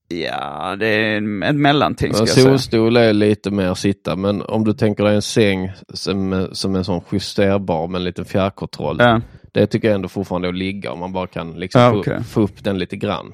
Ja, 0.08 0.76
det 0.80 0.88
är 0.88 1.18
en, 1.18 1.43
en 1.43 1.62
mellanting 1.62 2.10
En 2.20 2.28
solstol 2.28 2.97
är 2.97 3.14
lite 3.14 3.51
mer 3.51 3.74
sitta, 3.74 4.16
men 4.16 4.41
om 4.41 4.64
du 4.64 4.74
tänker 4.74 5.03
dig 5.03 5.16
en 5.16 5.22
säng 5.22 5.72
som, 5.93 6.47
som 6.51 6.76
en 6.76 6.84
sån 6.84 7.01
justerbar 7.12 7.88
med 7.88 7.99
en 7.99 8.03
liten 8.03 8.26
fjärrkontroll. 8.26 8.97
Ja, 8.99 9.22
Det 9.51 9.68
tycker 9.68 9.88
jag 9.88 9.95
ändå 9.95 10.08
fortfarande 10.08 10.47
är 10.47 10.49
att 10.49 10.58
ligga 10.58 10.91
om 10.91 10.99
man 10.99 11.14
bara 11.14 11.28
kan 11.28 11.53
liksom 11.60 11.82
Ja, 11.82 11.91
få, 11.91 11.99
okej. 11.99 12.24
få 12.24 12.41
upp 12.41 12.64
den 12.64 12.78
lite 12.78 12.95
grann. 12.95 13.34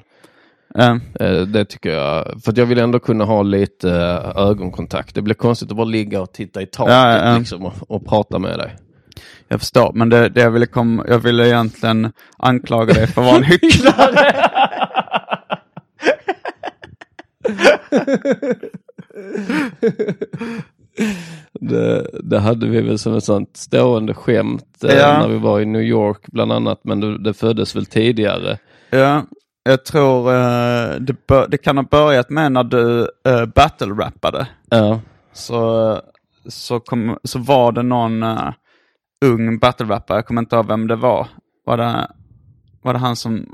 ja. 0.74 0.98
Eh, 1.20 1.40
Det 1.40 1.64
tycker 1.64 1.90
jag, 1.90 2.42
för 2.44 2.52
jag 2.56 2.66
vill 2.66 2.78
ändå 2.78 2.98
kunna 2.98 3.24
ha 3.24 3.42
lite 3.42 3.90
eh, 3.90 4.36
ögonkontakt. 4.42 5.14
Det 5.14 5.22
blir 5.22 5.34
konstigt 5.34 5.70
att 5.70 5.76
bara 5.76 5.84
ligga 5.86 6.20
och 6.22 6.32
titta 6.32 6.62
i 6.62 6.66
taket. 6.66 7.38
Liksom, 7.38 7.66
och, 7.66 7.72
och 7.88 8.06
prata 8.06 8.38
med 8.38 8.58
dig. 8.58 8.76
Jag 9.48 9.60
förstår, 9.60 9.92
men 9.94 10.08
det, 10.08 10.28
det 10.28 10.40
jag 10.40 10.50
ville 10.50 10.66
komma, 10.66 11.04
jag 11.08 11.18
ville 11.18 11.48
egentligen 11.48 12.12
anklaga 12.38 12.94
dig 12.94 13.06
för 13.06 13.20
att 13.20 13.26
vara 13.26 13.36
en 13.36 13.42
hycklare. 13.44 14.34
Det, 21.60 22.06
det 22.22 22.38
hade 22.38 22.66
vi 22.68 22.80
väl 22.80 22.98
som 22.98 23.14
ett 23.16 23.24
sånt 23.24 23.56
stående 23.56 24.14
skämt 24.14 24.84
eh, 24.84 24.94
Ja. 24.94 25.18
när 25.18 25.28
vi 25.28 25.38
var 25.38 25.60
i 25.60 25.64
New 25.66 25.82
York 25.82 26.20
bland 26.26 26.52
annat, 26.52 26.80
men 26.84 27.00
det, 27.00 27.18
det 27.18 27.34
föddes 27.34 27.76
väl 27.76 27.86
tidigare. 27.86 28.58
ja, 28.90 29.22
jag 29.64 29.84
tror 29.84 30.34
eh, 30.34 30.94
det, 31.00 31.26
bör, 31.26 31.48
det 31.48 31.58
kan 31.58 31.76
ha 31.76 31.84
börjat 31.84 32.30
med 32.30 32.52
när 32.52 32.64
du 32.64 33.00
uh, 33.28 33.44
battle-rappade. 33.54 34.46
Ja, 34.70 35.00
Så, 35.32 36.00
så, 36.48 36.80
kom, 36.80 37.18
så 37.24 37.38
var 37.38 37.72
det 37.72 37.82
någon 37.82 38.22
eh, 38.22 38.52
ung 39.24 39.58
battle-rappare, 39.58 40.18
jag 40.18 40.26
kommer 40.26 40.42
inte 40.42 40.56
ihåg 40.56 40.66
vem 40.66 40.86
det 40.88 40.96
var. 40.96 41.26
Var 41.66 41.76
det, 41.76 42.06
var 42.82 42.92
det 42.92 42.98
han 42.98 43.16
som 43.16 43.46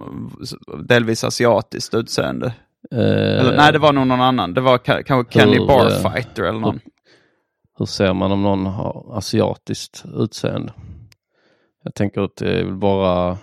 delvis 0.85 1.25
asiatiskt 1.25 1.95
utseende? 1.95 2.53
Eh, 2.93 2.99
Eller, 3.41 3.57
nej, 3.57 3.73
det 3.73 3.79
var 3.79 3.93
nog 3.93 4.07
någon 4.07 4.21
annan. 4.21 4.55
Det 4.55 4.61
var 4.61 4.79
ka- 4.79 5.03
kanske 5.03 5.33
Kenny 5.39 5.59
Hur, 5.59 5.67
Barfighter 5.67 6.43
eller 6.43 6.61
någon. 6.61 6.81
Hur 7.79 7.87
ser 7.87 8.15
man 8.15 8.33
om 8.33 8.43
någon 8.43 8.67
har 8.67 9.19
asiatiskt 9.19 10.05
utseende? 10.15 10.73
Jag 11.85 11.95
tänker 11.95 12.21
att 12.21 12.37
det 12.37 12.61
är 12.61 12.65
väl 12.65 12.75
bara 12.77 13.39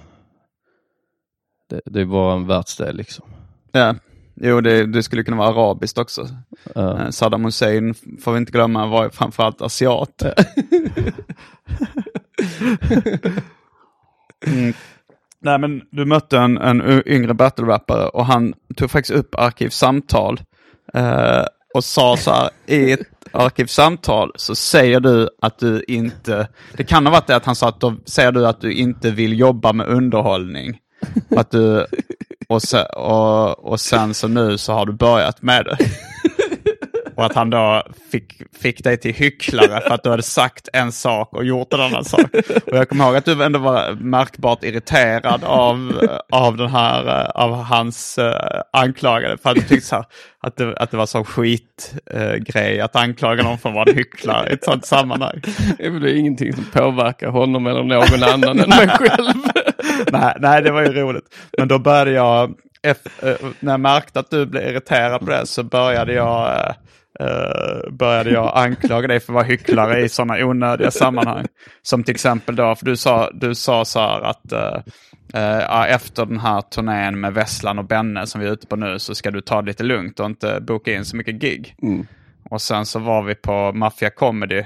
det, 1.70 1.82
det 1.86 2.02
är 2.02 2.06
bara 2.06 2.34
en 2.34 2.48
världsdel 2.48 2.96
liksom. 2.98 3.26
Ja, 3.72 3.96
jo 4.36 4.62
det, 4.62 4.86
det 4.86 5.04
skulle 5.04 5.24
kunna 5.24 5.38
vara 5.38 5.50
arabiskt 5.50 5.98
också. 5.98 6.28
Eh, 6.76 7.10
Saddam 7.10 7.46
Hussein 7.46 7.94
får 7.94 8.32
vi 8.32 8.38
inte 8.38 8.52
glömma 8.52 8.86
var 8.86 9.10
framförallt 9.10 9.62
asiat. 9.62 10.24
mm. 14.48 14.74
Nej 15.46 15.60
men 15.60 15.82
du 15.92 16.06
mötte 16.06 16.38
en, 16.38 16.58
en 16.58 17.04
yngre 17.06 17.34
battle-rappare 17.34 18.08
och 18.08 18.26
han 18.26 18.54
tog 18.76 18.92
faktiskt 18.92 19.20
upp 19.20 19.36
arkivsamtal 19.36 20.42
eh, 20.94 21.44
och 21.74 21.84
sa 21.84 22.18
så 22.18 22.32
här 22.32 22.50
i 22.66 22.92
ett 22.92 23.00
arkivsamtal 23.32 24.32
så 24.36 24.56
säger 24.56 25.00
du 25.00 25.30
att 25.42 25.60
du 25.60 25.84
inte, 25.88 26.48
det 26.78 26.84
kan 26.84 27.06
ha 27.06 27.14
varit 27.14 27.28
det 27.28 27.36
att 27.36 27.46
han 27.46 27.56
sa 27.56 27.70
att 27.70 27.80
då 27.80 27.96
säger 28.06 28.32
du 28.32 28.48
att 28.48 28.62
du 28.62 28.74
inte 28.74 29.12
vill 29.12 29.40
jobba 29.40 29.74
med 29.74 29.88
underhållning. 29.88 30.80
Att 31.38 31.52
du, 31.52 31.86
och, 32.50 32.62
se, 32.62 32.82
och, 32.82 33.72
och 33.72 33.80
sen 33.80 34.14
så 34.14 34.28
nu 34.28 34.58
så 34.58 34.74
har 34.74 34.86
du 34.86 34.94
börjat 34.94 35.42
med 35.42 35.66
det. 35.66 35.78
Och 37.16 37.26
att 37.26 37.36
han 37.36 37.50
då 37.50 37.84
fick, 38.12 38.42
fick 38.62 38.84
dig 38.84 38.98
till 38.98 39.14
hycklare 39.14 39.82
för 39.82 39.94
att 39.94 40.04
du 40.04 40.10
hade 40.10 40.24
sagt 40.24 40.70
en 40.74 40.92
sak 40.92 41.34
och 41.34 41.46
gjort 41.46 41.74
en 41.74 41.82
annan 41.82 42.06
sak. 42.06 42.26
Och 42.66 42.78
jag 42.78 42.90
kommer 42.90 43.06
ihåg 43.06 43.16
att 43.16 43.26
du 43.26 43.44
ändå 43.44 43.60
var 43.60 43.92
märkbart 43.92 44.64
irriterad 44.64 45.44
av, 45.44 46.08
av 46.32 46.58
den 46.58 46.70
här, 46.70 47.08
eh, 47.08 47.30
av 47.30 47.54
hans 47.54 48.18
uh, 48.18 48.34
anklagade. 48.74 49.38
För 49.38 49.50
att 49.50 49.56
du 49.56 49.62
tyckte 49.62 49.88
så 49.88 49.96
här, 49.96 50.06
att, 50.40 50.58
det, 50.58 50.78
att 50.78 50.92
det 50.92 50.98
var 50.98 51.06
sån 51.06 51.26
skitgrej 51.26 52.40
grej 52.40 52.82
att 52.82 52.96
anklaga 52.96 53.44
någon 53.44 53.58
för 53.58 53.70
att 53.70 53.76
vara 53.76 53.90
en 53.90 53.96
hycklare 53.96 54.50
i 54.50 54.54
ett 54.54 54.64
sånt 54.64 54.86
sammanhang. 54.86 55.42
Det 55.78 55.86
är 55.86 55.90
väl 55.90 56.08
ingenting 56.08 56.54
som 56.54 56.66
påverkar 56.74 57.30
honom 57.30 57.68
eller 57.68 57.84
någon 57.84 58.24
annan 58.24 58.60
än 58.60 58.70
mig 58.70 58.88
själv. 58.88 59.34
nej, 60.12 60.34
nej, 60.40 60.62
det 60.62 60.72
var 60.72 60.82
ju 60.82 60.94
roligt. 60.94 61.36
Men 61.58 61.68
då 61.68 61.80
började 61.80 62.12
jag, 62.12 62.54
eh, 62.84 62.96
när 63.60 63.74
jag 63.74 63.80
märkte 63.80 64.20
att 64.20 64.30
du 64.30 64.46
blev 64.46 64.70
irriterad 64.70 65.20
på 65.20 65.26
det 65.26 65.46
så 65.46 65.64
började 65.64 66.14
jag 66.14 66.76
eh, 67.20 67.92
började 67.92 68.30
jag 68.30 68.52
anklaga 68.56 69.08
dig 69.08 69.20
för 69.20 69.34
att 69.34 69.36
vara 69.36 69.44
hycklare 69.44 70.02
i 70.02 70.10
sådana 70.10 70.46
onödiga 70.46 70.92
sammanhang. 70.92 71.46
Som 71.82 72.04
till 72.04 72.16
exempel 72.16 72.56
då, 72.56 72.76
för 72.76 72.86
du 72.86 72.98
sa, 72.98 73.30
du 73.34 73.56
sa 73.56 73.86
så 73.86 74.00
här 74.00 74.22
att 74.22 74.52
eh, 74.52 75.60
ja, 75.60 75.88
efter 75.88 76.26
den 76.26 76.40
här 76.40 76.62
turnén 76.62 77.20
med 77.20 77.34
Vesslan 77.34 77.80
och 77.80 77.86
Benne 77.88 78.28
som 78.28 78.42
vi 78.42 78.48
är 78.48 78.52
ute 78.52 78.68
på 78.68 78.76
nu 78.76 79.00
så 79.00 79.16
ska 79.16 79.32
du 79.32 79.42
ta 79.42 79.62
det 79.62 79.68
lite 79.68 79.84
lugnt 79.84 80.20
och 80.20 80.26
inte 80.26 80.62
boka 80.62 80.94
in 80.94 81.06
så 81.06 81.18
mycket 81.18 81.36
gig. 81.36 81.76
Och 82.50 82.62
sen 82.62 82.86
så 82.86 83.00
var 83.00 83.24
vi 83.24 83.36
på 83.36 83.72
Mafia 83.74 84.10
Comedy. 84.10 84.64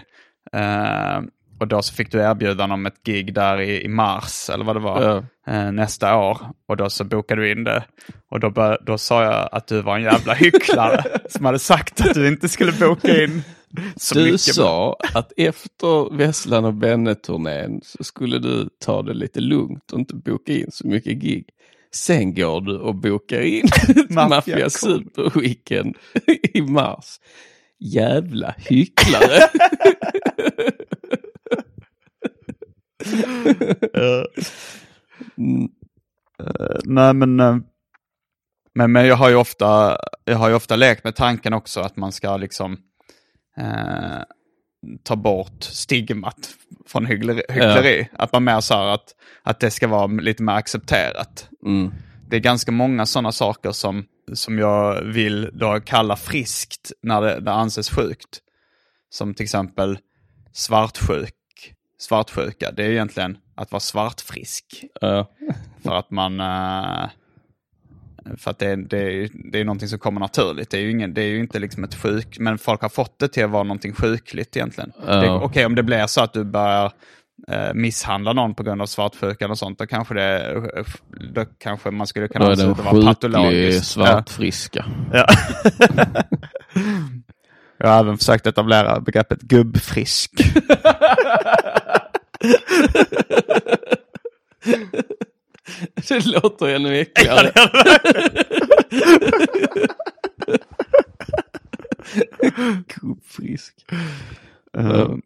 Och 1.60 1.68
då 1.68 1.82
så 1.82 1.94
fick 1.94 2.12
du 2.12 2.20
erbjudande 2.22 2.74
om 2.74 2.86
ett 2.86 3.04
gig 3.04 3.34
där 3.34 3.62
i, 3.62 3.84
i 3.84 3.88
mars, 3.88 4.50
eller 4.50 4.66
vad 4.66 4.76
det 4.76 4.80
var, 4.80 5.04
Ja. 5.04 5.54
eh, 5.54 5.72
nästa 5.72 6.18
år. 6.18 6.38
Och 6.68 6.78
då 6.78 6.90
så 6.90 7.04
bokade 7.04 7.42
du 7.42 7.52
in 7.52 7.64
det. 7.64 7.84
Och 8.32 8.40
då, 8.40 8.50
bör, 8.50 8.78
då 8.86 8.98
sa 8.98 9.24
jag 9.24 9.50
att 9.52 9.68
du 9.68 9.82
var 9.82 9.96
en 9.98 10.04
jävla 10.04 10.34
hycklare 10.34 11.04
som 11.30 11.46
hade 11.46 11.60
sagt 11.60 12.02
att 12.02 12.14
du 12.14 12.28
inte 12.28 12.50
skulle 12.50 12.72
boka 12.72 13.24
in 13.24 13.42
så 13.96 14.16
Du 14.16 14.24
mycket. 14.26 14.40
sa 14.40 14.98
att 15.14 15.32
efter 15.38 16.16
Vesslan 16.16 16.66
och 16.66 16.74
Benne-turnén 16.74 17.82
så 17.84 18.04
skulle 18.04 18.40
du 18.40 18.70
ta 18.86 19.02
det 19.02 19.14
lite 19.14 19.40
lugnt 19.40 19.92
och 19.92 20.00
inte 20.00 20.16
boka 20.16 20.54
in 20.54 20.68
så 20.72 20.88
mycket 20.88 21.14
gig. 21.18 21.46
Sen 21.94 22.36
går 22.36 22.62
du 22.62 22.78
och 22.78 22.96
bokar 22.96 23.42
in 23.42 23.68
Mafia 24.10 24.70
Super 24.70 25.40
Weekend 25.40 25.96
i 26.54 26.62
mars. 26.62 27.20
Jävla 27.80 28.56
hycklare. 28.58 29.40
Mm. 35.38 35.70
Nej 36.84 37.14
men, 37.14 37.40
eh, 37.40 37.58
men, 38.76 38.92
men 38.92 39.06
jag, 39.06 39.16
har 39.16 39.30
ju 39.30 39.36
ofta, 39.36 39.98
jag 40.26 40.38
har 40.38 40.54
ofta 40.54 40.76
lekt 40.76 41.04
med 41.04 41.16
tanken 41.16 41.54
också 41.54 41.80
att 41.80 41.98
man 41.98 42.12
ska 42.12 42.38
liksom 42.38 42.78
eh, 43.58 44.24
ta 45.04 45.16
bort 45.16 45.64
stigmat 45.64 46.54
från 46.88 47.06
hyckleri. 47.06 47.42
hyckleri. 47.50 48.10
Att 48.14 48.34
man 48.34 48.44
mer 48.44 48.62
så 48.62 48.74
här 48.74 48.88
att, 48.88 49.16
att 49.44 49.60
det 49.60 49.72
ska 49.72 49.88
vara 49.88 50.08
lite 50.08 50.44
mer 50.44 50.54
accepterat. 50.54 51.50
Mm. 51.66 51.92
Det 52.30 52.36
är 52.36 52.40
ganska 52.40 52.72
många 52.72 53.06
sådana 53.06 53.32
saker 53.32 53.72
som, 53.72 54.06
som 54.34 54.60
jag 54.60 55.02
vill 55.02 55.50
då 55.54 55.80
kalla 55.80 56.16
friskt 56.16 56.92
när 57.02 57.22
det, 57.22 57.40
det 57.40 57.52
anses 57.52 57.90
sjukt. 57.90 58.40
Som 59.10 59.34
till 59.34 59.44
exempel 59.44 60.00
svartsjuk. 60.54 61.39
Svartsjuka, 62.02 62.72
det 62.72 62.84
är 62.86 62.90
egentligen 62.90 63.38
att 63.56 63.72
vara 63.72 63.80
svartfrisk. 63.80 64.66
Ja. 65.02 65.30
För 65.84 65.96
att 65.96 66.12
man... 66.12 66.40
eh, 66.40 67.10
för 68.38 68.52
att 68.52 68.60
det, 68.60 68.66
är- 68.68 68.78
det, 68.78 68.98
är, 68.98 69.30
det 69.52 69.60
är 69.60 69.66
någonting 69.66 69.88
som 69.90 70.00
kommer 70.00 70.20
naturligt. 70.20 70.70
Det 70.70 70.78
är 70.78 70.82
ju, 70.82 70.92
ingen, 70.92 71.14
det 71.14 71.22
är 71.22 71.28
ju 71.28 71.40
inte 71.40 71.60
liksom 71.60 71.84
ett 71.84 71.96
sjuk... 71.96 72.40
Men 72.40 72.58
folk 72.58 72.82
har 72.82 72.90
fått 72.90 73.20
det 73.20 73.28
till 73.28 73.44
att 73.46 73.50
vara 73.52 73.64
någonting 73.64 73.94
sjukligt 73.94 74.56
egentligen. 74.58 74.92
Det- 75.06 75.30
Okej, 75.32 75.66
om 75.66 75.76
det 75.76 75.84
blir 75.84 76.08
så 76.08 76.22
att 76.22 76.34
du 76.34 76.44
börjar 76.44 76.92
eh, 77.48 77.74
misshandla 77.74 78.34
någon 78.34 78.56
på 78.56 78.64
grund 78.64 78.82
av 78.82 78.86
svartsjukan 78.86 79.52
och 79.52 79.58
sånt, 79.58 79.80
då 79.80 79.88
kanske, 79.88 80.14
det, 80.14 80.62
då 81.34 81.46
kanske 81.58 81.92
man 81.92 82.08
skulle 82.08 82.28
kunna 82.28 82.46
Då 82.46 82.52
är 82.52 82.56
det 82.56 82.64
en 82.64 82.76
sjuklig 82.76 83.84
svartfriska. 83.84 84.86
Ja. 85.14 85.26
Jag 87.80 87.90
har 87.90 88.00
även 88.00 88.18
försökt 88.18 88.48
etablera 88.48 89.00
begreppet 89.00 89.42
gubbfrisk. 89.42 90.32
Det 96.08 96.26
låter 96.26 96.68
ännu 96.68 97.00
äckligare. 97.00 97.52
Gubbfrisk. 102.88 103.74
Um, 104.74 105.22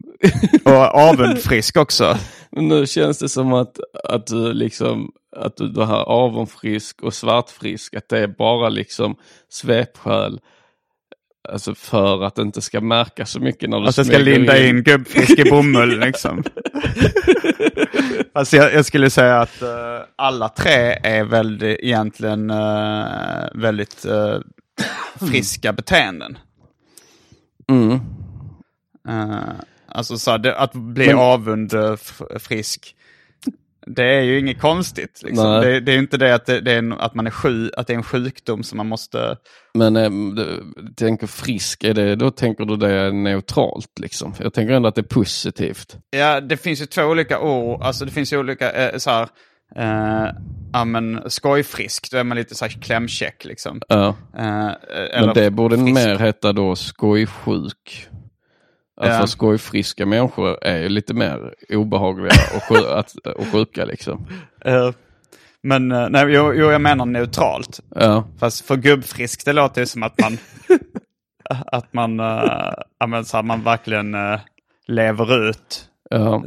Och 0.64 0.94
avundfrisk 0.94 1.76
också. 1.76 2.18
Men 2.50 2.68
nu 2.68 2.86
känns 2.86 3.18
det 3.18 3.28
som 3.28 3.52
att, 3.52 3.78
att 4.04 4.26
du 4.26 4.52
liksom, 4.52 5.12
att 5.36 5.56
du, 5.56 5.68
du 5.68 5.80
har 5.80 6.02
avunfrisk 6.02 7.02
och 7.02 7.14
svartfrisk, 7.14 7.94
att 7.94 8.08
det 8.08 8.18
är 8.18 8.26
bara 8.26 8.68
liksom 8.68 9.16
svepskäl. 9.48 10.40
Alltså 11.48 11.74
för 11.74 12.22
att 12.24 12.34
det 12.34 12.42
inte 12.42 12.62
ska 12.62 12.80
märka 12.80 13.26
så 13.26 13.40
mycket 13.40 13.70
när 13.70 13.80
du 13.80 13.88
Att 13.88 13.96
jag 13.96 14.06
ska 14.06 14.18
linda 14.18 14.66
in 14.66 14.82
gubbfisk 14.82 15.38
i 15.38 15.50
bomull 15.50 16.00
liksom. 16.00 16.44
Fast 18.32 18.52
jag, 18.52 18.74
jag 18.74 18.84
skulle 18.86 19.10
säga 19.10 19.40
att 19.40 19.62
eh, 19.62 19.68
alla 20.16 20.48
tre 20.48 20.98
är 21.02 21.24
väldigt, 21.24 21.78
egentligen 21.80 22.50
eh, 22.50 23.46
väldigt 23.54 24.04
eh, 24.04 24.38
friska 25.30 25.72
beteenden. 25.72 26.38
Mm. 27.70 28.00
Alltså 29.88 30.18
så 30.18 30.30
här, 30.30 30.38
det, 30.38 30.56
att 30.58 30.72
bli 30.72 31.06
Men- 31.06 31.18
avundfrisk. 31.18 32.94
Det 33.86 34.04
är 34.04 34.22
ju 34.22 34.38
inget 34.38 34.60
konstigt. 34.60 35.20
Liksom. 35.24 35.60
Det, 35.60 35.80
det 35.80 35.92
är 35.92 35.98
inte 35.98 36.16
det 36.16 36.34
att, 36.34 36.46
det, 36.46 36.60
det 36.60 36.72
är 36.72 36.78
en, 36.78 36.92
att, 36.92 37.14
man 37.14 37.26
är 37.26 37.30
sjuk, 37.30 37.72
att 37.76 37.86
det 37.86 37.92
är 37.92 37.96
en 37.96 38.02
sjukdom 38.02 38.62
som 38.62 38.76
man 38.76 38.86
måste... 38.86 39.36
Men 39.74 39.96
eh, 39.96 40.10
du 40.36 40.62
tänker 40.96 41.26
frisk, 41.26 41.84
är 41.84 41.94
det, 41.94 42.16
då 42.16 42.30
tänker 42.30 42.64
du 42.64 42.76
det 42.76 42.92
är 42.92 43.12
neutralt 43.12 43.98
liksom? 44.00 44.34
Jag 44.40 44.54
tänker 44.54 44.74
ändå 44.74 44.88
att 44.88 44.94
det 44.94 45.00
är 45.00 45.14
positivt. 45.14 45.96
Ja, 46.10 46.40
det 46.40 46.56
finns 46.56 46.82
ju 46.82 46.86
två 46.86 47.02
olika 47.02 47.40
ord. 47.40 47.82
Alltså 47.82 48.04
det 48.04 48.10
finns 48.10 48.32
ju 48.32 48.38
olika, 48.38 48.72
eh, 48.72 48.98
så 48.98 49.10
här, 49.10 49.28
eh, 49.76 50.34
ja 50.72 50.84
men 50.84 51.30
skojfrisk, 51.30 52.10
då 52.10 52.18
är 52.18 52.24
man 52.24 52.36
lite 52.36 52.54
så 52.54 52.64
här 52.64 52.72
klämkäck 52.72 53.44
liksom. 53.44 53.80
Ja. 53.88 54.08
Eh, 54.36 54.72
Men 55.14 55.34
det 55.34 55.50
borde 55.50 55.76
frisk. 55.76 55.94
mer 55.94 56.18
heta 56.18 56.52
då 56.52 56.76
skojsjuk. 56.76 58.08
Alltså 58.96 59.20
Ja. 59.20 59.26
skojfriska 59.26 60.06
människor 60.06 60.64
är 60.64 60.78
ju 60.82 60.88
lite 60.88 61.14
mer 61.14 61.54
obehagliga 61.70 62.32
och, 62.56 62.62
sju, 62.62 62.86
att, 62.88 63.16
och 63.16 63.46
sjuka 63.52 63.84
liksom. 63.84 64.26
Eh, 64.64 64.90
men 65.62 65.92
eh, 65.92 66.08
nej, 66.10 66.24
jo, 66.28 66.52
jo, 66.54 66.70
jag 66.70 66.80
menar 66.80 67.06
neutralt. 67.06 67.80
Ja, 67.94 68.24
Fast 68.38 68.64
för 68.66 68.76
gubbfrisk, 68.76 69.44
det 69.44 69.52
låter 69.52 69.80
ju 69.80 69.86
som 69.86 70.02
att 70.02 70.20
man, 70.20 70.38
att 71.66 71.92
man, 71.92 72.20
uh, 72.20 72.72
men 73.08 73.24
så 73.24 73.36
här, 73.36 73.42
man 73.42 73.62
verkligen 73.62 74.14
eh, 74.14 74.40
lever 74.86 75.48
ut 75.48 75.88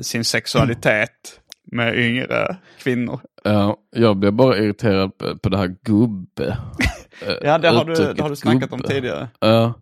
sin 0.02 0.26
sexualitet 0.26 1.40
med 1.72 1.98
yngre 2.00 2.58
kvinnor. 2.80 3.20
ja. 3.44 3.78
Jag 3.96 4.18
blir 4.18 4.32
bara 4.32 4.58
irriterad 4.58 5.18
på, 5.18 5.38
på 5.38 5.50
det 5.50 5.58
här 5.58 5.76
gubbe. 5.84 6.58
Ja, 7.42 7.58
det 7.58 7.70
har 7.70 7.86
du, 7.86 8.14
det 8.14 8.22
har 8.22 8.30
du 8.30 8.36
snackat 8.36 8.72
om 8.72 8.78
gubbe. 8.80 8.94
tidigare. 8.94 9.28
Ja, 9.40 9.74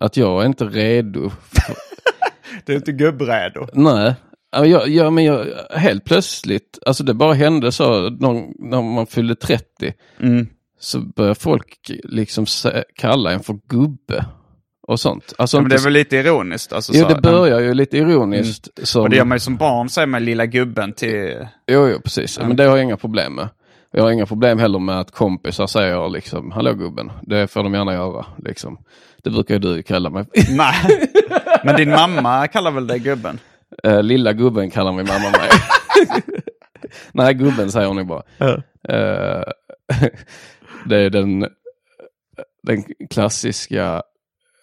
att 0.00 0.16
jag 0.16 0.42
är 0.42 0.46
inte 0.46 0.64
redo. 0.64 1.30
Du 2.64 2.72
är 2.72 2.76
inte 2.76 2.92
gubbredo. 2.92 3.66
Nej, 3.72 4.14
Ja, 4.56 4.66
jag, 4.66 4.88
ja, 4.88 5.10
men 5.10 5.24
jag, 5.24 5.46
helt 5.70 6.04
plötsligt, 6.04 6.78
alltså 6.86 7.04
det 7.04 7.14
bara 7.14 7.34
hände 7.34 7.72
så 7.72 8.10
någon, 8.10 8.52
när 8.58 8.82
man 8.82 9.06
fyllde 9.06 9.34
30. 9.34 9.64
Mm. 10.20 10.46
Så 10.80 11.00
börjar 11.00 11.34
folk 11.34 11.90
liksom 12.04 12.46
kalla 12.96 13.32
en 13.32 13.40
för 13.40 13.58
gubbe. 13.68 14.24
Och 14.88 15.00
sånt. 15.00 15.32
Alltså 15.38 15.56
Ja, 15.56 15.60
men 15.60 15.70
det 15.70 15.76
är 15.76 15.84
väl 15.84 15.92
lite 15.92 16.16
ironiskt. 16.16 16.72
Alltså, 16.72 16.92
Jo, 16.94 17.02
så, 17.02 17.14
det 17.14 17.20
börjar 17.20 17.60
ju 17.60 17.74
lite 17.74 17.98
ironiskt. 17.98 18.68
Som, 18.82 19.02
Och 19.02 19.10
det 19.10 19.16
gör 19.16 19.24
man 19.24 19.36
ju 19.36 19.40
som 19.40 19.56
barn, 19.56 19.88
säger 19.88 20.06
man 20.06 20.24
lilla 20.24 20.46
gubben 20.46 20.92
till... 20.92 21.46
Jo, 21.66 21.88
jo, 21.88 22.00
precis. 22.04 22.38
Men 22.40 22.56
det 22.56 22.64
har 22.64 22.76
jag 22.76 22.84
inga 22.84 22.96
problem 22.96 23.34
med. 23.34 23.48
Jag 23.92 24.02
har 24.02 24.10
inga 24.10 24.26
problem 24.26 24.58
heller 24.58 24.78
med 24.78 25.00
att 25.00 25.10
kompisar 25.10 25.66
säger 25.66 26.08
liksom, 26.08 26.50
hallå 26.50 26.74
gubben, 26.74 27.12
det 27.22 27.46
får 27.46 27.62
de 27.62 27.74
gärna 27.74 27.92
göra. 27.92 28.26
Liksom. 28.38 28.78
Det 29.22 29.30
brukar 29.30 29.54
ju 29.54 29.60
du 29.60 29.82
kalla 29.82 30.10
mig. 30.10 30.24
Nej. 30.50 30.74
Men 31.64 31.76
din 31.76 31.90
mamma 31.90 32.48
kallar 32.48 32.70
väl 32.70 32.86
dig 32.86 32.98
gubben? 32.98 33.38
Eh, 33.84 34.02
Lilla 34.02 34.32
gubben 34.32 34.70
kallar 34.70 34.92
min 34.92 35.06
mamma 35.06 35.30
mig. 35.30 35.50
Nej, 37.12 37.34
gubben 37.34 37.70
säger 37.72 37.86
hon 37.88 37.96
ju 37.98 38.04
bara. 38.04 38.22
Eh, 38.88 39.42
det 40.86 40.96
är 40.96 41.10
den, 41.10 41.46
den 42.62 42.84
klassiska 43.10 44.02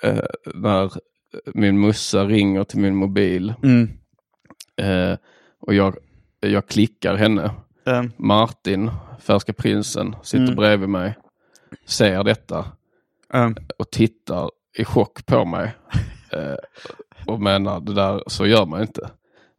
eh, 0.04 0.20
när 0.56 0.91
min 1.54 1.80
mussa 1.80 2.26
ringer 2.26 2.64
till 2.64 2.80
min 2.80 2.95
mobil 2.95 3.54
Mm. 3.64 3.89
och 5.62 5.74
jag, 5.74 5.95
jag 6.39 6.68
klickar 6.68 7.16
henne. 7.16 7.52
Martin, 8.18 8.91
Färska 9.22 9.54
prinsen, 9.54 10.16
sitter 10.24 10.56
bredvid 10.56 10.89
mig, 10.89 11.18
ser 11.86 12.24
detta 12.24 12.66
och 13.80 13.91
tittar 13.91 14.50
i 14.78 14.86
chock 14.86 15.26
på 15.26 15.45
mig. 15.45 15.72
Eh, 16.34 16.55
och 17.27 17.41
menar, 17.41 17.80
det 17.80 17.93
där, 17.93 18.23
så 18.27 18.45
gör 18.47 18.65
man 18.65 18.82
inte. 18.82 19.09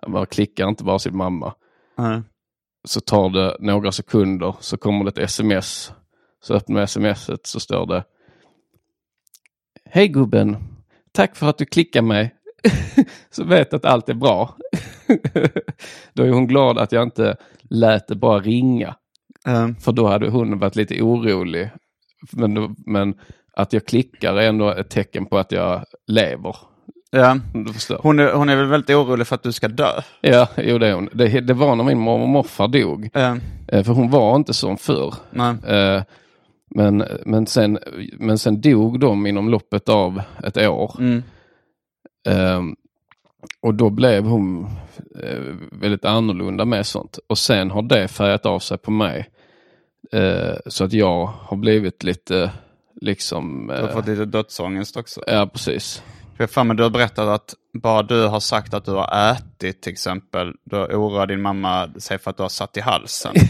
Man 0.07 0.27
klickar 0.27 0.69
inte 0.69 0.85
bara 0.85 0.99
sin 0.99 1.17
mamma. 1.17 1.55
eh. 1.99 2.21
Så 2.85 3.01
tar 3.01 3.31
det 3.31 3.57
några 3.61 3.93
sekunder 3.93 4.55
så 4.61 4.77
kommer 4.77 5.05
det 5.05 5.09
ett 5.11 5.19
sms. 5.19 5.93
Så 6.43 6.55
öppnar 6.55 6.81
jag 6.81 6.89
smset 6.91 7.47
så 7.47 7.61
står 7.61 7.87
det 7.87 8.05
Hej 9.85 10.09
gubben, 10.09 10.57
tack 11.13 11.37
för 11.37 11.49
att 11.49 11.59
du 11.59 11.65
klickar 11.67 12.03
mig. 12.03 12.35
så 13.31 13.45
vet 13.45 13.75
att 13.75 13.85
allt 13.85 14.09
är 14.09 14.15
bra. 14.15 14.57
då 16.13 16.23
är 16.23 16.31
hon 16.31 16.47
glad 16.47 16.79
att 16.79 16.93
jag 16.93 17.03
inte 17.03 17.37
lät 17.63 18.09
det 18.09 18.15
bara 18.15 18.39
ringa. 18.39 18.97
Eh, 19.47 19.69
För 19.81 19.93
då 19.93 20.07
hade 20.07 20.29
hon 20.31 20.59
varit 20.59 20.77
lite 20.77 21.03
orolig. 21.03 21.71
Men, 22.33 22.77
men 22.87 23.19
att 23.61 23.73
jag 23.73 23.87
klickar 23.87 24.35
är 24.35 24.49
ändå 24.49 24.71
ett 24.71 24.91
tecken 24.91 25.27
på 25.27 25.39
att 25.39 25.53
jag 25.53 25.85
lever. 26.07 26.57
Ja. 27.11 27.37
Hon, 28.03 28.19
är, 28.19 28.33
hon 28.33 28.49
är 28.49 28.57
väl 28.57 28.67
väldigt 28.67 28.97
orolig 28.97 29.27
för 29.27 29.35
att 29.35 29.43
du 29.43 29.53
ska 29.53 29.69
dö. 29.69 29.91
Ja, 30.21 30.49
jo 30.57 30.79
det 30.79 30.89
är 30.89 30.95
hon. 30.95 31.09
Det, 31.13 31.41
det 31.41 31.55
var 31.55 31.77
när 31.77 31.85
min 31.85 31.99
mormor 31.99 32.23
och 32.23 32.29
morfar 32.29 32.69
dog. 32.69 33.11
Ja. 33.13 33.37
Eh, 33.69 33.85
För 33.85 33.93
hon 33.93 34.11
var 34.11 34.37
inte 34.37 34.55
som 34.55 34.77
förr. 34.77 35.15
Nej. 35.31 35.55
Eh, 35.67 36.03
Men, 36.75 37.05
men, 37.27 37.47
sen, 37.47 37.79
men 38.19 38.39
sen 38.39 38.61
dog 38.61 39.01
de 39.01 39.27
inom 39.27 39.49
loppet 39.49 39.89
av 39.89 40.23
ett 40.45 40.57
år. 40.57 40.97
Mm. 40.99 41.23
Ehm, 42.29 42.75
och 43.63 43.75
då 43.75 43.91
blev 43.91 44.25
hon 44.25 44.65
eh, 45.23 45.41
väldigt 45.73 46.05
annorlunda 46.05 46.65
med 46.65 46.87
sånt. 46.87 47.19
Och 47.29 47.39
sen 47.39 47.71
har 47.71 47.83
det 47.83 48.09
färgat 48.09 48.47
av 48.47 48.59
sig 48.59 48.79
på 48.79 48.91
mig. 48.91 49.29
Eh, 50.13 50.55
så 50.67 50.85
att 50.85 50.93
jag 50.93 51.27
har 51.27 51.57
blivit 51.57 52.03
lite 52.05 52.51
liksom... 53.01 53.67
Du 53.67 53.73
har 53.83 53.89
Eh, 53.89 53.95
fått 53.95 54.07
lite 54.07 54.25
dödsångest 54.25 54.97
också. 54.97 55.21
ja, 55.27 55.47
precis. 55.53 56.03
För 56.37 56.43
jag 56.43 56.51
mig 56.65 56.77
du 56.77 56.83
har 56.83 56.91
berättat 56.91 57.29
att 57.29 57.55
bara 57.83 58.03
du 58.03 58.27
har 58.27 58.41
sagt 58.41 58.75
att 58.75 58.85
du 58.85 58.91
har 58.93 59.33
ätit 59.33 59.83
till 59.83 59.93
exempel, 59.93 60.53
då 60.71 60.77
oroar 60.77 61.27
din 61.27 61.43
mamma 61.43 61.89
sig 61.99 62.19
för 62.19 62.31
att 62.31 62.37
du 62.37 62.43
har 62.43 62.49
satt 62.51 62.77
i 62.77 62.81
halsen. 62.81 63.35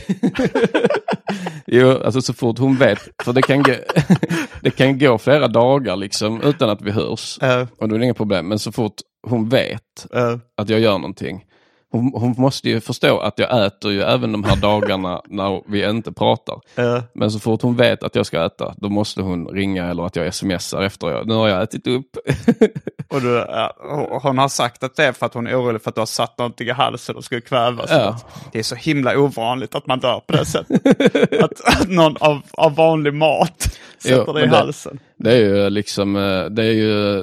Jo, 1.66 1.91
alltså 2.05 2.22
så 2.22 2.32
fort 2.34 2.59
hon 2.59 2.76
vet, 2.76 2.99
för 3.22 3.32
det 3.32 3.43
kan, 3.43 3.62
gå, 3.62 3.72
det 4.62 4.70
kan 4.70 4.99
gå 4.99 5.18
flera 5.18 5.49
dagar 5.49 5.97
liksom 5.97 6.43
utan 6.43 6.70
att 6.70 6.82
vi 6.82 6.91
hörs. 6.91 7.38
Eh, 7.43 7.66
Och 7.78 7.88
då 7.88 7.95
är 7.95 7.99
det 7.99 8.05
inga 8.05 8.14
problem. 8.14 8.49
Men 8.49 8.59
så 8.59 8.72
fort 8.72 8.95
hon 9.28 9.49
vet 9.49 10.07
eh, 10.14 10.36
att 10.57 10.68
jag 10.68 10.80
gör 10.80 10.93
någonting. 10.99 11.45
Hon, 11.93 12.12
hon 12.14 12.34
måste 12.38 12.68
ju 12.68 12.80
förstå 12.80 13.18
att 13.18 13.38
jag 13.38 13.66
äter 13.66 13.93
ju 13.93 14.03
även 14.03 14.32
de 14.32 14.45
här 14.45 14.57
dagarna 14.62 15.22
när 15.28 15.62
vi 15.70 15.88
inte 15.91 16.12
pratar. 16.12 16.61
eh. 16.76 17.03
Men 17.14 17.30
så 17.30 17.38
fort 17.38 17.62
hon 17.62 17.76
vet 17.76 18.03
att 18.03 18.14
jag 18.14 18.26
ska 18.26 18.45
äta, 18.47 18.74
då 18.76 18.88
måste 18.88 19.22
hon 19.22 19.47
ringa 19.49 19.86
eller 19.91 20.03
att 20.07 20.16
jag 20.16 20.34
smsar 20.34 20.82
efter. 20.82 21.24
Nu 21.24 21.34
har 21.34 21.49
jag 21.49 21.62
ätit 21.62 21.86
upp. 21.86 22.16
Och 23.09 23.20
du, 23.20 23.28
ja, 23.49 23.74
hon- 24.22 24.38
har 24.38 24.49
sagt 24.49 24.82
att 24.82 24.97
det 24.97 25.05
är 25.05 25.12
för 25.12 25.26
att 25.26 25.34
hon 25.34 25.47
är 25.47 25.61
orolig 25.61 25.82
för 25.82 25.88
att 25.88 25.95
du 25.95 26.01
har 26.01 26.07
satt 26.07 26.38
någonting 26.38 26.68
i 26.68 26.70
halsen 26.70 27.16
och 27.16 27.24
skulle 27.24 27.41
kvävas. 27.41 27.91
Ja. 27.91 28.18
Det 28.53 28.59
är 28.59 28.62
så 28.62 28.74
himla 28.74 29.18
ovanligt 29.18 29.74
att 29.74 29.86
man 29.86 29.99
dör 30.01 30.20
på 30.26 30.32
det 30.32 30.45
sättet. 30.45 30.86
att, 31.43 31.61
att 31.80 31.88
någon 31.88 32.16
av, 32.20 32.41
av 32.53 32.74
vanlig 32.74 33.14
mat 33.14 33.78
sätter 33.99 34.24
Jo, 34.26 34.32
det 34.32 34.41
i 34.41 34.43
men 34.43 34.51
det- 34.51 34.57
halsen. 34.57 34.99
Det 35.16 35.32
är 35.32 35.36
ju 35.38 35.70
liksom, 35.70 36.16
eh, 36.16 36.45
det 36.45 36.62
är 36.64 36.72
ju 36.72 37.18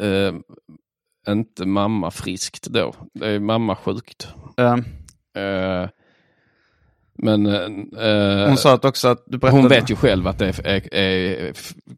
eh, 0.00 0.34
inte 1.28 1.66
mamma 1.66 2.10
friskt 2.10 2.66
då. 2.66 2.94
Det 3.14 3.28
är 3.28 3.40
mamma 3.40 3.76
sjukt. 3.76 4.28
Eh, 4.56 4.76
Eh, 5.36 5.88
men 7.18 7.46
eh, 7.46 8.48
hon 8.48 8.56
sa 8.56 8.74
att 8.74 8.84
också 8.84 9.08
att 9.08 9.24
du 9.26 9.38
berättade... 9.38 9.62
hon 9.62 9.68
vet 9.68 9.90
ju 9.90 9.96
själv 9.96 10.26
att 10.26 10.38
det 10.38 10.46
är, 10.46 10.66
är, 10.66 10.96
är 10.96 11.52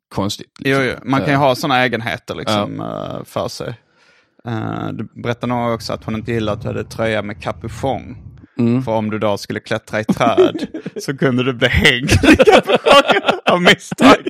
konstigt. 0.08 0.50
Jo, 0.58 0.78
liksom. 0.78 0.98
jo, 1.04 1.10
man 1.10 1.20
kan 1.20 1.30
ju 1.30 1.36
ha 1.36 1.54
sådana 1.54 1.84
egenheter 1.84 2.34
liksom, 2.34 2.80
eh, 2.80 3.24
för 3.24 3.48
sig. 3.48 3.74
Du 4.92 5.08
berättade 5.22 5.54
nog 5.54 5.74
också 5.74 5.92
att 5.92 6.04
hon 6.04 6.14
inte 6.14 6.32
gillade 6.32 6.56
att 6.56 6.62
du 6.62 6.68
hade 6.68 6.84
tröja 6.84 7.22
med 7.22 7.42
kapuschong. 7.42 8.16
Mm. 8.58 8.82
För 8.82 8.92
om 8.92 9.10
du 9.10 9.18
då 9.18 9.36
skulle 9.36 9.60
klättra 9.60 10.00
i 10.00 10.04
träd 10.04 10.66
så 11.00 11.16
kunde 11.16 11.44
du 11.44 11.52
bli 11.52 11.68
hängd 11.68 12.10
i 12.10 12.36
kapuschongen 12.36 13.40
av 13.44 13.62
misstag. 13.62 14.28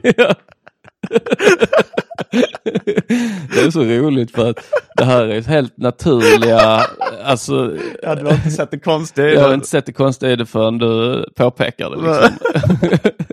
Det 3.55 3.61
är 3.61 3.71
så 3.71 3.85
roligt 3.85 4.31
för 4.31 4.51
att 4.51 4.57
det 4.97 5.05
här 5.05 5.25
är 5.25 5.43
helt 5.43 5.77
naturliga, 5.79 6.87
alltså 7.25 7.77
Ja, 8.03 8.15
du 8.15 8.25
har 8.25 8.33
inte 8.33 8.51
sett 8.51 8.71
det 8.71 8.79
konstiga 8.79 9.29
i 9.29 9.35
jag 9.35 9.43
har 9.43 9.55
inte 9.55 9.69
sett 9.69 9.87
det 9.87 9.93
konstiga 9.93 10.33
i 10.33 10.37
det 10.37 10.47
förrän 10.47 10.79
du 10.79 11.25
påpekar 11.37 11.91
det. 11.91 11.97
Liksom. 11.97 12.31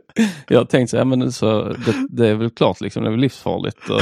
jag 0.48 0.60
har 0.60 0.66
tänkt 0.66 0.90
så 0.90 0.98
här, 0.98 1.06
men 1.06 1.32
så, 1.32 1.64
det, 1.64 1.96
det 2.10 2.28
är 2.28 2.36
väl 2.36 2.50
klart 2.50 2.82
liksom, 2.82 3.04
det 3.04 3.10
är 3.10 3.12
väl 3.12 3.20
livsfarligt. 3.20 3.90
Och 3.90 4.02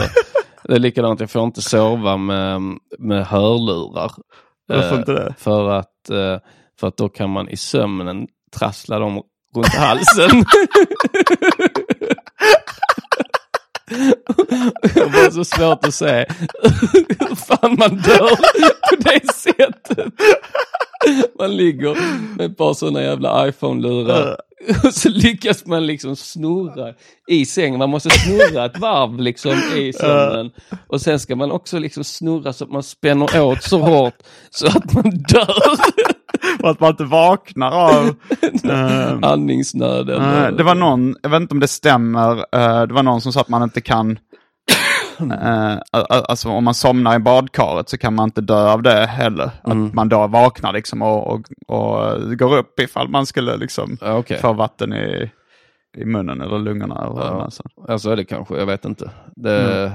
det 0.63 0.76
är 0.76 0.80
likadant, 0.80 1.20
jag 1.20 1.32
får 1.32 1.43
inte 1.43 1.61
sova 1.61 2.17
med, 2.17 2.61
med 2.99 3.26
hörlurar. 3.26 4.11
Varför 4.67 4.93
Eh, 4.93 4.99
inte 4.99 5.13
det? 5.13 5.34
För 5.38 5.70
att, 5.70 6.09
eh, 6.09 6.38
för 6.80 6.88
att 6.88 6.97
då 6.97 7.09
kan 7.09 7.30
man 7.30 7.49
i 7.49 7.57
sömnen 7.57 8.28
trassla 8.57 8.99
dem 8.99 9.22
runt 9.55 9.76
halsen. 9.76 10.30
Det 14.94 15.06
var 15.06 15.32
så 15.32 15.44
svårt 15.44 15.86
att 15.86 15.94
se 15.94 16.26
hur 17.20 17.36
fan 17.36 17.76
man 17.80 17.98
dör 17.98 18.36
på 18.90 18.96
det 19.00 19.34
sättet. 19.34 20.14
Man 21.40 21.58
ligger 21.58 21.98
med 22.38 22.52
ett 22.52 22.58
par 22.58 22.74
sådana 22.74 23.02
jävla 23.02 23.48
iPhone-lurar 23.48 24.38
och 24.84 24.94
så 24.94 25.10
lyckas 25.10 25.66
man 25.66 25.86
liksom 25.86 26.16
snurra 26.16 26.94
i 27.28 27.46
sängen. 27.46 27.80
Man 27.80 27.90
måste 27.90 28.10
snurra 28.10 28.66
ett 28.66 28.80
varv 28.80 29.20
liksom 29.20 29.52
i 29.76 29.94
sömnen. 29.94 30.52
Och 30.88 31.02
sen 31.02 31.20
ska 31.20 31.36
man 31.36 31.52
också 31.52 31.80
liksom 31.80 32.04
snurra 32.04 32.54
så 32.54 32.64
att 32.64 32.72
man 32.72 32.84
spänner 32.84 33.42
åt 33.42 33.64
så 33.64 33.80
hårt 33.80 34.16
så 34.50 34.68
att 34.68 34.94
man 34.94 35.10
dör. 35.10 35.78
Och 36.64 36.70
att 36.70 36.80
man 36.80 36.89
inte 36.89 37.03
vaknar 37.03 37.72
av... 37.72 38.05
eh, 38.72 39.18
Andningsnöd. 39.32 40.10
eller- 40.10 40.47
Eh, 40.49 40.55
det 40.55 40.64
var 40.64 40.76
någon, 40.76 41.16
jag 41.22 41.30
vet 41.30 41.41
inte 41.41 41.53
om 41.53 41.60
det 41.60 41.68
stämmer, 41.68 42.32
eh, 42.38 42.82
det 42.82 42.93
var 42.93 43.03
någon 43.03 43.22
som 43.22 43.34
sa 43.34 43.41
att 43.41 43.49
man 43.49 43.64
inte 43.64 43.82
kan, 43.82 44.12
eh, 45.20 45.78
alltså 45.93 46.49
om 46.49 46.64
man 46.64 46.74
somnar 46.74 47.16
i 47.16 47.20
badkaret 47.20 47.89
så 47.89 47.97
kan 47.97 48.16
man 48.16 48.24
inte 48.24 48.41
dö 48.41 48.72
av 48.72 48.82
det 48.82 49.05
heller. 49.05 49.51
Mm. 49.66 49.86
Att 49.88 49.93
man 49.93 50.10
då 50.10 50.28
vaknar 50.28 50.74
liksom 50.74 51.01
och, 51.01 51.28
och, 51.32 51.41
och 51.68 52.38
går 52.38 52.57
upp 52.57 52.80
ifall 52.80 53.07
man 53.10 53.26
skulle 53.26 53.57
liksom 53.57 53.97
Ja, 54.01 54.14
okej. 54.18 54.38
få 54.38 54.53
vatten 54.53 54.93
i, 54.93 55.32
i 55.97 56.05
munnen 56.05 56.41
eller 56.41 56.60
lungorna. 56.60 56.95
Eller 57.12 57.26
Ja. 57.26 57.49
Alltså 57.88 58.10
är 58.12 58.16
det 58.16 58.26
kanske, 58.26 58.57
jag 58.57 58.66
vet 58.66 58.86
inte. 58.86 59.10
Det 59.36 59.91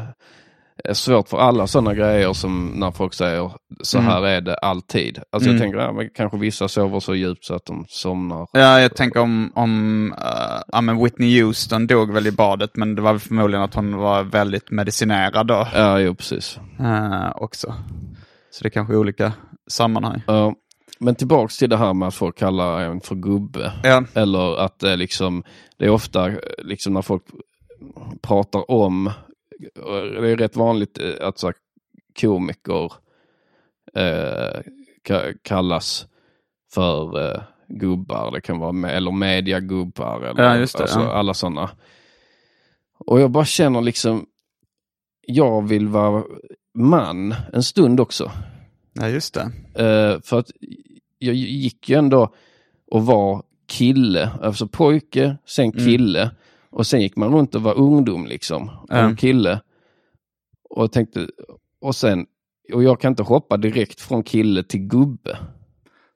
är 0.88 0.94
svårt 0.94 1.28
för 1.28 1.38
alla 1.38 1.66
sådana 1.66 1.94
grejer 1.94 2.32
som 2.32 2.66
när 2.66 2.90
folk 2.90 3.14
säger 3.14 3.52
så 3.82 3.98
här 3.98 4.26
är 4.26 4.40
det 4.40 4.54
alltid. 4.54 5.18
Alltså 5.32 5.50
jag 5.50 5.60
tänker, 5.60 5.78
ja, 5.78 5.92
men 5.92 6.10
kanske 6.14 6.38
vissa 6.38 6.68
sover 6.68 7.00
så 7.00 7.14
djupt 7.14 7.44
så 7.44 7.54
att 7.54 7.66
de 7.66 7.84
somnar. 7.88 8.46
Ja, 8.52 8.80
jag 8.80 8.96
tänker 8.96 9.20
om, 9.20 9.52
om 9.54 10.12
uh, 10.12 10.62
ja, 10.68 10.80
men 10.80 11.04
Whitney 11.04 11.42
Houston 11.42 11.86
dog 11.86 12.12
väl 12.12 12.26
i 12.26 12.32
badet, 12.32 12.76
men 12.76 12.94
det 12.94 13.02
var 13.02 13.18
förmodligen 13.18 13.64
att 13.64 13.74
hon 13.74 13.96
var 13.96 14.22
väldigt 14.22 14.70
medicinerad 14.70 15.46
då 15.46 15.68
Ja, 15.74 16.00
jo 16.00 16.14
precis. 16.14 16.58
eh, 16.80 17.30
också. 17.36 17.74
Så 18.50 18.62
det 18.62 18.68
är 18.68 18.70
kanske 18.70 18.94
är 18.94 18.98
olika 18.98 19.32
sammanhang. 19.66 20.22
Ja, 20.26 20.54
men 20.98 21.14
tillbaks 21.14 21.58
till 21.58 21.70
det 21.70 21.76
här 21.76 21.94
med 21.94 22.08
att 22.08 22.14
folk 22.14 22.38
kallar 22.38 22.80
en 22.80 23.00
för 23.00 23.14
gubbe. 23.14 23.72
Ja. 23.82 24.04
Eller 24.14 24.60
att 24.64 24.78
det 24.78 24.96
liksom, 24.96 25.42
det 25.78 25.84
är 25.84 25.90
ofta 25.90 26.30
liksom 26.58 26.92
när 26.92 27.02
folk 27.02 27.22
pratar 28.22 28.70
om, 28.70 29.10
det 29.58 30.30
är 30.32 30.36
rätt 30.36 30.56
vanligt 30.56 30.98
eh, 30.98 31.12
att 31.28 31.38
så 31.38 31.46
här, 31.46 31.56
komiker 32.20 32.92
eh, 33.94 34.60
ka- 35.08 35.38
kallas 35.42 36.06
för 36.74 37.30
eh, 37.34 37.42
gubbar, 37.68 38.30
det 38.32 38.40
kan 38.40 38.58
vara 38.58 38.72
med, 38.72 38.96
eller 38.96 39.10
mediagubbar 39.10 40.20
eller 40.20 40.42
Ja, 40.42 40.48
det, 40.54 40.60
alltså, 40.60 40.84
ja. 41.00 41.12
alla 41.12 41.34
sådana. 41.34 41.70
Och 42.98 43.20
jag 43.20 43.30
bara 43.30 43.44
känner 43.44 43.80
liksom, 43.82 44.26
jag 45.26 45.68
vill 45.68 45.88
vara 45.88 46.24
man 46.74 47.34
en 47.52 47.62
stund 47.62 48.00
också. 48.00 48.30
Ja, 48.92 49.08
just 49.08 49.34
det. 49.34 49.42
Eh, 49.84 50.20
för 50.20 50.38
att 50.38 50.50
jag 51.18 51.34
gick 51.34 51.88
ju 51.88 51.96
ändå 51.96 52.34
och 52.90 53.06
var 53.06 53.42
kille, 53.66 54.30
alltså 54.42 54.68
pojke, 54.68 55.36
sen 55.46 55.72
kille. 55.72 56.30
Och 56.76 56.86
sen 56.86 57.00
gick 57.00 57.16
man 57.16 57.32
runt 57.34 57.54
och 57.54 57.62
var 57.62 57.74
ungdom 57.78 58.26
liksom, 58.26 58.68
och 58.68 58.86
Ja. 58.96 59.14
kille. 59.18 59.60
Och 60.70 60.92
tänkte, 60.92 61.28
och 61.80 61.94
sen, 61.96 62.26
och 62.72 62.82
jag 62.82 63.00
kan 63.00 63.12
inte 63.12 63.22
hoppa 63.22 63.56
direkt 63.56 64.00
från 64.00 64.22
kille 64.22 64.62
till 64.62 64.80
gubbe. 64.80 65.38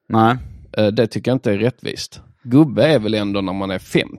Nej. 0.09 0.37
Eh, 0.73 0.87
det 0.87 1.07
tycker 1.07 1.31
jag 1.31 1.37
inte 1.37 1.53
är 1.53 1.59
rättvist. 1.59 2.21
Gubbe 2.43 2.87
är 2.87 2.99
väl 2.99 3.15
ändå 3.15 3.41
när 3.41 3.53
man 3.53 3.71
är 3.71 3.79
50? 3.79 4.19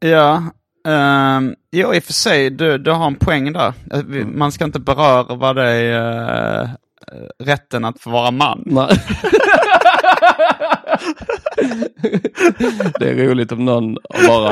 Ja, 0.00 0.42
um, 0.88 1.54
jo 1.72 1.94
i 1.94 1.98
och 1.98 2.02
för 2.04 2.12
sig, 2.12 2.50
du, 2.50 2.78
du 2.78 2.90
har 2.90 3.06
en 3.06 3.14
poäng 3.16 3.52
där. 3.52 3.74
Eh, 3.92 4.02
vi- 4.06 4.24
Man 4.24 4.52
ska 4.52 4.64
inte 4.64 4.80
beröra 4.80 5.52
det 5.54 5.70
är 5.70 6.62
uh, 6.64 6.68
rätten 7.38 7.84
att 7.84 8.00
få 8.00 8.10
vara 8.10 8.30
man. 8.30 8.62
Nej. 8.66 8.88
Det 13.00 13.10
är 13.10 13.14
roligt 13.14 13.52
om 13.52 13.64
någon 13.64 13.96
bara 14.26 14.48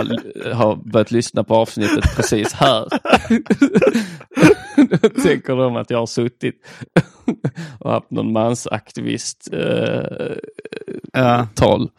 har 0.54 0.90
börjat 0.92 1.10
lyssna 1.10 1.44
på 1.44 1.54
avsnittet 1.56 2.16
precis 2.16 2.52
här. 2.52 2.88
Då 4.76 5.08
tänker 5.22 5.56
de 5.56 5.76
att 5.76 5.90
jag 5.90 5.98
har 5.98 6.06
suttit 6.06 6.54
och 7.78 7.90
haft 7.92 8.10
någon 8.10 8.32
mansaktivist 8.32 9.48
eh, 9.52 10.36
Ja. 11.12 11.46
tal. 11.54 11.90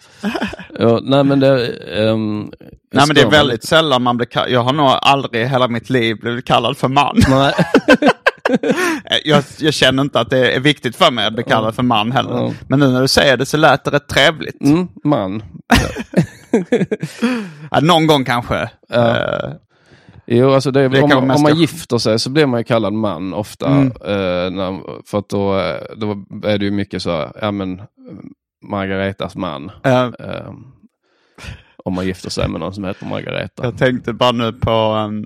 Ja, 0.79 0.99
nej 1.03 1.23
men 1.23 1.39
det... 1.39 1.67
ehm, 1.97 2.51
Nej 2.93 3.03
men 3.07 3.15
det 3.15 3.21
är 3.21 3.29
väldigt 3.29 3.63
sällan 3.63 4.01
man 4.01 4.17
blir 4.17 4.27
kallad, 4.27 4.51
jag 4.51 4.63
har 4.63 4.73
nog 4.73 4.85
aldrig 5.01 5.41
i 5.41 5.45
hela 5.45 5.67
mitt 5.67 5.89
liv 5.89 6.17
blivit 6.19 6.45
kallad 6.45 6.77
för 6.77 6.87
man. 6.87 7.17
Nej. 7.29 7.53
Eh, 8.49 9.17
jag, 9.25 9.43
jag 9.59 9.73
känner 9.73 10.03
inte 10.03 10.19
att 10.19 10.29
det 10.29 10.55
är 10.55 10.59
viktigt 10.59 10.95
för 10.95 11.11
mig 11.11 11.27
att 11.27 11.33
bli 11.33 11.43
kallad 11.43 11.75
för 11.75 11.83
man 11.83 12.11
heller. 12.11 12.31
Ja. 12.31 12.53
Men 12.67 12.79
nu 12.79 12.87
när 12.87 13.01
du 13.01 13.07
säger 13.07 13.37
det 13.37 13.45
så 13.45 13.57
lät 13.57 13.83
det 13.83 13.91
rätt 13.91 14.07
trevligt. 14.07 14.61
Mm, 14.61 14.87
man. 15.03 15.43
ja, 17.71 17.79
någon 17.79 18.07
gång 18.07 18.25
kanske. 18.25 18.69
Ja. 18.89 19.17
Eh, 19.17 19.53
Jo, 20.25 20.49
alltså 20.51 20.71
det, 20.71 20.87
Det 20.87 21.01
om, 21.01 21.09
kan 21.09 21.31
om 21.31 21.41
man 21.43 21.57
gifter 21.59 21.97
sig 21.97 22.19
så 22.19 22.29
blir 22.29 22.45
man 22.45 22.59
ju 22.59 22.63
kallad 22.63 22.93
man 22.93 23.33
ofta. 23.33 23.67
Mm. 23.67 23.87
Eh, 23.87 24.51
när, 24.51 25.01
för 25.07 25.17
att 25.17 25.29
då, 25.29 25.61
då 25.97 26.11
är 26.47 26.57
det 26.57 26.65
ju 26.65 26.71
mycket 26.71 27.01
så, 27.01 27.31
ja 27.41 27.51
men 27.51 27.81
Margaretas 28.63 29.35
man. 29.35 29.71
Eh, 29.83 30.09
om 31.85 31.93
man 31.93 32.05
gifter 32.05 32.29
sig 32.29 32.47
med 32.47 32.59
någon 32.59 32.73
som 32.73 32.83
heter 32.83 33.05
Margareta. 33.05 33.63
Jag 33.63 33.77
tänkte 33.77 34.13
bara 34.13 34.31
nu 34.31 34.53
på 34.53 34.71
um, 34.71 35.25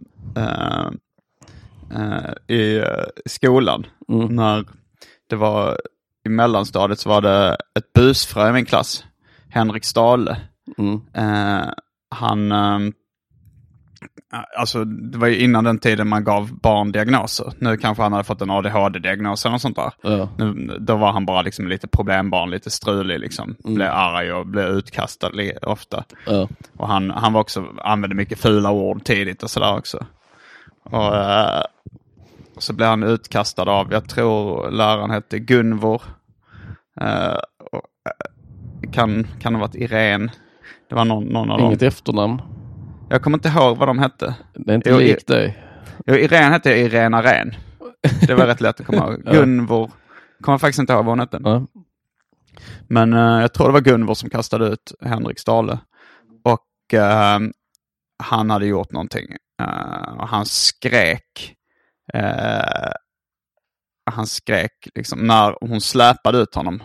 eh, 1.91 2.15
eh, 2.15 2.55
i 2.55 2.77
eh, 2.77 3.05
skolan. 3.25 3.85
Mm. 4.09 4.27
När 4.27 4.65
det 5.29 5.35
var 5.35 5.77
i 6.25 6.29
mellanstadiet 6.29 6.99
så 6.99 7.09
var 7.09 7.21
det 7.21 7.57
ett 7.79 7.93
busfrö 7.93 8.49
i 8.49 8.53
min 8.53 8.65
klass. 8.65 9.05
Henrik 9.49 9.85
Stale. 9.85 10.37
Mm. 10.77 11.01
Eh, 11.13 11.69
han, 12.09 12.51
ehm, 12.51 12.93
alltså 14.57 14.83
det 14.85 15.17
var 15.17 15.27
ju 15.27 15.39
innan 15.39 15.63
den 15.63 15.79
tiden 15.79 16.07
man 16.07 16.23
gav 16.23 16.59
barn 16.59 16.91
diagnoser. 16.91 17.53
Nu 17.59 17.77
kanske 17.77 18.03
han 18.03 18.11
hade 18.13 18.23
fått 18.23 18.41
en 18.41 18.49
ADHD-diagnos 18.49 19.45
eller 19.45 19.51
något 19.51 19.61
sånt 19.61 19.75
där. 19.75 19.91
Ja. 20.01 20.29
Nu, 20.37 20.77
då 20.79 20.95
var 20.95 21.11
han 21.11 21.25
bara 21.25 21.41
liksom 21.41 21.67
lite 21.67 21.87
problembarn, 21.87 22.49
lite 22.49 22.69
strulig 22.71 23.19
liksom. 23.19 23.55
Mm. 23.63 23.75
Blev 23.75 23.91
arg 23.91 24.33
och 24.33 24.47
blev 24.47 24.65
utkastad 24.65 25.31
ofta. 25.61 26.03
Ja. 26.25 26.47
Och 26.77 26.87
han, 26.87 27.11
han 27.11 27.33
var 27.33 27.41
också, 27.41 27.65
använde 27.83 28.15
mycket 28.15 28.39
fula 28.39 28.71
ord 28.71 29.03
tidigt 29.03 29.43
och 29.43 29.49
sådär 29.49 29.77
också. 29.77 30.05
Och 30.83 31.15
eh, 31.15 31.63
så 32.57 32.73
blev 32.73 32.89
han 32.89 33.03
utkastad 33.03 33.63
av, 33.63 33.91
jag 33.91 34.09
tror 34.09 34.71
läraren 34.71 35.11
hette 35.11 35.39
Gunvor. 35.39 36.01
Eh, 37.01 37.37
och, 37.71 37.81
eh, 38.09 38.91
kan, 38.91 39.27
kan 39.39 39.55
ha 39.55 39.61
varit 39.61 39.75
Irene. 39.75 40.31
Det 40.89 40.95
var 40.95 41.05
någon, 41.05 41.23
någon 41.23 41.51
av 41.51 41.59
Inget 41.59 41.79
dem. 41.79 41.87
efternamn. 41.87 42.41
Jag 43.09 43.21
kommer 43.21 43.37
inte 43.37 43.49
ihåg 43.49 43.77
vad 43.77 43.87
de 43.89 43.99
hette. 43.99 44.35
Det 44.53 44.71
är 44.71 44.75
inte 44.75 44.89
Jo, 44.89 44.97
likt 44.97 45.27
dig. 45.27 45.63
Jo, 46.05 46.15
Irene 46.15 46.45
hette 46.51 46.71
Irena 46.79 47.23
Ren. 47.23 47.55
Det 48.27 48.33
var 48.33 48.45
rätt 48.47 48.61
lätt 48.61 48.79
att 48.79 48.85
komma 48.85 48.97
ihåg. 49.11 49.23
Gunvor. 49.33 49.91
Kommer 50.41 50.57
faktiskt 50.57 50.79
inte 50.79 50.93
ihåg 50.93 51.05
vad 51.05 51.11
hon 51.11 51.19
hette. 51.19 51.39
Ja. 51.43 51.65
Men 52.87 53.13
eh, 53.13 53.41
jag 53.41 53.53
tror 53.53 53.67
det 53.67 53.73
var 53.73 53.81
Gunvor 53.81 54.13
som 54.13 54.29
kastade 54.29 54.65
ut 54.67 54.93
Henrik 55.01 55.39
Stale. 55.39 55.79
Och 56.43 56.93
eh, 56.93 57.39
han 58.23 58.49
hade 58.49 58.65
gjort 58.65 58.91
någonting. 58.91 59.25
Eh, 59.61 60.17
och 60.19 60.27
han 60.27 60.45
skrek. 60.45 61.55
Eh, 62.13 62.91
han 64.11 64.27
skrek 64.27 64.87
liksom 64.95 65.19
när 65.27 65.55
hon 65.61 65.81
släpade 65.81 66.37
ut 66.37 66.55
honom. 66.55 66.83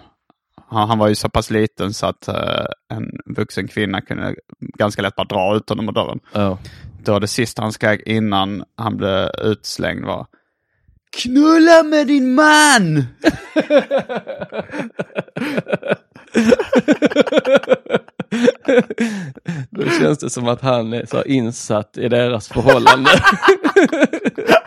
Han, 0.68 0.88
han 0.88 0.98
var 0.98 1.08
ju 1.08 1.14
så 1.14 1.28
pass 1.28 1.50
liten 1.50 1.94
så 1.94 2.06
att 2.06 2.28
eh, 2.28 2.66
en 2.92 3.10
vuxen 3.36 3.68
kvinna 3.68 4.00
kunde 4.00 4.34
ganska 4.58 5.02
lätt 5.02 5.16
bara 5.16 5.24
dra 5.24 5.56
ut 5.56 5.68
honom 5.68 5.88
ur 5.88 5.92
dörren. 5.92 6.20
Ja. 6.32 6.58
Då 7.04 7.18
det 7.18 7.28
sista 7.28 7.62
han 7.62 7.72
skrek 7.72 8.00
innan 8.06 8.64
han 8.76 8.96
blev 8.96 9.28
utslängd 9.42 10.04
var 10.04 10.26
Knulla 11.16 11.82
med 11.82 12.06
din 12.06 12.34
man! 12.34 13.04
Då 19.70 19.84
känns 19.98 20.18
det 20.18 20.30
som 20.30 20.48
att 20.48 20.60
han 20.60 20.92
är 20.92 21.06
så 21.06 21.22
insatt 21.22 21.98
i 21.98 22.08
deras 22.08 22.48
förhållande. 22.48 23.10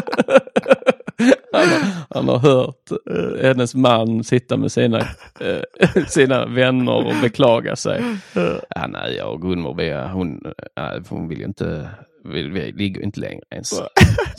han, 1.52 1.68
har, 1.68 1.80
han 2.10 2.28
har 2.28 2.38
hört 2.38 2.90
eh, 3.10 3.42
hennes 3.42 3.74
man 3.74 4.24
sitta 4.24 4.56
med 4.56 4.72
sina, 4.72 4.98
eh, 5.40 6.04
sina 6.08 6.46
vänner 6.46 7.06
och 7.06 7.14
beklaga 7.22 7.76
sig. 7.76 8.04
Ja, 8.74 8.86
nej, 8.88 9.16
jag 9.16 9.32
och 9.32 9.42
Gunvor, 9.42 9.74
vi, 9.74 9.92
hon, 10.12 10.52
nej, 10.76 11.02
hon 11.08 11.28
vill 11.28 11.38
ju 11.38 11.44
inte, 11.44 11.88
vi, 12.24 12.48
vi 12.48 12.72
ligger 12.72 13.02
inte 13.02 13.20
längre 13.20 13.42
ens. 13.50 13.68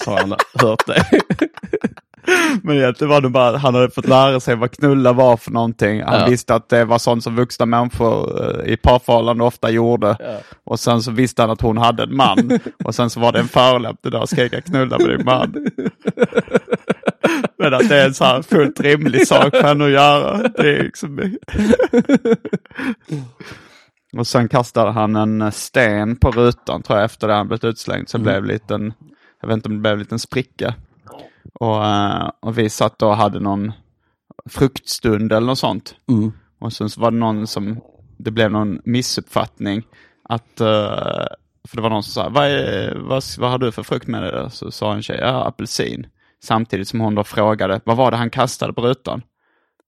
Så 0.04 0.12
har 0.12 0.18
han 0.18 0.36
hört 0.54 0.88
det. 0.88 1.06
Men 2.64 2.76
egentligen 2.78 3.10
var 3.10 3.22
det 3.22 3.30
bara 3.30 3.48
att 3.48 3.62
han 3.62 3.76
hade 3.76 3.90
fått 3.92 4.08
lära 4.08 4.40
sig 4.40 4.56
vad 4.56 4.72
knulla 4.72 5.14
var 5.14 5.38
för 5.38 5.52
någonting. 5.52 6.04
Han 6.04 6.20
Ja. 6.20 6.26
visste 6.26 6.56
att 6.56 6.70
det 6.70 6.86
var 6.86 6.98
sånt 6.98 7.24
som 7.24 7.36
vuxna 7.36 7.66
människor 7.66 8.42
eh, 8.66 8.74
i 8.74 8.78
parförhållanden 8.78 9.48
ofta 9.48 9.70
gjorde. 9.70 10.16
Ja. 10.20 10.38
Och 10.64 10.80
sen 10.80 11.02
så 11.04 11.12
visste 11.12 11.42
han 11.42 11.52
att 11.52 11.62
hon 11.62 11.78
hade 11.78 12.04
en 12.04 12.16
man. 12.16 12.60
Och 12.84 12.96
sen 12.96 13.10
så 13.10 13.20
var 13.20 13.32
det 13.32 13.40
en 13.40 13.48
förolämpning 13.48 14.12
där 14.12 14.26
skrek 14.26 14.54
jag 14.54 14.66
knulla 14.66 14.98
med 14.98 15.10
din 15.10 15.26
man. 15.26 15.68
Men 17.58 17.74
att 17.74 17.90
det 17.90 18.02
är 18.02 18.06
en 18.08 18.14
så 18.14 18.24
här 18.24 18.42
fullt 18.42 18.80
rimlig 18.80 19.28
sak 19.28 19.56
för 19.56 19.64
henne 19.64 19.86
att 19.86 19.92
göra. 19.92 20.38
Det 20.58 20.78
är 20.80 20.84
liksom... 20.84 21.20
och 24.18 24.28
sen 24.28 24.50
kastade 24.50 24.92
han 24.92 25.16
en 25.16 25.52
sten 25.52 26.16
på 26.16 26.32
rutan 26.32 26.82
tror 26.84 27.00
jag 27.00 27.06
efter 27.06 27.28
det 27.28 27.34
han 27.34 27.48
blivit 27.48 27.64
utslängd. 27.64 28.10
Så 28.10 28.18
det 28.18 28.24
blev 28.24 28.36
en 28.36 28.48
liten, 28.48 28.94
jag 29.42 29.48
vet 29.48 29.56
inte 29.56 29.70
om 29.70 29.76
det 29.76 29.82
blev 29.82 29.94
en 29.94 30.00
liten 30.00 30.20
spricka. 30.20 30.74
Och, 31.62 31.86
eh, 31.86 32.30
och 32.40 32.58
vi 32.58 32.70
satt 32.70 33.02
och 33.02 33.18
hade 33.18 33.40
någon 33.40 33.72
fruktstund 34.50 35.32
eller 35.32 35.48
något 35.48 35.60
sånt. 35.60 35.96
Mm. 36.10 36.32
Och 36.60 36.74
sen 36.74 36.90
så 36.90 37.02
var 37.02 37.12
det 37.12 37.18
någon 37.18 37.48
som, 37.48 37.82
det 38.18 38.32
blev 38.32 38.52
någon 38.52 38.82
missuppfattning. 38.86 39.84
Att, 40.24 40.62
eh, 40.62 41.28
för 41.68 41.76
det 41.76 41.82
var 41.82 41.90
någon 41.90 42.04
som 42.04 42.12
sa, 42.12 42.30
vad, 42.30 42.48
är, 42.48 42.96
vad, 42.96 43.24
vad 43.38 43.52
har 43.52 43.58
du 43.58 43.72
för 43.72 43.84
frukt 43.84 44.08
med 44.08 44.24
dig? 44.24 44.32
då?" 44.32 44.50
Så 44.50 44.72
sa 44.72 44.94
en 44.94 45.02
tjej, 45.02 45.18
ja 45.22 45.44
apelsin. 45.48 46.08
Samtidigt 46.44 46.88
som 46.88 47.00
hon 47.00 47.16
då 47.16 47.24
frågade, 47.24 47.82
vad 47.84 47.98
var 47.98 48.12
det 48.12 48.18
han 48.18 48.30
kastade 48.30 48.74
på 48.74 48.82
rutan? 48.82 49.22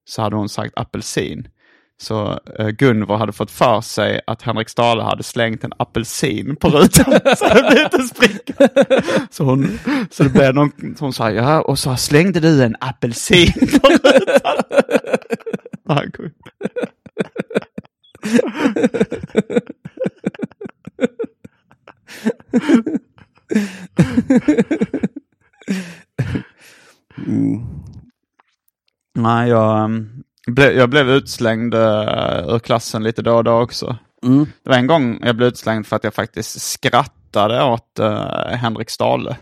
Så 0.05 0.21
hade 0.21 0.35
hon 0.35 0.49
sagt 0.49 0.77
apelsin. 0.77 1.47
Så 2.03 2.39
eh, 2.59 2.67
Gunvor 2.69 3.17
hade 3.17 3.31
fått 3.33 3.51
för 3.51 3.81
sig 3.81 4.21
att 4.27 4.41
Henrik 4.41 4.69
Stahle 4.69 5.03
hade 5.03 5.23
slängt 5.23 5.63
en 5.63 5.73
apelsin 5.77 6.55
på 6.55 6.67
rutan. 6.69 7.05
så 7.37 7.45
det 7.47 7.67
blev 7.71 8.01
en 8.01 8.07
spricka. 8.07 8.69
Så, 9.31 9.43
hon, 9.43 9.79
så 10.11 10.23
det 10.23 10.29
blev 10.29 10.53
någon, 10.55 10.71
så 10.97 11.05
hon 11.05 11.13
sa, 11.13 11.31
ja 11.31 11.61
och 11.61 11.79
så 11.79 11.95
slängde 11.95 12.39
du 12.39 12.63
en 12.63 12.75
apelsin 12.79 13.51
på 13.81 13.87
rutan. 13.87 14.63
Han 15.87 16.11
kom- 16.11 16.31
mm. 27.27 27.61
Nej, 29.15 29.49
jag, 29.49 29.85
mm 29.85 30.22
jag 30.57 30.89
blev 30.89 31.09
utslängd 31.09 31.73
uh, 31.73 32.47
ur 32.47 32.59
klassen 32.59 33.03
lite 33.03 33.21
då 33.21 33.35
och 33.35 33.43
då 33.43 33.61
också. 33.61 33.97
Mm. 34.23 34.45
Det 34.63 34.69
var 34.69 34.77
en 34.77 34.87
gång 34.87 35.19
jag 35.23 35.35
blev 35.35 35.47
utslängd 35.47 35.87
för 35.87 35.95
att 35.95 36.03
jag 36.03 36.13
faktiskt 36.13 36.61
skrattade 36.61 37.63
åt 37.63 37.99
uh, 37.99 38.47
Henrik 38.47 38.89
Stale. 38.89 39.37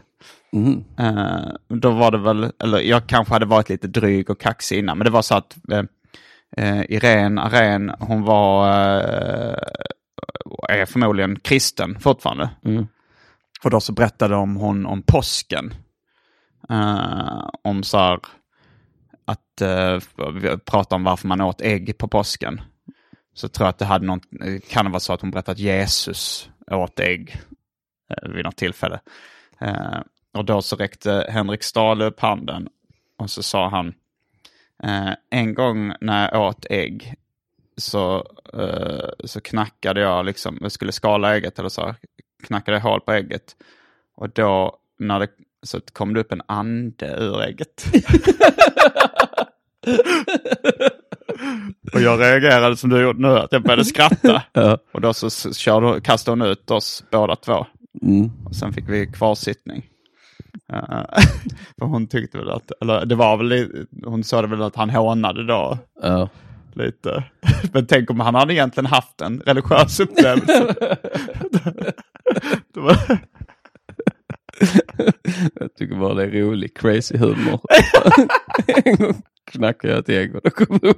Mm. 0.53 0.83
Eh, 0.97 1.53
då 1.67 1.91
var 1.91 2.11
det 2.11 2.17
väl, 2.17 2.51
eller 2.63 2.79
jag 2.79 3.07
kanske 3.07 3.33
hade 3.33 3.45
varit 3.45 3.69
lite 3.69 3.87
dryg 3.87 4.29
och 4.29 4.39
kaxig 4.39 4.79
innan, 4.79 4.97
men 4.97 5.05
det 5.05 5.11
var 5.11 5.21
så 5.21 5.35
att 5.35 5.57
eh, 5.71 5.83
eh, 6.57 6.81
Irene 6.81 7.41
Aren, 7.41 7.91
hon 7.99 8.23
var, 8.23 8.67
eh, 8.67 9.55
är 10.69 10.85
förmodligen 10.85 11.39
kristen 11.39 11.99
fortfarande. 11.99 12.49
Mm. 12.65 12.87
Och 13.63 13.69
då 13.69 13.79
så 13.79 13.93
berättade 13.93 14.33
de 14.33 14.55
hon 14.55 14.85
om 14.85 15.01
påsken. 15.01 15.73
Eh, 16.69 17.49
om 17.63 17.83
så 17.83 17.97
här, 17.97 18.19
Eh, 19.61 19.95
att 19.95 20.73
uh, 20.73 20.95
om 20.95 21.03
varför 21.03 21.27
man 21.27 21.41
åt 21.41 21.61
ägg 21.61 21.97
på 21.97 22.07
påsken. 22.07 22.61
Så 23.33 23.47
tror 23.47 23.65
jag 23.65 23.69
att 23.69 23.79
det 23.79 23.85
hade 23.85 24.05
något, 24.05 24.23
kan 24.69 24.85
det 24.85 24.91
vara 24.91 24.99
så 24.99 25.13
att 25.13 25.21
hon 25.21 25.31
berättade 25.31 25.51
att 25.51 25.59
Jesus 25.59 26.49
åt 26.71 26.99
ägg 26.99 27.41
eh, 28.09 28.29
vid 28.29 28.45
något 28.45 28.57
tillfälle. 28.57 28.99
Eh, 29.59 29.99
och 30.33 30.45
då 30.45 30.61
så 30.61 30.75
räckte 30.75 31.27
Henrik 31.29 31.63
Stahle 31.63 32.05
upp 32.05 32.19
handen 32.19 32.69
och 33.17 33.29
så 33.29 33.43
sa 33.43 33.69
han 33.69 33.93
en 35.29 35.53
gång 35.53 35.93
när 36.01 36.31
jag 36.31 36.41
åt 36.41 36.65
ägg 36.69 37.15
så, 37.77 38.27
så 39.23 39.41
knackade 39.41 40.01
jag 40.01 40.25
liksom, 40.25 40.57
jag 40.61 40.71
skulle 40.71 40.91
skala 40.91 41.35
ägget 41.35 41.59
eller 41.59 41.69
så, 41.69 41.95
knackade 42.43 42.77
jag 42.77 42.81
hål 42.81 43.01
på 43.01 43.11
ägget. 43.11 43.55
Och 44.15 44.29
då 44.29 44.77
när 44.99 45.19
det, 45.19 45.27
så 45.63 45.81
kom 45.93 46.13
det 46.13 46.19
upp 46.19 46.31
en 46.31 46.41
ande 46.45 47.15
ur 47.19 47.41
ägget. 47.41 47.85
och 51.93 52.01
jag 52.01 52.19
reagerade 52.19 52.77
som 52.77 52.89
du 52.89 53.01
gjorde 53.01 53.21
nu, 53.21 53.37
att 53.39 53.51
jag 53.51 53.63
började 53.63 53.85
skratta. 53.85 54.43
Ja. 54.53 54.77
Och 54.91 55.01
då 55.01 55.13
så 55.13 55.53
körde, 55.53 56.01
kastade 56.01 56.41
hon 56.41 56.51
ut 56.51 56.71
oss 56.71 57.03
båda 57.11 57.35
två. 57.35 57.65
Mm. 58.01 58.31
Och 58.45 58.55
sen 58.55 58.73
fick 58.73 58.89
vi 58.89 59.07
kvarsittning. 59.07 59.85
Eh, 60.73 60.79
för 61.79 61.85
hon 61.85 62.07
tyckte 62.07 62.37
väl 62.37 62.49
att, 62.49 62.71
eller 62.81 63.05
det 63.05 63.15
var 63.15 63.37
väl, 63.37 63.85
hon 64.05 64.23
sa 64.23 64.41
det 64.41 64.47
väl 64.47 64.61
att 64.61 64.75
han 64.75 64.89
hånade 64.89 65.45
då 65.45 65.77
Ja. 66.01 66.29
lite. 66.73 67.23
Men 67.73 67.87
tänk 67.87 68.09
om 68.09 68.19
han 68.19 68.35
hade 68.35 68.53
egentligen 68.53 68.85
haft 68.85 69.21
en 69.21 69.39
religiös 69.45 69.99
upplevelse. 69.99 70.75
det 72.73 72.79
var... 72.79 72.97
Jag 75.59 75.75
tycker 75.75 75.95
bara 75.95 76.13
det 76.13 76.23
är 76.23 76.31
rolig, 76.31 76.77
crazy 76.77 77.17
humor. 77.17 77.59
en 78.85 78.95
gång 78.95 79.21
knackade 79.51 79.93
jag 79.93 79.99
ett 79.99 80.09
ägg 80.09 80.35
och 80.35 80.41
då 80.43 80.49
kom 80.49 80.79
det 80.81 80.95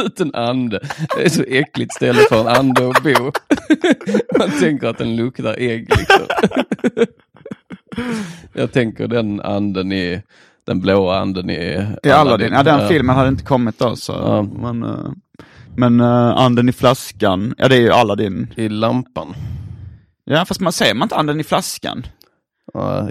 ut 0.00 0.20
en 0.20 0.34
ande. 0.34 0.80
Det 1.16 1.24
är 1.24 1.28
så 1.28 1.42
äckligt 1.48 1.94
ställe 1.94 2.18
för 2.28 2.40
en 2.40 2.48
ande 2.48 2.88
att 2.88 3.02
bo. 3.02 3.32
Man 4.38 4.50
tänker 4.60 4.86
att 4.86 4.98
den 4.98 5.16
luktar 5.16 5.54
ägg 5.58 5.88
liksom. 5.88 6.26
Jag 8.52 8.72
tänker 8.72 9.08
den 9.08 9.40
anden 9.40 9.92
i, 9.92 10.22
den 10.66 10.80
blåa 10.80 11.18
anden 11.18 11.50
i 11.50 11.86
I 12.02 12.10
Aladdin. 12.10 12.52
Ja, 12.52 12.62
den 12.62 12.88
filmen 12.88 13.16
hade 13.16 13.28
inte 13.28 13.44
kommit 13.44 13.78
då. 13.78 13.96
Så. 13.96 14.12
Ja. 14.12 14.42
Men, 14.42 14.82
eh, 14.82 15.10
men 15.76 16.00
eh, 16.00 16.36
anden 16.36 16.68
i 16.68 16.72
flaskan, 16.72 17.54
ja 17.58 17.68
det 17.68 17.76
är 17.76 17.80
ju 17.80 17.90
Aladdin. 17.90 18.54
I 18.56 18.68
lampan. 18.68 19.34
Ja, 20.24 20.44
fast 20.44 20.60
man 20.60 20.72
säger 20.72 20.94
man 20.94 21.06
inte 21.06 21.16
anden 21.16 21.40
i 21.40 21.44
flaskan? 21.44 22.06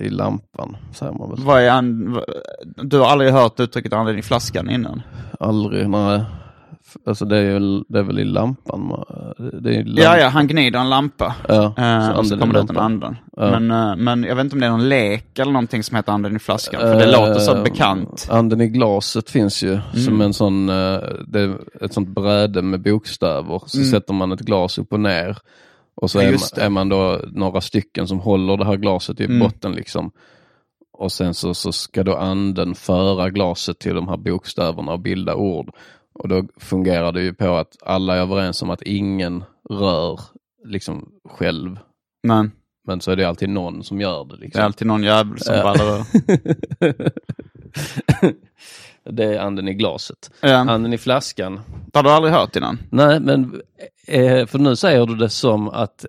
I 0.02 0.10
lampan 0.10 0.78
säger 0.94 1.14
man 1.14 1.30
väl. 1.30 1.40
Vad 1.46 1.62
är 1.62 2.14
vad- 2.14 2.26
Du 2.90 3.00
har 3.00 3.06
aldrig 3.08 3.32
hört 3.32 3.60
uttrycket 3.60 3.94
anden 3.94 4.18
i 4.18 4.22
flaskan 4.22 4.70
innan? 4.70 5.02
Aldrig, 5.40 5.90
nej. 5.90 6.24
Alltså 7.06 7.26
det 7.26 7.38
är, 7.38 7.54
väl, 7.54 7.84
det 7.90 8.00
är 8.00 8.04
väl 8.04 8.20
i 8.20 8.24
lampan. 8.26 9.04
Det 9.62 9.76
är 9.76 9.84
lamp- 9.84 10.00
Ja, 10.04 10.18
ja, 10.18 10.28
han 10.28 10.48
gnider 10.48 10.80
en 10.80 10.90
lampa. 10.90 11.36
Ja, 11.48 11.74
Eh, 11.78 12.10
och 12.10 12.26
så 12.26 12.34
anden 12.34 12.38
i 12.38 12.42
kommer 12.42 12.54
det 12.54 12.60
ut 12.60 12.70
en 12.70 12.78
anden. 12.78 13.18
Ja. 13.38 13.60
Men, 13.60 13.72
eh, 13.72 13.96
men 13.96 14.24
jag 14.24 14.36
vet 14.36 14.44
inte 14.44 14.56
om 14.56 14.60
det 14.60 14.66
är 14.66 14.72
någon 14.72 14.90
lek 14.90 15.40
eller 15.40 15.52
någonting 15.52 15.84
som 15.84 15.96
heter 15.98 16.12
anden 16.12 16.36
i 16.36 16.40
flaskan. 16.40 16.82
För 16.82 16.96
det 16.96 17.04
Eh, 17.04 17.12
låter 17.12 17.40
så 17.40 17.64
bekant. 17.64 18.28
Anden 18.32 18.62
i 18.62 18.68
glaset 18.68 19.30
finns 19.30 19.64
ju 19.64 19.72
Mm. 19.74 19.82
som 20.06 20.22
en 20.22 20.34
sån, 20.34 20.68
det 20.68 21.40
är 21.42 21.58
ett 21.82 21.94
sånt 21.94 22.10
bräde 22.10 22.62
med 22.62 22.82
bokstäver. 22.82 23.62
Så 23.66 23.84
sätter 23.84 24.14
man 24.14 24.32
ett 24.32 24.40
glas 24.42 24.78
upp 24.78 24.94
och 24.94 25.00
ner. 25.00 25.38
Och 26.02 26.12
så. 26.12 26.22
Ja, 26.22 26.24
är, 26.24 26.32
man, 26.32 26.66
är 26.66 26.70
man 26.70 26.90
då 26.90 27.22
några 27.32 27.62
stycken 27.62 28.08
som 28.08 28.20
håller 28.20 28.58
det 28.58 28.66
här 28.66 28.76
glaset 28.78 29.20
i 29.20 29.26
Mm. 29.26 29.40
botten 29.40 29.72
liksom. 29.72 30.12
Och 30.94 31.12
sen 31.12 31.34
så, 31.34 31.54
så 31.54 31.72
ska 31.72 32.04
då 32.04 32.16
anden 32.16 32.76
föra 32.76 33.30
glaset 33.30 33.80
till 33.80 33.96
de 33.96 34.08
här 34.08 34.18
bokstäverna 34.18 34.92
och 34.94 35.00
bilda 35.00 35.36
ord. 35.36 35.70
Och 36.14 36.28
då 36.30 36.44
fungerar 36.58 37.12
det 37.12 37.22
ju 37.22 37.34
på 37.34 37.56
att 37.56 37.78
alla 37.86 38.16
är 38.16 38.20
överens 38.22 38.62
om 38.62 38.70
att 38.70 38.82
ingen 38.82 39.44
rör 39.70 40.20
liksom 40.66 41.10
själv. 41.30 41.80
Men 42.28 42.52
Men 42.88 43.02
så 43.02 43.12
är 43.12 43.16
det 43.16 43.24
alltid 43.26 43.50
någon 43.50 43.84
som 43.84 44.02
gör 44.02 44.26
det. 44.26 44.36
det 44.36 44.42
Liksom. 44.42 44.62
är 44.62 44.66
alltid 44.66 44.88
någon 44.88 45.04
jävel 45.04 45.40
som 45.40 45.56
ballar 45.64 45.98
ur. 46.80 47.12
Det 49.10 49.24
är 49.24 49.40
anden 49.40 49.68
i 49.68 49.74
glaset. 49.74 50.32
Ja. 50.42 50.56
Anden 50.56 50.94
i 50.94 50.98
flaskan. 50.98 51.60
Det 51.86 52.00
har 52.00 52.04
du 52.04 52.10
aldrig 52.10 52.34
hört 52.34 52.56
innan? 52.56 52.80
Nej, 52.90 53.20
men 53.20 53.62
eh, 54.08 54.46
för 54.46 54.60
nu 54.60 54.76
säger 54.76 55.06
du 55.06 55.16
det 55.16 55.30
som 55.30 55.70
att, 55.70 56.06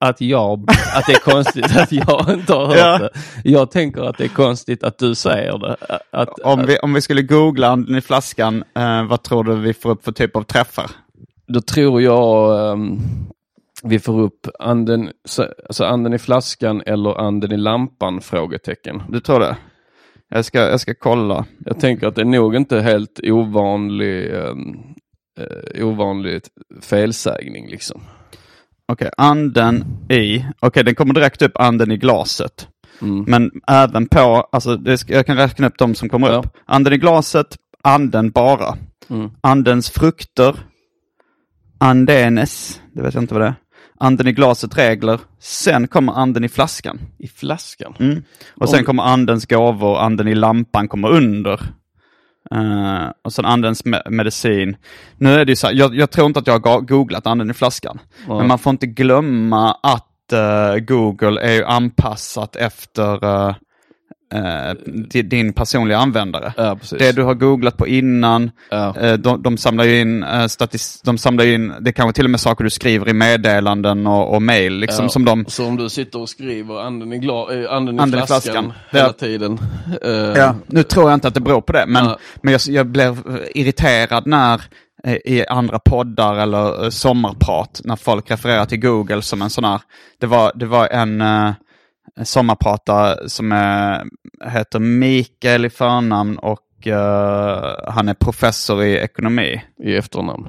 att, 0.00 0.20
jag, 0.20 0.70
att 0.96 1.06
det 1.06 1.12
är 1.12 1.32
konstigt 1.34 1.76
att 1.76 1.92
jag 1.92 2.26
inte 2.34 2.52
har 2.52 2.66
hört 2.66 2.76
Ja. 2.78 2.98
det. 2.98 3.10
Jag 3.50 3.70
tänker 3.70 4.02
att 4.02 4.18
det 4.18 4.24
är 4.24 4.28
konstigt 4.28 4.84
att 4.84 4.98
du 4.98 5.14
säger 5.14 5.58
det. 5.58 5.76
Att, 6.10 6.38
Om 6.40 6.66
vi, 6.66 6.78
om 6.78 6.94
vi 6.94 7.00
skulle 7.00 7.22
googla 7.22 7.68
anden 7.68 7.96
i 7.96 8.00
flaskan, 8.00 8.64
eh, 8.76 9.04
vad 9.04 9.22
tror 9.22 9.44
du 9.44 9.54
vi 9.56 9.74
får 9.74 9.90
upp 9.90 10.04
för 10.04 10.12
typ 10.12 10.36
av 10.36 10.42
träffar? 10.42 10.90
Då 11.46 11.60
tror 11.60 12.02
jag 12.02 12.70
ehm, 12.72 12.98
vi 13.82 13.98
får 13.98 14.20
upp 14.20 14.46
anden, 14.58 15.10
så- 15.24 15.48
alltså 15.68 15.84
anden 15.84 16.14
i 16.14 16.18
flaskan 16.18 16.82
eller 16.86 17.20
anden 17.20 17.52
i 17.52 17.56
lampan? 17.56 18.20
frågetecken. 18.20 19.02
Du 19.08 19.20
tror 19.20 19.40
det? 19.40 19.56
Jag 20.28 20.44
ska, 20.44 20.58
jag 20.58 20.80
ska 20.80 20.94
kolla. 20.94 21.46
Jag 21.58 21.80
tänker 21.80 22.06
att 22.06 22.14
det 22.14 22.20
är 22.20 22.24
nog 22.26 22.56
inte 22.56 22.80
helt 22.80 23.20
ovanlig, 23.22 24.34
ehm, 24.34 24.76
eh, 25.40 25.86
ovanlig 25.86 26.42
felsägning 26.82 27.68
liksom. 27.70 28.00
Okej, 28.92 29.10
anden 29.16 29.84
i, 30.10 30.44
okej 30.60 30.84
den 30.84 30.94
kommer 30.94 31.14
direkt 31.14 31.42
upp 31.42 31.56
anden 31.56 31.90
i 31.92 31.96
glaset. 31.96 32.68
Mm. 33.02 33.24
Men 33.28 33.50
även 33.66 34.06
på, 34.08 34.48
alltså 34.52 34.76
det 34.76 35.08
jag 35.08 35.26
kan 35.26 35.36
räkna 35.36 35.66
upp 35.66 35.78
de 35.78 35.94
som 35.94 36.08
kommer 36.08 36.28
Ja. 36.28 36.34
upp. 36.34 36.46
Anden 36.64 36.92
i 36.92 36.96
glaset, 36.98 37.56
anden 37.82 38.30
bara. 38.30 38.76
Mm. 39.10 39.30
Andens 39.40 39.90
frukter, 39.90 40.56
andenes, 41.80 42.80
det 42.92 43.02
vet 43.02 43.14
jag 43.14 43.22
inte 43.22 43.34
vad 43.34 43.42
det 43.42 43.46
är. 43.48 43.54
Anden 44.04 44.26
i 44.28 44.32
glaset 44.32 44.78
regler, 44.78 45.20
sen 45.40 45.88
kommer 45.88 46.12
anden 46.12 46.44
i 46.44 46.48
flaskan. 46.48 46.98
I 47.18 47.28
flaskan? 47.28 47.94
Mm. 48.00 48.22
Och 48.60 48.68
sen 48.68 48.78
Om- 48.78 48.84
kommer 48.84 49.02
andens 49.02 49.46
gåvor, 49.46 49.98
anden 49.98 50.28
i 50.28 50.34
lampan 50.34 50.88
kommer 50.88 51.08
under. 51.10 51.60
Eh, 52.50 53.10
och 53.24 53.32
sen 53.32 53.44
andens 53.44 53.84
me- 53.84 54.10
medicin. 54.10 54.76
Nu 55.16 55.34
är 55.34 55.44
det 55.44 55.52
ju 55.52 55.56
så 55.56 55.66
här, 55.66 55.74
jag, 55.74 55.94
jag 55.94 56.10
tror 56.10 56.26
inte 56.26 56.38
att 56.38 56.46
jag 56.46 56.66
har 56.66 56.80
googlat 56.80 57.26
anden 57.26 57.50
i 57.50 57.54
flaskan. 57.54 57.98
Ja. 58.28 58.38
Men 58.38 58.48
man 58.48 58.58
får 58.58 58.70
inte 58.70 58.86
glömma 58.86 59.72
att 59.82 60.32
eh, 60.32 60.76
Google 60.76 61.40
är 61.40 61.52
ju 61.52 61.64
anpassat 61.64 62.56
efter 62.56 63.24
eh, 63.24 63.54
eh, 64.34 64.74
di- 64.86 65.22
din 65.22 65.52
personliga 65.52 65.98
användare. 65.98 66.52
Ja. 66.56 66.78
Det 66.98 67.12
du 67.12 67.22
har 67.22 67.34
googlat 67.34 67.76
på 67.76 67.86
innan, 67.86 68.50
Ja. 68.70 68.96
eh, 69.00 69.12
de, 69.12 69.42
de 69.42 69.56
samlar 69.56 69.84
ju 69.84 70.00
in, 70.00 70.22
eh, 70.22 70.28
statis- 70.28 71.00
de 71.04 71.18
samlar 71.18 71.44
in, 71.46 71.72
det 71.80 71.92
kanske 71.92 72.12
till 72.12 72.24
och 72.24 72.30
med 72.30 72.40
saker 72.40 72.64
du 72.64 72.70
skriver 72.70 73.08
i 73.08 73.12
meddelanden 73.12 74.06
och, 74.06 74.34
och 74.34 74.42
mail, 74.42 74.72
liksom 74.78 75.04
Ja, 75.04 75.08
som 75.08 75.24
de... 75.24 75.44
Så 75.48 75.66
om 75.66 75.76
du 75.76 75.88
sitter 75.88 76.20
och 76.20 76.28
skriver 76.28 76.80
anden 76.80 77.12
i, 77.12 77.18
gla- 77.18 77.68
anden 77.68 77.94
i 77.94 77.98
Anden 77.98 78.26
flaskan, 78.26 78.52
flaskan. 78.52 78.72
hela 78.90 79.12
tiden. 79.12 79.58
Ja, 80.36 80.54
nu 80.66 80.82
tror 80.82 81.10
jag 81.10 81.16
inte 81.16 81.28
att 81.28 81.34
det 81.34 81.40
beror 81.40 81.60
på 81.60 81.72
det, 81.72 81.84
men, 81.88 82.06
men 82.42 82.52
jag, 82.52 82.60
jag 82.68 82.86
blev 82.86 83.18
irriterad 83.54 84.26
när 84.26 84.60
i 85.24 85.46
andra 85.46 85.78
poddar 85.78 86.36
eller 86.36 86.90
sommarprat, 86.90 87.80
när 87.84 87.96
folk 87.96 88.30
refererar 88.30 88.64
till 88.64 88.80
Google 88.80 89.22
som 89.22 89.42
en 89.42 89.50
sån 89.50 89.64
här, 89.64 89.80
det 90.20 90.26
var, 90.26 90.52
det 90.54 90.66
var 90.66 90.88
en 90.88 91.20
sommarpratare 92.22 93.28
som 93.28 93.52
är, 93.52 94.04
heter 94.44 94.78
Mikael 94.78 95.64
i 95.64 95.70
förnamn 95.70 96.38
och 96.38 96.86
eh, 96.86 97.92
han 97.92 98.08
är 98.08 98.14
professor 98.14 98.84
i 98.84 98.96
ekonomi. 98.96 99.62
I 99.84 99.96
efternamn. 99.96 100.48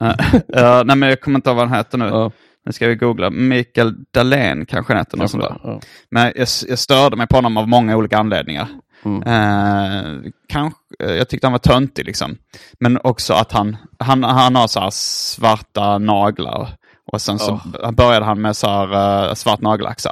Eh, 0.00 0.14
ja, 0.48 0.82
nej 0.86 0.96
men 0.96 1.08
jag 1.08 1.20
kommer 1.20 1.38
inte 1.38 1.50
ihåg 1.50 1.56
vad 1.56 1.68
han 1.68 1.78
heter 1.78 1.98
nu. 1.98 2.30
Nu 2.66 2.72
ska 2.72 2.88
vi 2.88 2.94
googla. 2.94 3.30
Mikael 3.30 3.94
Dahlén 4.14 4.66
kanske 4.66 4.92
han 4.92 5.00
heter. 5.00 5.16
Något 5.16 5.30
sånt 5.30 5.42
där. 5.42 5.80
Men 6.10 6.32
jag, 6.36 6.48
jag 6.68 6.78
störde 6.78 7.16
mig 7.16 7.26
på 7.26 7.36
honom 7.36 7.56
av 7.56 7.68
många 7.68 7.96
olika 7.96 8.18
anledningar. 8.18 8.68
Mm. 9.04 9.22
Eh, 9.22 10.30
kanske, 10.48 10.78
eh, 10.98 11.12
jag 11.12 11.28
tyckte 11.28 11.46
han 11.46 11.52
var 11.52 11.58
töntig 11.58 12.06
liksom. 12.06 12.36
Men 12.80 12.98
också 13.02 13.34
att 13.34 13.52
han, 13.52 13.76
han, 13.98 14.24
han 14.24 14.56
har 14.56 14.66
så 14.66 14.80
här 14.80 14.90
svarta 14.90 15.98
naglar. 15.98 16.68
Och 17.12 17.20
sen 17.20 17.38
så 17.38 17.60
började 17.92 18.26
han 18.26 18.40
med 18.40 18.56
så 18.56 18.68
här 18.68 19.28
uh, 19.28 19.34
svart 19.34 19.60
nagellack. 19.60 20.00
Så 20.00 20.08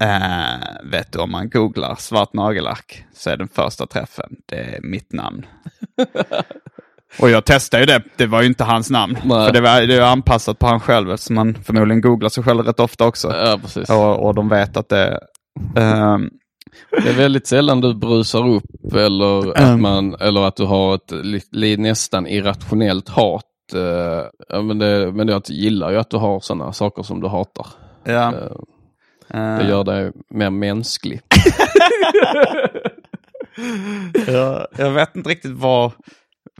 Eh, 0.00 0.90
vet 0.90 1.12
du 1.12 1.18
om 1.18 1.30
man 1.30 1.48
googlar 1.50 1.94
svart 1.94 2.32
nagellack 2.32 3.04
så 3.14 3.30
är 3.30 3.36
den 3.36 3.48
första 3.48 3.86
träffen, 3.86 4.36
det 4.46 4.56
är 4.56 4.80
mitt 4.82 5.12
namn. 5.12 5.46
Och 7.20 7.30
jag 7.30 7.44
testade 7.44 7.82
ju 7.82 7.86
det, 7.86 8.02
det 8.16 8.26
var 8.26 8.40
ju 8.42 8.46
inte 8.48 8.64
hans 8.64 8.90
namn. 8.90 9.18
Nej. 9.24 9.46
För 9.46 9.52
det 9.52 9.60
var, 9.60 9.80
det 9.86 9.94
är 9.96 10.00
anpassat 10.02 10.58
på 10.58 10.66
han 10.66 10.80
själv 10.80 11.10
eftersom 11.12 11.34
man 11.34 11.54
förmodligen 11.54 12.00
googlar 12.00 12.28
sig 12.28 12.44
själv 12.44 12.60
rätt 12.64 12.80
ofta 12.80 13.06
också. 13.06 13.34
ja. 13.88 13.94
Och, 13.96 14.26
och 14.26 14.34
de 14.34 14.48
vet 14.48 14.76
att 14.76 14.88
det 14.88 15.20
ehm, 15.76 16.30
Det 16.90 17.08
är 17.10 17.14
väldigt 17.16 17.46
sällan 17.46 17.80
du 17.80 17.94
brusar 17.94 18.48
upp 18.48 18.94
eller 18.94 19.50
att, 19.50 19.58
Mm. 19.60 19.82
man, 19.82 20.14
eller 20.20 20.42
att 20.44 20.56
du 20.56 20.64
har 20.64 20.94
ett 20.94 21.12
li, 21.52 21.76
nästan 21.76 22.26
irrationellt 22.26 23.08
hat. 23.08 23.44
ja, 24.48 24.62
men, 24.62 24.78
det, 24.78 25.12
men 25.12 25.28
jag 25.28 25.42
gillar 25.48 25.90
ju 25.90 25.96
att 25.98 26.10
du 26.10 26.16
har 26.16 26.40
sådana 26.40 26.72
saker 26.72 27.02
som 27.02 27.20
du 27.20 27.28
hatar. 27.28 27.66
ja. 28.04 28.32
Eh, 28.34 28.50
Det 29.28 29.68
gör 29.68 29.84
dig 29.84 30.12
mer 30.30 30.50
mänsklig. 30.50 31.20
jag, 34.26 34.66
jag 34.78 34.90
vet 34.90 35.16
inte 35.16 35.30
riktigt 35.30 35.52
vad... 35.56 35.92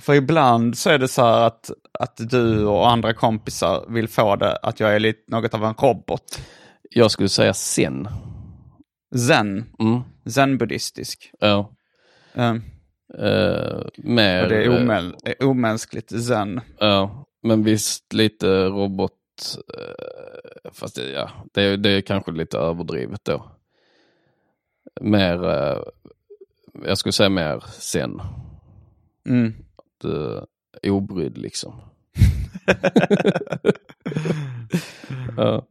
För 0.00 0.14
ibland 0.14 0.78
så 0.78 0.90
är 0.90 0.98
det 0.98 1.08
så 1.08 1.22
här 1.22 1.46
att, 1.46 1.70
att 1.98 2.30
du 2.30 2.64
och 2.66 2.90
andra 2.90 3.14
kompisar 3.14 3.84
vill 3.88 4.08
få 4.08 4.36
det 4.36 4.56
att 4.56 4.80
jag 4.80 4.94
är 4.94 5.00
lite 5.00 5.20
något 5.28 5.54
av 5.54 5.64
en 5.64 5.74
robot. 5.74 6.40
Jag 6.90 7.10
skulle 7.10 7.28
säga 7.28 7.54
sen. 7.54 8.08
Zen. 9.28 9.64
Mm. 9.78 10.00
Zen-buddhistisk. 10.26 11.30
Ja. 11.40 11.70
Um, 12.34 12.62
Eh, 13.18 13.80
mer, 13.96 14.42
och 14.42 14.48
det 14.48 14.56
är 14.64 14.70
eh, 14.70 14.80
omäl- 14.80 15.42
omänskligt 15.44 16.24
zen. 16.26 16.60
Ja, 16.78 17.24
men 17.42 17.62
visst 17.64 18.12
lite 18.12 18.64
robot. 18.64 19.12
Eh, 20.66 20.72
fast 20.72 20.96
det, 20.96 21.10
ja, 21.10 21.30
det, 21.52 21.62
är- 21.62 21.76
det 21.76 21.90
är 21.90 22.00
kanske 22.00 22.32
lite 22.32 22.58
överdrivet 22.58 23.24
då. 23.24 23.50
Mer, 25.00 25.44
eh, 25.44 25.82
jag 26.84 26.98
skulle 26.98 27.12
säga 27.12 27.28
mer 27.28 27.64
sen. 27.78 28.20
Mm. 29.28 29.54
Uh, 30.04 30.42
obrydd 30.82 31.38
liksom. 31.38 31.80
ja. 35.36 35.66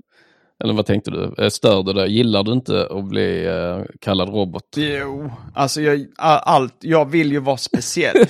Eller 0.64 0.74
vad 0.74 0.86
tänkte 0.86 1.12
du? 1.12 1.36
Eh, 1.38 1.50
Stör 1.50 1.94
dig? 1.94 2.12
Gillar 2.18 2.44
du 2.44 2.52
inte 2.52 2.88
att 2.92 3.06
bli 3.06 3.46
eh, 3.46 3.80
kallad 4.02 4.30
robot? 4.30 4.64
Jo, 4.76 5.32
alltså 5.56 5.82
jag, 5.82 6.06
all- 6.18 6.42
allt, 6.44 6.76
jag 6.80 7.06
vill 7.12 7.32
ju 7.32 7.40
vara 7.40 7.58
speciell. 7.58 8.26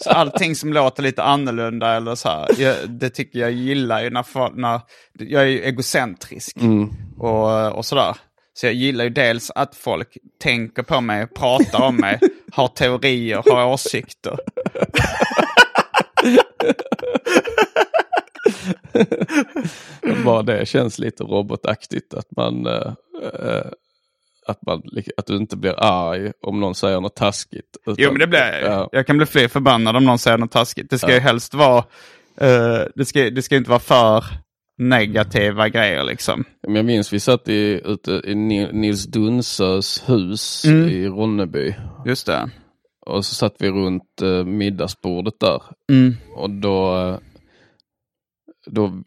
så 0.00 0.10
allting 0.10 0.54
som 0.56 0.72
låter 0.72 1.02
lite 1.02 1.22
annorlunda 1.22 1.92
eller 1.96 2.14
så 2.14 2.28
här, 2.28 2.46
jag, 2.58 2.76
det 2.88 3.10
tycker 3.10 3.38
jag 3.38 3.52
gillar 3.52 4.02
ju 4.02 4.10
när, 4.10 4.50
när 4.56 4.80
jag 5.18 5.42
är 5.42 5.46
ju 5.46 5.62
egocentrisk 5.64 6.56
Mm. 6.56 6.90
och, 7.18 7.72
och 7.76 7.84
sådär. 7.86 8.16
Så 8.54 8.66
jag 8.66 8.74
gillar 8.74 9.04
ju 9.04 9.10
dels 9.10 9.50
att 9.50 9.74
folk 9.76 10.08
tänker 10.42 10.82
på 10.82 11.00
mig, 11.00 11.26
pratar 11.26 11.82
om 11.82 11.96
mig, 11.96 12.18
har 12.52 12.68
teorier, 12.68 13.42
har 13.52 13.66
åsikter. 13.72 14.36
Bara 20.24 20.42
det 20.42 20.68
känns 20.68 20.98
lite 20.98 21.24
robotaktigt 21.24 22.14
att 22.14 22.26
man, 22.36 22.66
eh, 22.66 22.92
att 24.46 24.58
man 24.66 24.82
att 25.16 25.26
du 25.26 25.36
inte 25.36 25.56
blir 25.56 25.74
arg 25.78 26.32
om 26.42 26.60
någon 26.60 26.74
säger 26.74 27.00
något 27.00 27.16
taskigt. 27.16 27.76
Utan, 27.86 27.94
Jo, 27.98 28.10
men 28.10 28.18
det 28.20 28.26
blir 28.26 28.40
jag. 28.40 28.62
Ja. 28.72 28.88
Jag 28.92 29.06
kan 29.06 29.16
bli 29.16 29.26
fler 29.26 29.48
förbannad 29.48 29.96
om 29.96 30.04
någon 30.04 30.18
säger 30.18 30.38
något 30.38 30.50
taskigt. 30.52 30.90
Det 30.90 30.98
ska 30.98 31.14
ju 31.14 31.20
helst 31.20 31.54
vara, 31.54 31.78
eh, 32.40 32.80
det, 32.94 33.04
ska, 33.04 33.30
det 33.30 33.42
ska 33.42 33.56
inte 33.56 33.70
vara 33.70 33.80
för 33.80 34.24
negativa 34.78 35.68
grejer 35.68 36.04
liksom. 36.04 36.44
Jag 36.60 36.84
minns 36.84 37.12
vi 37.12 37.20
satt 37.20 37.48
i, 37.48 37.80
ute 37.84 38.10
i 38.24 38.34
Ni- 38.34 38.72
Nils 38.72 39.06
Dunsös 39.06 40.02
hus 40.08 40.64
Mm. 40.64 40.88
i 40.88 41.06
Ronneby. 41.08 41.74
Just 42.06 42.26
det. 42.26 42.50
Och 43.06 43.24
så 43.24 43.34
satt 43.34 43.54
vi 43.58 43.70
runt 43.70 44.22
eh, 44.22 44.44
middagsbordet 44.44 45.34
där. 45.40 45.62
Mm. 45.90 46.16
Och 46.36 46.50
då, 46.50 46.96
då 48.66 49.02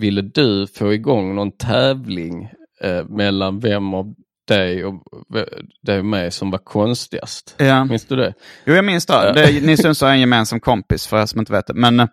ville 0.00 0.22
du 0.22 0.66
få 0.66 0.92
igång 0.92 1.34
någon 1.34 1.52
tävling 1.52 2.48
eh, 2.80 3.04
mellan 3.08 3.60
vem 3.60 3.94
av 3.94 4.14
dig 4.48 4.84
och 4.84 5.02
dig 5.82 5.98
och 5.98 6.04
mig 6.04 6.30
som 6.30 6.50
var 6.50 6.58
konstigast. 6.58 7.54
Ja. 7.58 7.84
Minns 7.84 8.04
du 8.04 8.16
det? 8.16 8.34
Jo, 8.64 8.74
jag 8.74 8.84
minns 8.84 9.06
det. 9.06 9.32
det 9.34 9.66
Nils 9.66 9.82
Sundsvall 9.82 10.10
är 10.10 10.14
en 10.14 10.20
gemensam 10.20 10.60
kompis 10.60 11.06
för 11.06 11.22
er 11.22 11.26
som 11.26 11.40
inte 11.40 11.52
vet 11.52 11.66
det. 11.66 11.74
Men, 11.74 12.00
eh, 12.00 12.06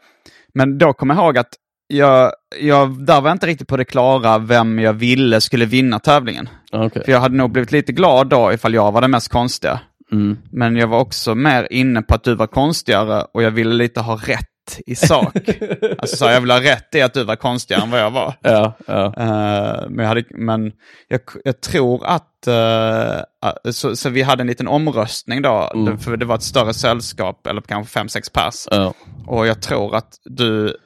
men 0.54 0.78
då 0.78 0.94
kommer 0.94 1.16
jag 1.16 1.24
ihåg 1.24 1.38
att 1.38 1.54
jag, 1.88 2.32
jag, 2.60 3.06
där 3.06 3.22
var 3.22 3.30
jag 3.30 3.36
inte 3.36 3.48
riktigt 3.48 3.68
på 3.68 3.78
det 3.78 3.86
klara 3.86 4.38
vem 4.38 4.80
jag 4.80 4.94
ville 4.94 5.42
skulle 5.42 5.66
vinna 5.66 6.00
tävlingen. 6.00 6.50
Ah, 6.72 6.86
Okej. 6.86 7.04
För 7.06 7.12
jag 7.12 7.20
hade 7.20 7.36
nog 7.36 7.52
blivit 7.52 7.72
lite 7.72 7.92
glad 7.92 8.28
då 8.28 8.54
ifall 8.54 8.74
jag 8.74 8.92
var 8.92 9.02
den 9.02 9.12
mest 9.12 9.30
konstiga. 9.30 9.80
Mm. 10.12 10.38
Men 10.52 10.76
jag 10.76 10.88
var 10.88 11.00
också 11.00 11.36
mer 11.36 11.68
inne 11.72 12.02
på 12.02 12.16
att 12.16 12.24
du 12.24 12.36
var 12.36 12.48
konstigare 12.48 13.26
och 13.34 13.44
jag 13.44 13.52
ville 13.52 13.74
lite 13.74 14.00
ha 14.00 14.16
rätt 14.16 14.51
i 14.86 14.96
sak. 14.96 15.36
alltså 16.00 16.16
så 16.18 16.26
här, 16.26 16.34
jag 16.34 16.42
ville 16.42 16.54
ha 16.54 16.62
rätt 16.62 16.96
i 16.96 17.02
att 17.02 17.14
du 17.14 17.24
var 17.24 17.36
konstigare 17.36 17.84
än 17.84 17.92
vad 17.92 18.00
jag 18.00 18.12
var. 18.12 18.34
Ja, 18.42 18.74
ja. 18.88 19.06
Eh, 19.06 19.90
men 19.90 19.98
jag, 20.04 20.08
hade, 20.08 20.24
men 20.30 20.72
jag, 21.08 21.22
jag 21.44 21.62
tror 21.62 22.06
att, 22.06 22.48
att- 22.48 23.76
så, 23.76 23.96
så 23.96 24.10
vi 24.10 24.22
hade 24.22 24.42
en 24.42 24.48
liten 24.48 24.68
omröstning 24.68 25.42
då, 25.42 25.72
Mm. 25.76 25.98
för 25.98 26.18
det 26.18 26.26
var 26.26 26.36
ett 26.36 26.44
större 26.44 26.74
sällskap, 26.74 27.48
eller 27.48 27.62
kanske 27.62 27.94
fem, 27.94 28.10
sex 28.10 28.30
pers. 28.30 28.68
ja, 28.72 28.94
Och 29.28 29.48
jag 29.48 29.62
tror 29.62 29.96
att 29.96 30.14
du, 30.26 30.78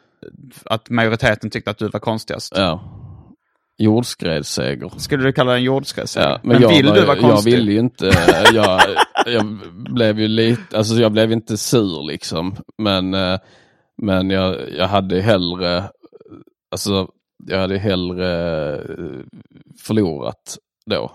att 0.65 0.89
majoriteten 0.89 1.49
tyckte 1.49 1.71
att 1.71 1.77
du 1.77 1.87
var 1.89 1.99
konstigast. 1.99 2.53
ja. 2.57 2.91
Jordskredsseger. 3.77 4.91
Skulle 4.97 5.23
du 5.23 5.33
kalla 5.33 5.51
det 5.51 5.57
en 5.57 5.63
jordskredsseger? 5.63 6.29
Ja, 6.29 6.39
men 6.43 6.61
jag, 6.61 6.69
vill 6.69 6.87
var- 6.87 6.95
du 6.95 7.01
vara 7.05 7.17
jag 7.17 7.29
konstig? 7.29 7.51
vill 7.51 7.69
ju 7.69 7.79
inte, 7.79 8.11
jag, 8.53 8.81
jag 9.25 9.57
blev 9.93 10.19
ju 10.19 10.27
lite, 10.27 10.77
alltså 10.77 10.95
jag 10.95 11.11
blev 11.11 11.31
inte 11.31 11.57
sur 11.57 12.03
liksom. 12.07 12.55
Men, 12.77 13.13
eh, 13.13 13.39
men 13.97 14.29
jag, 14.29 14.71
jag 14.71 14.87
hade 14.87 15.21
hellre, 15.21 15.83
alltså 16.71 17.07
jag 17.45 17.59
hade 17.59 17.77
hellre 17.77 18.73
eh, 18.75 19.23
förlorat 19.81 20.57
då. 20.85 21.11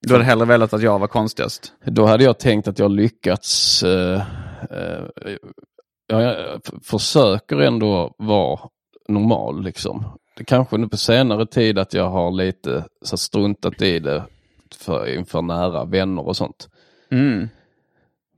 Du 0.00 0.12
hade 0.12 0.24
hellre 0.24 0.46
velat 0.46 0.72
att 0.72 0.82
jag 0.82 0.98
var 0.98 1.06
konstigast? 1.06 1.72
Då 1.84 2.06
hade 2.06 2.24
jag 2.24 2.38
tänkt 2.38 2.68
att 2.68 2.78
jag 2.78 2.90
lyckats, 2.90 3.82
eh, 3.82 4.22
eh, 4.70 5.04
jag, 6.06 6.36
försöker 6.82 7.56
ändå 7.56 8.14
vara 8.18 8.60
normal 9.08 9.62
liksom. 9.62 10.04
Det 10.36 10.44
kanske 10.44 10.76
nu 10.76 10.88
på 10.88 10.96
senare 10.96 11.46
tid 11.46 11.78
att 11.78 11.94
jag 11.94 12.10
har 12.10 12.30
lite 12.30 12.84
så 13.02 13.16
struntat 13.16 13.82
i 13.82 13.98
det 13.98 14.24
för, 14.76 15.14
inför 15.14 15.42
nära 15.42 15.84
vänner 15.84 16.26
och 16.26 16.36
sånt. 16.36 16.68
Mm. 17.10 17.48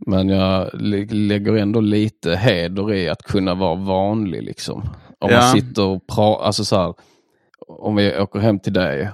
Men 0.06 0.28
jag 0.28 0.70
lä- 0.74 1.06
lägger 1.14 1.56
ändå 1.56 1.80
lite 1.80 2.36
heder 2.36 2.92
i 2.92 3.08
att 3.08 3.22
kunna 3.22 3.54
vara 3.54 3.74
vanlig 3.74 4.42
liksom. 4.42 4.82
Om 5.18 5.30
Ja. 5.30 5.36
man 5.40 5.50
sitter 5.52 5.84
och 5.86 6.06
pratar, 6.06 6.44
alltså 6.46 6.64
så 6.64 6.76
här, 6.76 6.94
om 7.68 7.96
vi 7.96 8.18
åker 8.18 8.38
hem 8.38 8.58
till 8.58 8.72
dig 8.72 9.10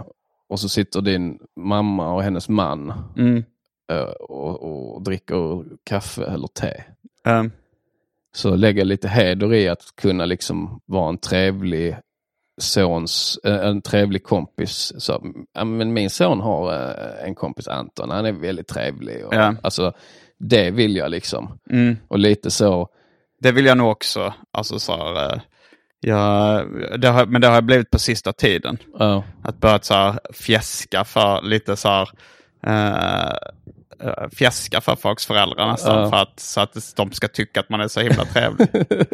och 0.49 0.61
så 0.61 0.69
sitter 0.69 1.01
din 1.01 1.39
mamma 1.61 2.15
och 2.15 2.23
hennes 2.23 2.49
man 2.49 2.93
Mm. 3.17 3.45
eh, 3.93 4.01
och, 4.29 4.95
och 4.95 5.03
dricker 5.03 5.65
kaffe 5.85 6.25
eller 6.25 6.47
te. 6.47 6.83
Eh, 7.27 7.45
Så 8.37 8.57
lägger 8.57 8.81
jag 8.81 8.87
lite 8.87 9.09
heder 9.09 9.55
i 9.55 9.69
att 9.69 9.83
kunna 9.97 10.25
liksom 10.27 10.81
vara 10.87 11.09
en 11.09 11.19
trevlig 11.19 11.97
sons, 12.61 13.39
eh, 13.45 13.67
en 13.67 13.83
trevlig 13.83 14.25
kompis. 14.25 14.93
Så, 14.99 15.23
men 15.65 15.93
min 15.93 16.11
son 16.11 16.41
har 16.41 16.73
eh, 16.75 17.27
en 17.29 17.35
kompis 17.35 17.69
Anton, 17.69 18.11
han 18.11 18.27
är 18.27 18.33
väldigt 18.33 18.69
trevlig. 18.69 19.27
Och, 19.27 19.35
Ja. 19.35 19.55
Alltså, 19.63 19.93
det 20.39 20.71
vill 20.71 20.97
jag 20.97 21.11
liksom. 21.11 21.59
mm. 21.71 21.97
Och 22.09 22.19
lite 22.19 22.51
så, 22.51 22.89
Det 23.41 23.53
vill 23.53 23.67
jag 23.67 23.79
nog 23.79 23.91
också. 23.91 24.35
Alltså 24.51 24.79
så 24.79 24.97
här, 24.97 25.33
eh, 25.35 25.41
jag, 26.01 26.67
det 27.01 27.09
har, 27.09 27.27
men 27.27 27.41
det 27.41 27.47
har 27.47 27.55
jag 27.55 27.65
blivit 27.65 27.91
på 27.91 27.99
sista 27.99 28.33
tiden. 28.33 28.79
ja, 28.99 29.25
Att 29.43 29.61
börja 29.61 29.79
så 29.83 29.95
här 29.95 30.19
fjäska 30.33 31.05
för 31.05 31.43
lite 31.43 31.77
så 31.77 31.89
här, 31.89 32.09
eh, 32.67 33.37
eh, 34.09 34.29
fjäska 34.33 34.81
för 34.81 34.97
folks 34.97 35.27
föräldrar 35.27 35.71
nästan. 35.71 36.03
Ja. 36.03 36.11
För 36.11 36.17
att, 36.17 36.41
så 36.41 36.61
att 36.61 36.97
de 36.97 37.13
ska 37.13 37.29
tycka 37.29 37.61
att 37.61 37.69
man 37.69 37.81
är 37.81 37.89
så 37.89 38.01
himla 38.01 38.25
trevlig. 38.25 38.69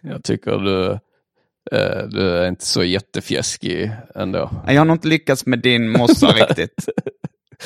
jag 0.00 0.24
tycker 0.24 0.58
du, 0.58 0.90
eh, 1.72 2.06
du 2.08 2.28
är 2.28 2.48
inte 2.48 2.66
så 2.66 2.84
jättefjäskig 2.84 3.90
ändå. 4.14 4.50
jag 4.66 4.80
har 4.80 4.84
nog 4.84 4.96
inte 4.96 5.08
lyckats 5.08 5.46
med 5.46 5.58
din 5.58 5.90
morsa 5.90 6.26
riktigt. 6.32 6.88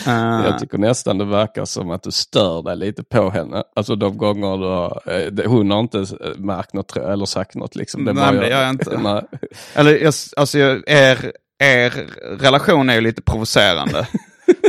Eh, 0.06 0.44
Jag 0.44 0.58
tycker 0.58 0.78
nästan 0.78 1.18
det 1.18 1.24
verkar 1.24 1.64
som 1.64 1.90
att 1.90 2.02
du 2.02 2.10
stör 2.10 2.62
dig 2.62 2.76
lite 2.76 3.02
på 3.04 3.30
henne. 3.30 3.62
Alltså 3.76 3.96
de 3.96 4.16
gånger 4.18 4.56
du 4.56 5.42
eh, 5.44 5.50
hon 5.50 5.70
har 5.70 5.80
inte 5.80 5.98
eh, 5.98 6.04
märkt 6.38 6.72
något 6.74 6.96
eller 6.96 7.24
sagt 7.26 7.54
något 7.54 7.76
liksom. 7.76 8.04
Det 8.04 8.12
Nej, 8.12 8.34
det 8.34 8.48
gör 8.48 8.60
jag 8.62 8.70
inte. 8.70 8.90
Eller 9.74 9.92
jag, 9.98 10.14
alltså 10.36 10.58
er, 10.86 11.32
er 11.64 11.92
relation 12.40 12.90
är 12.90 12.94
ju 12.94 13.00
lite 13.00 13.22
provocerande. 13.22 14.06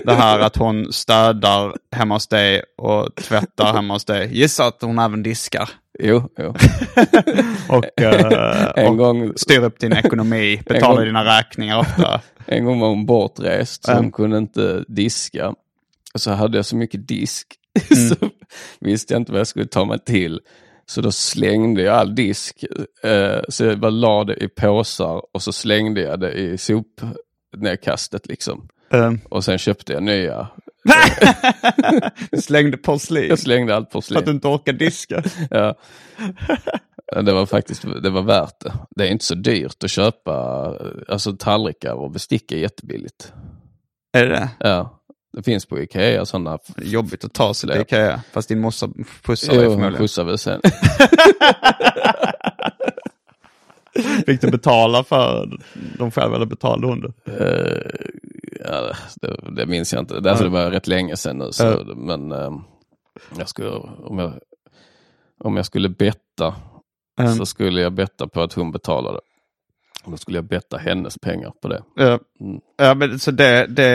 Det 0.05 0.13
här 0.13 0.39
att 0.39 0.55
hon 0.57 0.93
städar 0.93 1.73
hemma 1.91 2.15
hos 2.15 2.28
dig 2.28 2.61
och 2.78 3.15
tvättar 3.15 3.73
hemma 3.73 3.93
hos 3.93 4.05
dig. 4.05 4.30
Gissa 4.38 4.65
att 4.65 4.82
hon 4.82 4.99
även 4.99 5.23
diskar. 5.23 5.69
Jo, 5.99 6.30
jo. 6.39 6.55
Och, 7.69 8.01
eh, 8.01 8.67
En 8.75 8.88
och 8.88 8.97
gång- 8.97 9.34
styr 9.36 9.63
upp 9.63 9.80
din 9.80 9.93
ekonomi, 9.93 10.61
betalar 10.65 10.95
gång- 10.95 11.05
dina 11.05 11.39
räkningar 11.39 11.80
ofta. 11.80 12.21
En 12.48 12.66
gång 12.66 12.80
var 12.80 12.89
hon 12.89 13.06
bortrest 13.06 13.86
så 13.86 13.93
hon 13.93 14.12
kunde 14.12 14.38
inte 14.38 14.86
diska. 14.88 15.54
Och 16.14 16.22
så 16.22 16.32
hade 16.32 16.58
jag 16.58 16.66
så 16.66 16.76
mycket 16.76 17.08
disk 17.08 17.48
Mm. 17.91 18.10
så 18.10 18.16
visste 18.80 19.14
jag 19.14 19.22
inte 19.22 19.32
vad 19.32 19.39
jag 19.39 19.48
skulle 19.48 19.66
ta 19.66 19.86
mig 19.86 20.00
till. 20.00 20.41
Så 20.86 21.02
då 21.02 21.12
slängde 21.12 21.82
jag 21.82 21.95
all 21.95 22.16
disk. 22.16 22.64
Eh, 23.04 23.39
så 23.50 23.64
jag 23.66 23.80
bara 23.80 23.91
la 23.91 24.24
det 24.24 24.36
i 24.43 24.48
påsar 24.48 25.22
och 25.36 25.41
så 25.43 25.52
slängde 25.52 26.02
jag 26.02 26.20
det 26.20 26.32
i 26.34 26.58
sopnedkastet 26.58 28.28
liksom. 28.28 28.68
Um, 28.89 29.20
Och 29.30 29.43
sen 29.45 29.58
köpte 29.58 29.93
jag 29.93 30.04
nya. 30.04 30.48
slängde 32.39 32.78
porslin 32.78 33.30
Jag 33.30 33.39
slängde 33.39 33.76
allt 33.76 33.91
för 33.91 34.00
att 34.00 34.08
du 34.08 34.14
porslin. 34.16 34.36
inte 34.36 34.48
orkar 34.48 34.74
diska. 34.74 35.24
Ja. 35.50 35.76
Det 37.16 37.34
var 37.34 37.45
faktiskt 37.45 37.86
det 38.03 38.10
var 38.10 38.22
värt 38.22 38.60
det. 38.60 38.74
Det 38.89 39.08
är 39.08 39.12
inte 39.12 39.26
så 39.26 39.36
dyrt 39.36 39.84
att 39.84 39.91
köpa 39.91 40.34
alltså 41.08 41.34
tallrikar 41.39 41.93
och 41.93 42.12
bestick 42.12 42.51
är 42.51 42.58
jättebilligt. 42.58 43.34
Är 44.18 44.26
det 44.26 44.30
det? 44.30 44.49
Ja, 44.60 44.99
det 45.34 45.43
finns 45.43 45.66
på 45.66 45.80
Ikea 45.80 46.26
sådana. 46.26 46.60
Jobbigt 46.78 47.24
att 47.26 47.34
ta 47.34 47.53
sig 47.53 47.72
till. 47.72 47.82
Ikea. 47.82 48.22
Fast 48.32 48.49
din 48.49 48.60
morsa 48.60 48.89
skjutsar 49.24 49.53
dig 49.53 49.64
Jo, 49.64 49.70
förmodligen. 49.72 49.97
skjutsar 49.97 50.24
väl 50.24 50.38
sen. 50.38 50.62
Fick 54.26 54.41
du 54.41 54.51
betala 54.51 55.03
för 55.03 55.58
dem 55.97 56.12
själva 56.12 56.36
eller 56.36 56.45
betalade 56.45 56.88
hon 56.88 57.01
det? 57.01 57.14
Eh, 57.32 57.91
ja, 58.66 58.93
det, 59.22 59.38
det 59.55 59.66
minns 59.66 59.93
jag 59.93 60.01
inte. 60.01 60.20
Det, 60.20 60.30
alltså, 60.30 60.43
det 60.43 60.49
var 60.51 60.72
rätt 60.72 60.88
länge 60.88 61.18
sedan 61.18 61.38
nu. 61.38 61.51
Så, 61.51 61.64
Ja. 61.64 61.80
Men 61.95 62.32
eh, 62.32 62.51
jag 63.38 63.49
skulle, 63.49 63.70
om, 63.70 64.20
jag, 64.20 64.34
om 65.43 65.55
jag 65.58 65.66
skulle 65.66 65.89
betta 65.89 66.55
Mm. 67.20 67.34
så 67.36 67.45
skulle 67.45 67.82
jag 67.82 67.93
betta 67.93 68.28
på 68.28 68.41
att 68.41 68.53
hon 68.53 68.72
betalade. 68.72 69.20
Och 70.03 70.11
Då 70.11 70.18
skulle 70.18 70.38
jag 70.38 70.45
betta 70.47 70.78
hennes 70.78 71.18
pengar 71.18 71.51
på 71.61 71.68
det. 71.68 71.84
Ja, 71.95 72.20
Mm. 72.39 72.59
ja 72.78 72.93
men 72.93 73.20
så 73.20 73.32
det, 73.32 73.65
det 73.70 73.86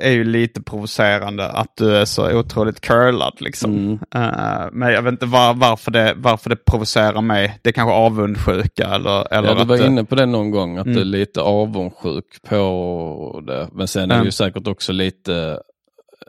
är 0.00 0.10
ju 0.10 0.24
lite 0.24 0.62
provocerande 0.62 1.48
att 1.48 1.76
du 1.76 1.96
är 1.96 2.04
så 2.04 2.38
otroligt 2.38 2.80
curlad 2.80 3.32
liksom. 3.40 3.70
Mm. 3.74 3.98
Eh, 4.14 4.66
men 4.72 4.92
jag 4.92 5.02
vet 5.02 5.12
inte 5.12 5.26
var, 5.26 5.54
varför, 5.54 5.90
det, 5.90 6.14
varför 6.16 6.50
det 6.50 6.56
provocerar 6.64 7.20
mig. 7.20 7.58
Det 7.62 7.68
är 7.70 7.72
kanske 7.72 7.92
avundsjuka 7.94 8.84
eller, 8.94 9.32
eller 9.34 9.48
Ja, 9.48 9.54
du 9.54 9.64
var 9.64 9.78
det- 9.78 9.86
inne 9.86 10.04
på 10.04 10.14
det 10.14 10.26
någon 10.26 10.50
gång, 10.50 10.76
att 10.78 10.84
Mm. 10.86 10.94
du 10.96 11.00
är 11.00 11.04
lite 11.04 11.40
avundsjuk 11.40 12.42
på 12.48 13.42
det. 13.46 13.68
Men 13.72 13.88
sen 13.88 14.10
är 14.10 14.18
det 14.18 14.24
ju 14.24 14.30
säkert 14.32 14.66
också 14.66 14.92
lite 14.92 15.60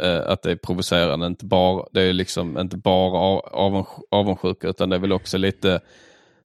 eh, 0.01 0.21
att 0.31 0.41
det 0.41 0.51
är 0.51 0.55
provocerande. 0.55 1.27
Inte 1.27 1.45
bara, 1.45 1.85
det 1.91 2.01
är 2.01 2.13
liksom 2.13 2.57
inte 2.59 2.77
bara 2.77 3.17
av- 3.19 3.41
avunds- 3.53 4.01
avundsjuka 4.11 4.67
utan 4.67 4.89
det 4.89 4.95
är 4.95 4.99
väl 4.99 5.11
också 5.13 5.37
lite 5.37 5.79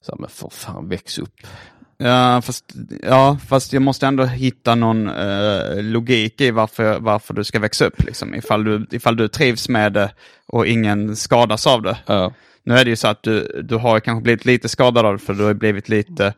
så 0.04 0.12
här, 0.12 0.18
men 0.18 0.30
för 0.30 0.48
fan 0.48 0.88
väx 0.88 1.18
upp. 1.18 1.34
Ja 1.96 2.42
fast, 2.42 2.64
ja, 3.02 3.38
fast 3.48 3.72
jag 3.72 3.82
måste 3.82 4.06
ändå 4.06 4.24
hitta 4.24 4.74
någon 4.74 5.08
eh, 5.08 5.82
logik 5.82 6.40
i 6.40 6.50
varför, 6.50 6.98
varför 6.98 7.34
du 7.34 7.44
ska 7.44 7.58
växa 7.58 7.84
upp. 7.86 8.02
Liksom. 8.02 8.34
Ifall, 8.34 8.64
du, 8.64 8.86
ifall 8.90 9.16
du 9.16 9.28
trivs 9.28 9.68
med 9.68 9.92
det 9.92 10.12
och 10.46 10.66
ingen 10.66 11.16
skadas 11.16 11.66
av 11.66 11.82
det. 11.82 11.96
Ja. 12.06 12.32
Nu 12.62 12.74
är 12.74 12.84
det 12.84 12.90
ju 12.90 12.96
så 12.96 13.08
att 13.08 13.22
du, 13.22 13.62
du 13.64 13.76
har 13.76 14.00
kanske 14.00 14.22
blivit 14.22 14.44
lite 14.44 14.68
skadad 14.68 15.06
av 15.06 15.12
det 15.12 15.18
för 15.18 15.34
du 15.34 15.44
har 15.44 15.54
blivit 15.54 15.88
lite 15.88 16.34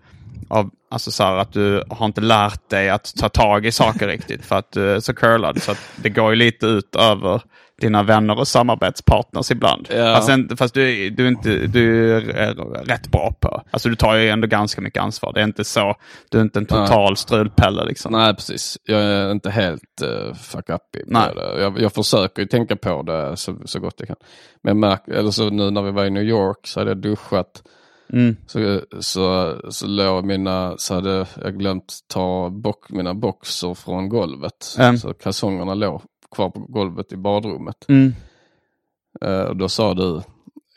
av, 0.48 0.70
alltså 0.90 1.10
så 1.10 1.24
här 1.24 1.36
att 1.36 1.52
du 1.52 1.84
har 1.90 2.06
inte 2.06 2.20
lärt 2.20 2.70
dig 2.70 2.90
att 2.90 3.14
ta 3.16 3.28
tag 3.28 3.66
i 3.66 3.72
saker 3.72 4.08
riktigt 4.08 4.44
för 4.44 4.56
att 4.56 4.72
du 4.72 4.90
är 4.90 5.00
så 5.00 5.14
curlad. 5.14 5.62
Så 5.62 5.70
att 5.70 5.80
det 5.96 6.10
går 6.10 6.30
ju 6.30 6.36
lite 6.36 6.66
ut 6.66 6.96
över 6.96 7.42
dina 7.80 8.02
vänner 8.02 8.38
och 8.38 8.48
samarbetspartners 8.48 9.50
ibland. 9.50 9.88
Ja. 9.90 10.14
Fast, 10.14 10.30
inte, 10.30 10.56
fast 10.56 10.74
du, 10.74 11.10
du, 11.10 11.24
är 11.24 11.28
inte, 11.28 11.66
du 11.66 12.14
är 12.14 12.60
rätt 12.84 13.08
bra 13.08 13.34
på, 13.40 13.62
alltså 13.70 13.88
du 13.88 13.96
tar 13.96 14.14
ju 14.14 14.28
ändå 14.28 14.46
ganska 14.46 14.80
mycket 14.80 15.02
ansvar. 15.02 15.32
Det 15.32 15.40
är 15.40 15.44
inte 15.44 15.64
så, 15.64 15.94
du 16.30 16.38
är 16.38 16.42
inte 16.42 16.58
en 16.58 16.66
total 16.66 17.16
strulpelle 17.16 17.84
liksom. 17.84 18.12
Nej, 18.12 18.34
precis. 18.34 18.78
Jag 18.84 19.02
är 19.02 19.32
inte 19.32 19.50
helt 19.50 20.02
uh, 20.02 20.34
fuck 20.34 20.70
up 20.70 20.82
Nej. 21.06 21.34
det. 21.34 21.62
Jag, 21.62 21.80
jag 21.80 21.92
försöker 21.92 22.42
ju 22.42 22.48
tänka 22.48 22.76
på 22.76 23.02
det 23.02 23.36
så, 23.36 23.56
så 23.64 23.80
gott 23.80 23.94
jag 23.98 24.08
kan. 24.08 24.16
Men 24.62 24.82
jag 24.82 24.98
eller 25.08 25.30
så 25.30 25.50
nu 25.50 25.70
när 25.70 25.82
vi 25.82 25.90
var 25.90 26.04
i 26.04 26.10
New 26.10 26.22
York 26.22 26.66
så 26.66 26.80
hade 26.80 26.90
jag 26.90 26.98
duschat. 26.98 27.62
Mm. 28.12 28.36
Så, 28.46 28.80
så, 29.00 29.54
så 29.70 29.86
låg 29.86 30.24
mina, 30.24 30.74
så 30.78 30.94
hade 30.94 31.26
jag 31.42 31.58
glömt 31.58 31.98
ta 32.08 32.50
bock, 32.50 32.90
mina 32.90 33.14
boxer 33.14 33.74
från 33.74 34.08
golvet. 34.08 34.76
Mm. 34.78 34.98
Så 34.98 35.12
kalsongerna 35.12 35.74
låg 35.74 36.02
kvar 36.30 36.50
på 36.50 36.60
golvet 36.60 37.12
i 37.12 37.16
badrummet. 37.16 37.88
Mm. 37.88 38.12
Och 39.48 39.56
då 39.56 39.68
sa 39.68 39.94
du, 39.94 40.22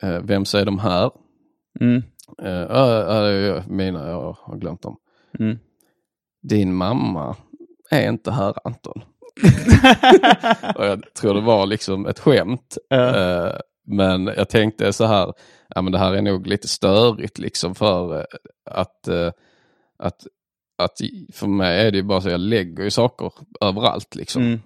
uh, 0.04 0.20
vem 0.22 0.44
säger 0.44 0.66
de 0.66 0.78
här? 0.78 1.10
Mm. 1.80 2.02
Uh, 2.42 3.62
mina, 3.68 4.08
jag 4.08 4.36
har 4.40 4.56
glömt 4.56 4.82
dem. 4.82 4.96
Mm. 5.38 5.58
Din 6.42 6.74
mamma 6.74 7.36
är 7.90 8.08
inte 8.08 8.30
här 8.30 8.54
Anton. 8.64 9.02
och 10.76 10.84
jag 10.86 11.14
tror 11.14 11.34
det 11.34 11.40
var 11.40 11.66
liksom 11.66 12.06
ett 12.06 12.18
skämt. 12.18 12.78
Eh, 12.90 13.52
men 13.86 14.26
jag 14.26 14.48
tänkte 14.48 14.92
så 14.92 15.04
här, 15.04 15.32
ja 15.68 15.82
men 15.82 15.92
det 15.92 15.98
här 15.98 16.14
är 16.14 16.22
nog 16.22 16.46
lite 16.46 16.68
störigt 16.68 17.38
liksom 17.38 17.74
för 17.74 18.26
att, 18.70 19.08
att, 19.98 20.26
att 20.78 21.00
för 21.32 21.46
mig 21.46 21.86
är 21.86 21.90
det 21.90 21.96
ju 21.96 22.02
bara 22.02 22.20
så 22.20 22.28
jag 22.28 22.40
lägger 22.40 22.84
ju 22.84 22.90
saker 22.90 23.32
överallt 23.60 24.14
liksom. 24.14 24.42
Mm. 24.42 24.60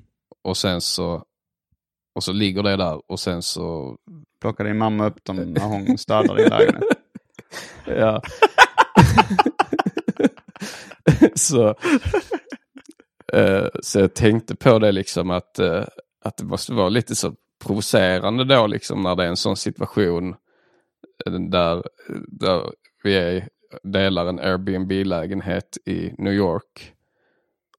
Och 0.44 0.56
sen 0.56 0.80
så 0.80 1.24
och 2.14 2.24
så 2.24 2.32
ligger 2.32 2.62
det 2.62 2.76
där 2.76 3.10
och 3.10 3.20
sen 3.20 3.42
så 3.42 3.96
Plockar 4.40 4.64
din 4.64 4.78
mamma 4.78 5.06
upp 5.06 5.24
dem 5.24 5.36
när 5.36 5.66
hon 5.66 5.98
städar 5.98 6.36
din 6.36 6.48
lägenhet. 6.48 6.84
Ja. 7.86 8.22
så, 11.34 11.68
eh, 13.32 13.66
så 13.82 14.00
jag 14.00 14.14
tänkte 14.14 14.56
på 14.56 14.78
det 14.78 14.92
liksom 14.92 15.30
att, 15.30 15.58
eh, 15.58 15.84
att 16.24 16.36
det 16.36 16.44
måste 16.44 16.72
vara 16.72 16.88
lite 16.88 17.14
så 17.14 17.34
provocerande 17.64 18.44
då 18.44 18.66
liksom 18.66 19.02
när 19.02 19.16
det 19.16 19.24
är 19.24 19.28
en 19.28 19.36
sån 19.36 19.56
situation 19.56 20.34
eh, 21.26 21.32
där, 21.32 21.82
där 22.28 22.72
vi 23.02 23.14
är, 23.14 23.48
delar 23.82 24.26
en 24.26 24.38
Airbnb-lägenhet 24.38 25.78
i 25.86 26.14
New 26.18 26.32
York. 26.32 26.92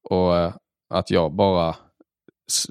Och 0.09 0.37
eh, 0.37 0.53
att 0.89 1.11
jag 1.11 1.35
bara 1.35 1.75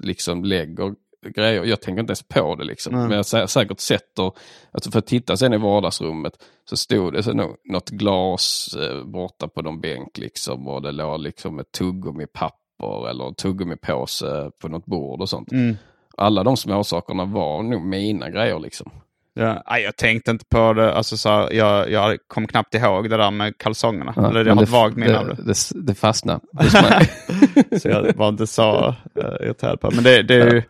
liksom 0.03 0.45
lägger 0.45 0.95
grejer. 1.35 1.65
Jag 1.65 1.81
tänker 1.81 2.01
inte 2.01 2.11
ens 2.11 2.29
på 2.29 2.55
det 2.55 2.65
liksom. 2.65 2.95
Nej. 2.95 3.03
Men 3.09 3.17
jag 3.17 3.23
sä- 3.23 3.47
säkert 3.47 3.81
sätter, 3.81 4.33
alltså 4.73 4.91
för 4.91 4.99
att 4.99 5.07
titta 5.07 5.37
sen 5.37 5.53
i 5.53 5.57
vardagsrummet 5.59 6.33
så 6.71 6.77
stod 6.77 7.13
det 7.13 7.23
så 7.23 7.33
nå- 7.33 7.57
något 7.65 7.91
glas 7.91 8.69
eh, 8.81 9.05
borta 9.05 9.49
på 9.49 9.63
någon 9.63 9.81
bänk 9.81 10.19
liksom 10.19 10.69
och 10.69 10.83
det 10.83 10.93
låg 10.93 11.21
liksom 11.21 11.59
ett 11.59 11.73
tuggummi-papper 11.73 13.09
eller 13.11 13.25
en 13.29 13.35
tuggummi-påse 13.35 14.51
på 14.59 14.69
något 14.69 14.87
bord 14.87 15.21
och 15.21 15.29
sånt. 15.29 15.53
Mm. 15.53 15.77
Alla 16.17 16.43
de 16.45 16.57
småsakerna 16.57 17.25
var 17.25 17.63
nog 17.63 17.83
mina 17.83 18.31
grejer 18.31 18.59
liksom. 18.59 18.91
Ja, 19.35 19.79
jag 19.79 19.97
tänkte 19.97 20.31
inte 20.31 20.45
på 20.45 20.73
det. 20.73 20.93
Alltså, 20.95 21.17
så 21.17 21.29
här, 21.29 21.53
jag, 21.53 21.91
jag 21.91 22.19
kom 22.27 22.47
knappt 22.47 22.75
ihåg 22.75 23.11
det 23.11 23.17
där 23.17 23.31
med 23.31 23.59
kalsongerna. 23.59 24.13
Ja, 24.17 24.29
Eller 24.31 24.45
jag 24.45 24.55
har 24.55 24.63
ett 24.63 24.69
det- 24.69 24.73
vagt 24.73 24.97
minne 24.97 25.19
av 25.19 25.27
det. 25.27 25.35
det. 25.43 25.55
Det, 25.75 25.95
fastnade. 25.95 26.41
Så 27.81 27.89
jag 27.89 28.17
var 28.17 28.29
inte 28.29 28.47
så 28.47 28.89
uh, 29.19 29.25
irriterad 29.41 29.81
på 29.81 29.89
det. 29.91 29.95
Men 29.95 30.05
det, 30.05 30.23
det, 30.23 30.35
är 30.35 30.55
ju, 30.55 30.63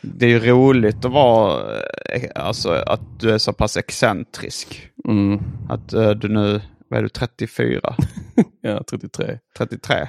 det 0.00 0.26
är 0.26 0.30
ju 0.30 0.38
roligt 0.40 1.04
att 1.04 1.12
vara, 1.12 1.62
eh, 2.04 2.30
alltså 2.34 2.70
att 2.72 3.20
du 3.20 3.30
är 3.30 3.38
så 3.38 3.52
pass 3.52 3.76
excentrisk. 3.76 4.88
Mm. 5.08 5.40
Att 5.68 5.92
eh, 5.92 6.10
du 6.10 6.28
nu, 6.28 6.60
vad 6.88 6.98
är 6.98 7.02
du, 7.02 7.08
34? 7.08 7.94
Ja, 8.60 8.82
33. 8.90 9.38
33? 9.58 10.08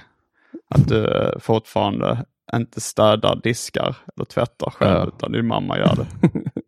Att 0.75 0.87
du 0.87 1.05
eh, 1.05 1.39
fortfarande 1.39 2.25
inte 2.53 2.81
städar 2.81 3.39
diskar 3.43 3.95
eller 4.15 4.25
tvättar 4.25 4.69
själv 4.69 4.97
Ja. 4.99 5.07
utan 5.07 5.31
din 5.31 5.47
mamma 5.47 5.77
gör 5.77 5.95
det. 5.95 6.29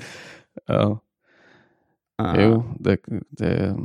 Ja. 0.66 1.00
Eh, 2.22 2.34
Jo, 2.38 2.64
det, 2.78 2.98
det 3.30 3.76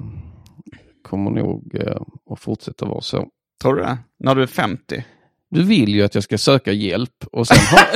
kommer 1.01 1.31
nog 1.31 1.75
eh, 1.75 2.01
att 2.29 2.39
fortsätta 2.39 2.85
vara 2.85 3.01
så. 3.01 3.27
Tror 3.61 3.75
du 3.75 3.81
det? 3.81 3.97
När 4.19 4.35
du 4.35 4.43
är 4.43 4.47
50? 4.47 5.05
Du 5.49 5.63
vill 5.63 5.89
ju 5.89 6.03
att 6.03 6.15
jag 6.15 6.23
ska 6.23 6.37
söka 6.37 6.71
hjälp 6.71 7.25
och 7.31 7.47
sen 7.47 7.57
har... 7.57 7.81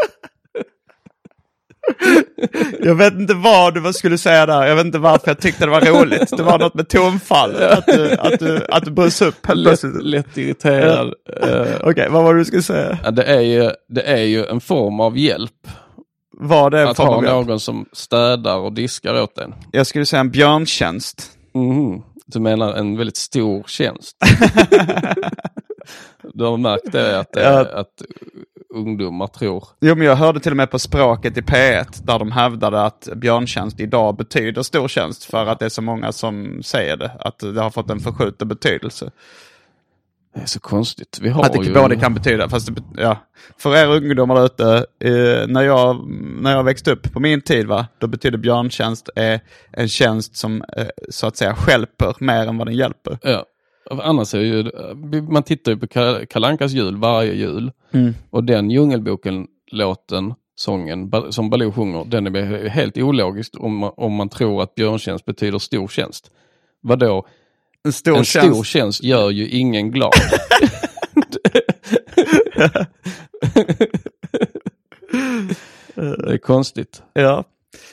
Jag 2.80 2.95
vet 2.95 3.14
inte 3.14 3.35
vad 3.35 3.74
du 3.85 3.93
skulle 3.93 4.18
säga 4.18 4.47
där. 4.47 4.66
Jag 4.66 4.76
vet 4.76 4.87
inte 4.87 4.99
varför 4.99 5.28
jag 5.30 5.39
tyckte 5.39 5.64
det 5.64 5.70
var 5.70 5.80
roligt. 5.80 6.37
Det 6.37 6.43
var 6.43 6.59
något 6.59 6.74
med 6.74 6.89
tonfall. 6.89 7.57
Att 7.57 7.87
du, 7.87 8.12
att 8.12 8.39
du, 8.39 8.61
att 8.68 8.85
du 8.85 8.91
bröts 8.91 9.22
upp 9.22 9.35
lätt, 9.55 9.82
lätt 10.03 10.39
irriterad. 10.39 11.14
Eh, 11.43 11.66
Okej, 11.82 12.09
vad 12.11 12.24
var 12.24 12.35
det 12.35 12.41
du 12.41 12.45
skulle 12.45 12.62
säga? 12.62 13.11
det, 13.11 13.24
är 13.24 13.41
ju, 13.41 13.70
det 13.89 14.03
är 14.03 14.22
ju 14.22 14.47
en 14.47 14.61
form 14.61 15.01
av 15.01 15.18
hjälp. 15.18 15.51
Var 16.39 16.70
det 16.70 16.80
en 16.82 16.89
Att 16.89 16.97
form 16.97 17.09
ha 17.09 17.14
av 17.16 17.24
hjälp? 17.24 17.47
någon 17.49 17.61
som 17.61 17.87
städar 17.93 18.57
och 18.57 18.72
diskar 18.72 19.22
åt 19.22 19.39
en. 19.39 19.55
Jag 19.72 19.87
skulle 19.87 20.07
säga 20.07 20.20
en 20.20 20.30
björntjänst. 20.30 21.30
Mhm. 21.55 22.03
Du 22.26 22.41
menar 22.41 22.72
en 22.72 22.97
väldigt 22.97 23.16
stor 23.16 23.64
tjänst? 23.66 24.16
du 26.35 26.45
har 26.45 26.57
märkt 26.57 26.93
det 26.93 27.18
att, 27.20 27.37
eh, 27.37 27.43
Ja. 27.43 27.66
att 27.74 28.03
ungdomar 28.75 29.27
tror. 29.27 29.64
Jo, 29.81 29.95
men 29.95 30.07
jag 30.07 30.16
hörde 30.16 30.41
till 30.41 30.53
och 30.53 30.57
med 30.57 30.70
på 30.70 30.79
språket 30.79 31.39
i 31.39 31.41
P1 31.41 31.87
där 32.03 32.18
de 32.18 32.33
hävdade 32.33 32.83
att 32.83 33.09
björntjänst 33.16 33.81
idag 33.81 34.16
betyder 34.16 34.62
stor 34.62 34.89
tjänst 34.89 35.25
för 35.25 35.47
att 35.47 35.59
det 35.59 35.64
är 35.64 35.68
så 35.68 35.83
många 35.83 36.12
som 36.12 36.62
säger 36.62 36.97
det. 36.97 37.12
Att 37.20 37.39
det 37.39 37.62
har 37.62 37.70
fått 37.70 37.91
en 37.91 38.01
förskjuten 38.01 38.49
betydelse. 38.49 39.11
Det 40.35 40.41
är 40.41 40.47
så 40.47 40.61
konstigt. 40.61 41.18
Vi 41.22 41.29
har 41.29 41.45
Att 41.45 41.53
det 41.53 41.64
ju... 41.64 41.75
både 41.75 41.97
kan 41.97 42.14
betyda, 42.14 42.49
fast 42.49 42.75
det, 42.75 42.83
ja. 42.97 43.16
För 43.59 43.77
er 43.77 43.87
ungdomar 43.87 44.35
där 44.35 44.45
ute, 44.45 44.87
eh, 45.01 45.47
när, 45.49 45.62
jag, 45.62 46.11
när 46.41 46.53
jag 46.53 46.64
växte 46.64 46.93
upp 46.93 47.12
på 47.12 47.20
min 47.20 47.41
tid, 47.41 47.66
va, 47.66 47.87
då 47.99 48.07
betydde 48.07 48.39
björntjänst 48.39 49.11
eh, 49.16 49.41
en 49.72 49.89
tjänst 49.89 50.37
som 50.37 50.62
eh, 50.77 50.87
så 51.11 51.27
att 51.27 51.37
säga 51.37 51.55
stjälper 51.55 52.14
mer 52.20 52.47
än 52.47 52.59
vad 52.59 52.66
den 52.66 52.77
hjälper. 52.77 53.18
Ja. 53.22 53.45
Annars 53.91 54.35
är 54.35 54.41
ju, 54.41 54.70
man 55.22 55.43
tittar 55.43 55.72
ju 55.72 55.78
på 55.78 55.87
Ka- 55.87 56.26
Kalle 56.26 56.47
Ankas 56.47 56.72
jul 56.72 56.97
varje 56.97 57.32
jul. 57.35 57.72
Mm. 57.93 58.14
Och 58.30 58.45
den 58.45 58.70
Djungelboken-låten, 58.70 60.35
sången 60.57 61.12
som 61.30 61.51
Baloo 61.51 61.72
sjunger, 61.72 62.05
den 62.05 62.26
är 62.37 62.68
helt 62.68 62.99
ologiskt 62.99 63.57
om 63.57 63.77
man, 63.77 63.93
om 63.97 64.12
man 64.15 64.28
tror 64.28 64.62
att 64.62 64.74
björntjänst 64.74 65.24
betyder 65.24 65.59
stor 65.59 65.89
tjänst. 65.89 66.31
Vadå? 66.81 67.27
En 67.85 67.93
stor 67.93 68.19
en 68.19 68.24
tjänst. 68.24 68.51
stor 68.55 68.65
tjänst 68.65 69.02
gör 69.02 69.31
ju 69.31 69.48
ingen 69.48 69.90
glad. 69.90 70.12
det 75.94 76.32
är 76.32 76.39
konstigt. 76.39 77.02
Ja. 77.12 77.44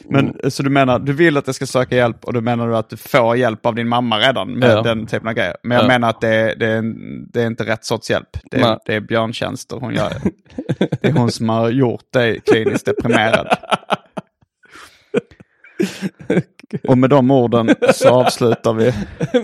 Men 0.09 0.51
så 0.51 0.63
du 0.63 0.69
menar, 0.69 0.99
du 0.99 1.13
vill 1.13 1.37
att 1.37 1.47
jag 1.47 1.55
ska 1.55 1.65
söka 1.65 1.95
hjälp 1.95 2.25
och 2.25 2.33
då 2.33 2.41
menar 2.41 2.67
du 2.67 2.77
att 2.77 2.89
du 2.89 2.97
får 2.97 3.37
hjälp 3.37 3.65
av 3.65 3.75
din 3.75 3.87
mamma 3.87 4.19
redan 4.19 4.51
med 4.51 4.69
Ja. 4.71 4.81
den 4.81 5.07
typen 5.07 5.27
av 5.27 5.33
grejer. 5.33 5.55
Men 5.63 5.75
jag 5.75 5.83
Ja. 5.83 5.87
menar 5.87 6.09
att 6.09 6.21
det 6.21 6.27
är, 6.35 6.55
det, 6.55 6.67
är, 6.67 6.83
det 7.33 7.41
är 7.41 7.47
inte 7.47 7.63
rätt 7.65 7.85
sorts 7.85 8.09
hjälp. 8.09 8.37
Det 8.51 8.57
är, 8.57 8.61
Nej. 8.61 8.77
det 8.85 8.95
är 8.95 8.99
björntjänster 8.99 9.75
hon 9.75 9.93
gör. 9.93 10.11
Det 11.01 11.07
är 11.07 11.11
hon 11.11 11.31
som 11.31 11.49
har 11.49 11.69
gjort 11.69 12.11
dig 12.13 12.39
kliniskt 12.45 12.85
deprimerad. 12.85 13.47
Och 16.87 16.97
med 16.97 17.09
de 17.09 17.31
orden 17.31 17.75
så 17.93 18.09
avslutar 18.09 18.73
vi. 18.73 18.93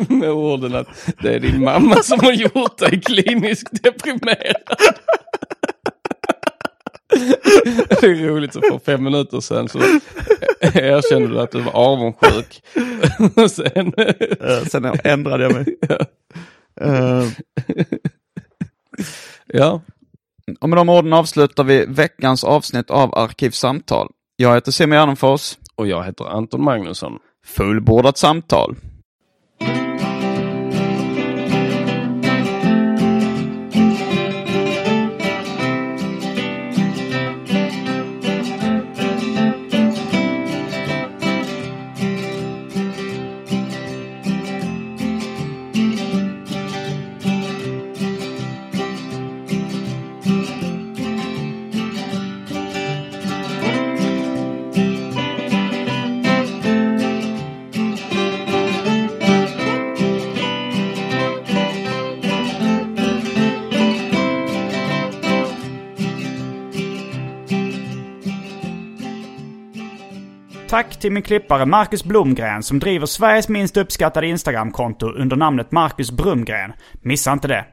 Med 0.16 0.30
orden 0.30 0.76
att 0.76 0.88
det 1.22 1.36
är 1.36 1.40
din 1.40 1.64
mamma 1.64 1.96
som 1.96 2.20
har 2.20 2.32
gjort 2.32 2.78
dig 2.78 3.02
kliniskt 3.02 3.84
deprimerad. 3.84 4.56
Det 8.02 8.04
är 8.08 8.28
roligt 8.28 8.54
så 8.54 8.62
för 8.62 8.80
fem 8.80 9.04
minuter 9.04 9.40
sedan 9.40 9.70
så 9.70 9.80
erkände 10.62 11.28
du 11.28 11.40
att 11.40 11.52
du 11.52 11.62
var 11.62 11.72
avundsjuk. 11.76 12.62
Sen, 13.52 13.94
Eh, 14.42 14.64
Sen 14.70 14.86
ändrade 15.04 15.44
jag 15.44 15.54
mig. 15.54 15.78
Eh, 16.82 17.24
ja, 19.46 19.82
Och 20.60 20.70
med 20.70 20.78
de 20.78 20.90
orden 20.90 21.14
avslutar 21.14 21.64
vi 21.64 21.86
veckans 21.86 22.44
avsnitt 22.44 22.90
av 22.92 23.16
Arkivsamtal. 23.16 24.08
Jag 24.36 24.54
heter 24.56 24.72
Simon 24.72 24.98
Gärdenfors. 24.98 25.58
Och 25.76 25.88
jag 25.88 26.04
heter 26.04 26.26
Anton 26.26 26.64
Magnusson. 26.64 27.20
Fullbordat 27.46 28.18
samtal. 28.18 28.76
Tack 70.70 71.00
till 71.00 71.12
min 71.12 71.24
klippare 71.24 71.66
Marcus 71.66 72.04
Blomgren 72.04 72.64
som 72.64 72.80
driver 72.80 73.06
Sveriges 73.06 73.50
minst 73.50 73.78
uppskattade 73.78 74.28
Instagramkonto 74.28 75.08
under 75.08 75.36
namnet 75.36 75.72
Marcus 75.72 76.12
Brumgren. 76.12 76.74
Missa 77.02 77.32
inte 77.32 77.48
det. 77.48 77.66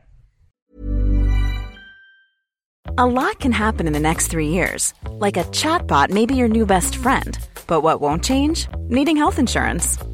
A 2.97 3.07
lot 3.07 3.39
can 3.41 3.53
happen 3.53 3.87
in 3.87 3.93
the 3.93 4.01
next 4.01 4.31
three 4.31 4.49
years. 4.49 4.95
Like 5.27 5.41
a 5.41 5.45
chatbot 5.53 6.11
maybe 6.11 6.35
your 6.35 6.49
new 6.49 6.67
best 6.67 6.95
friend. 6.95 7.39
But 7.67 7.83
what 7.83 8.01
won't 8.01 8.25
change? 8.25 8.69
Needing 8.89 9.17
health 9.17 9.39
insurance. 9.39 10.14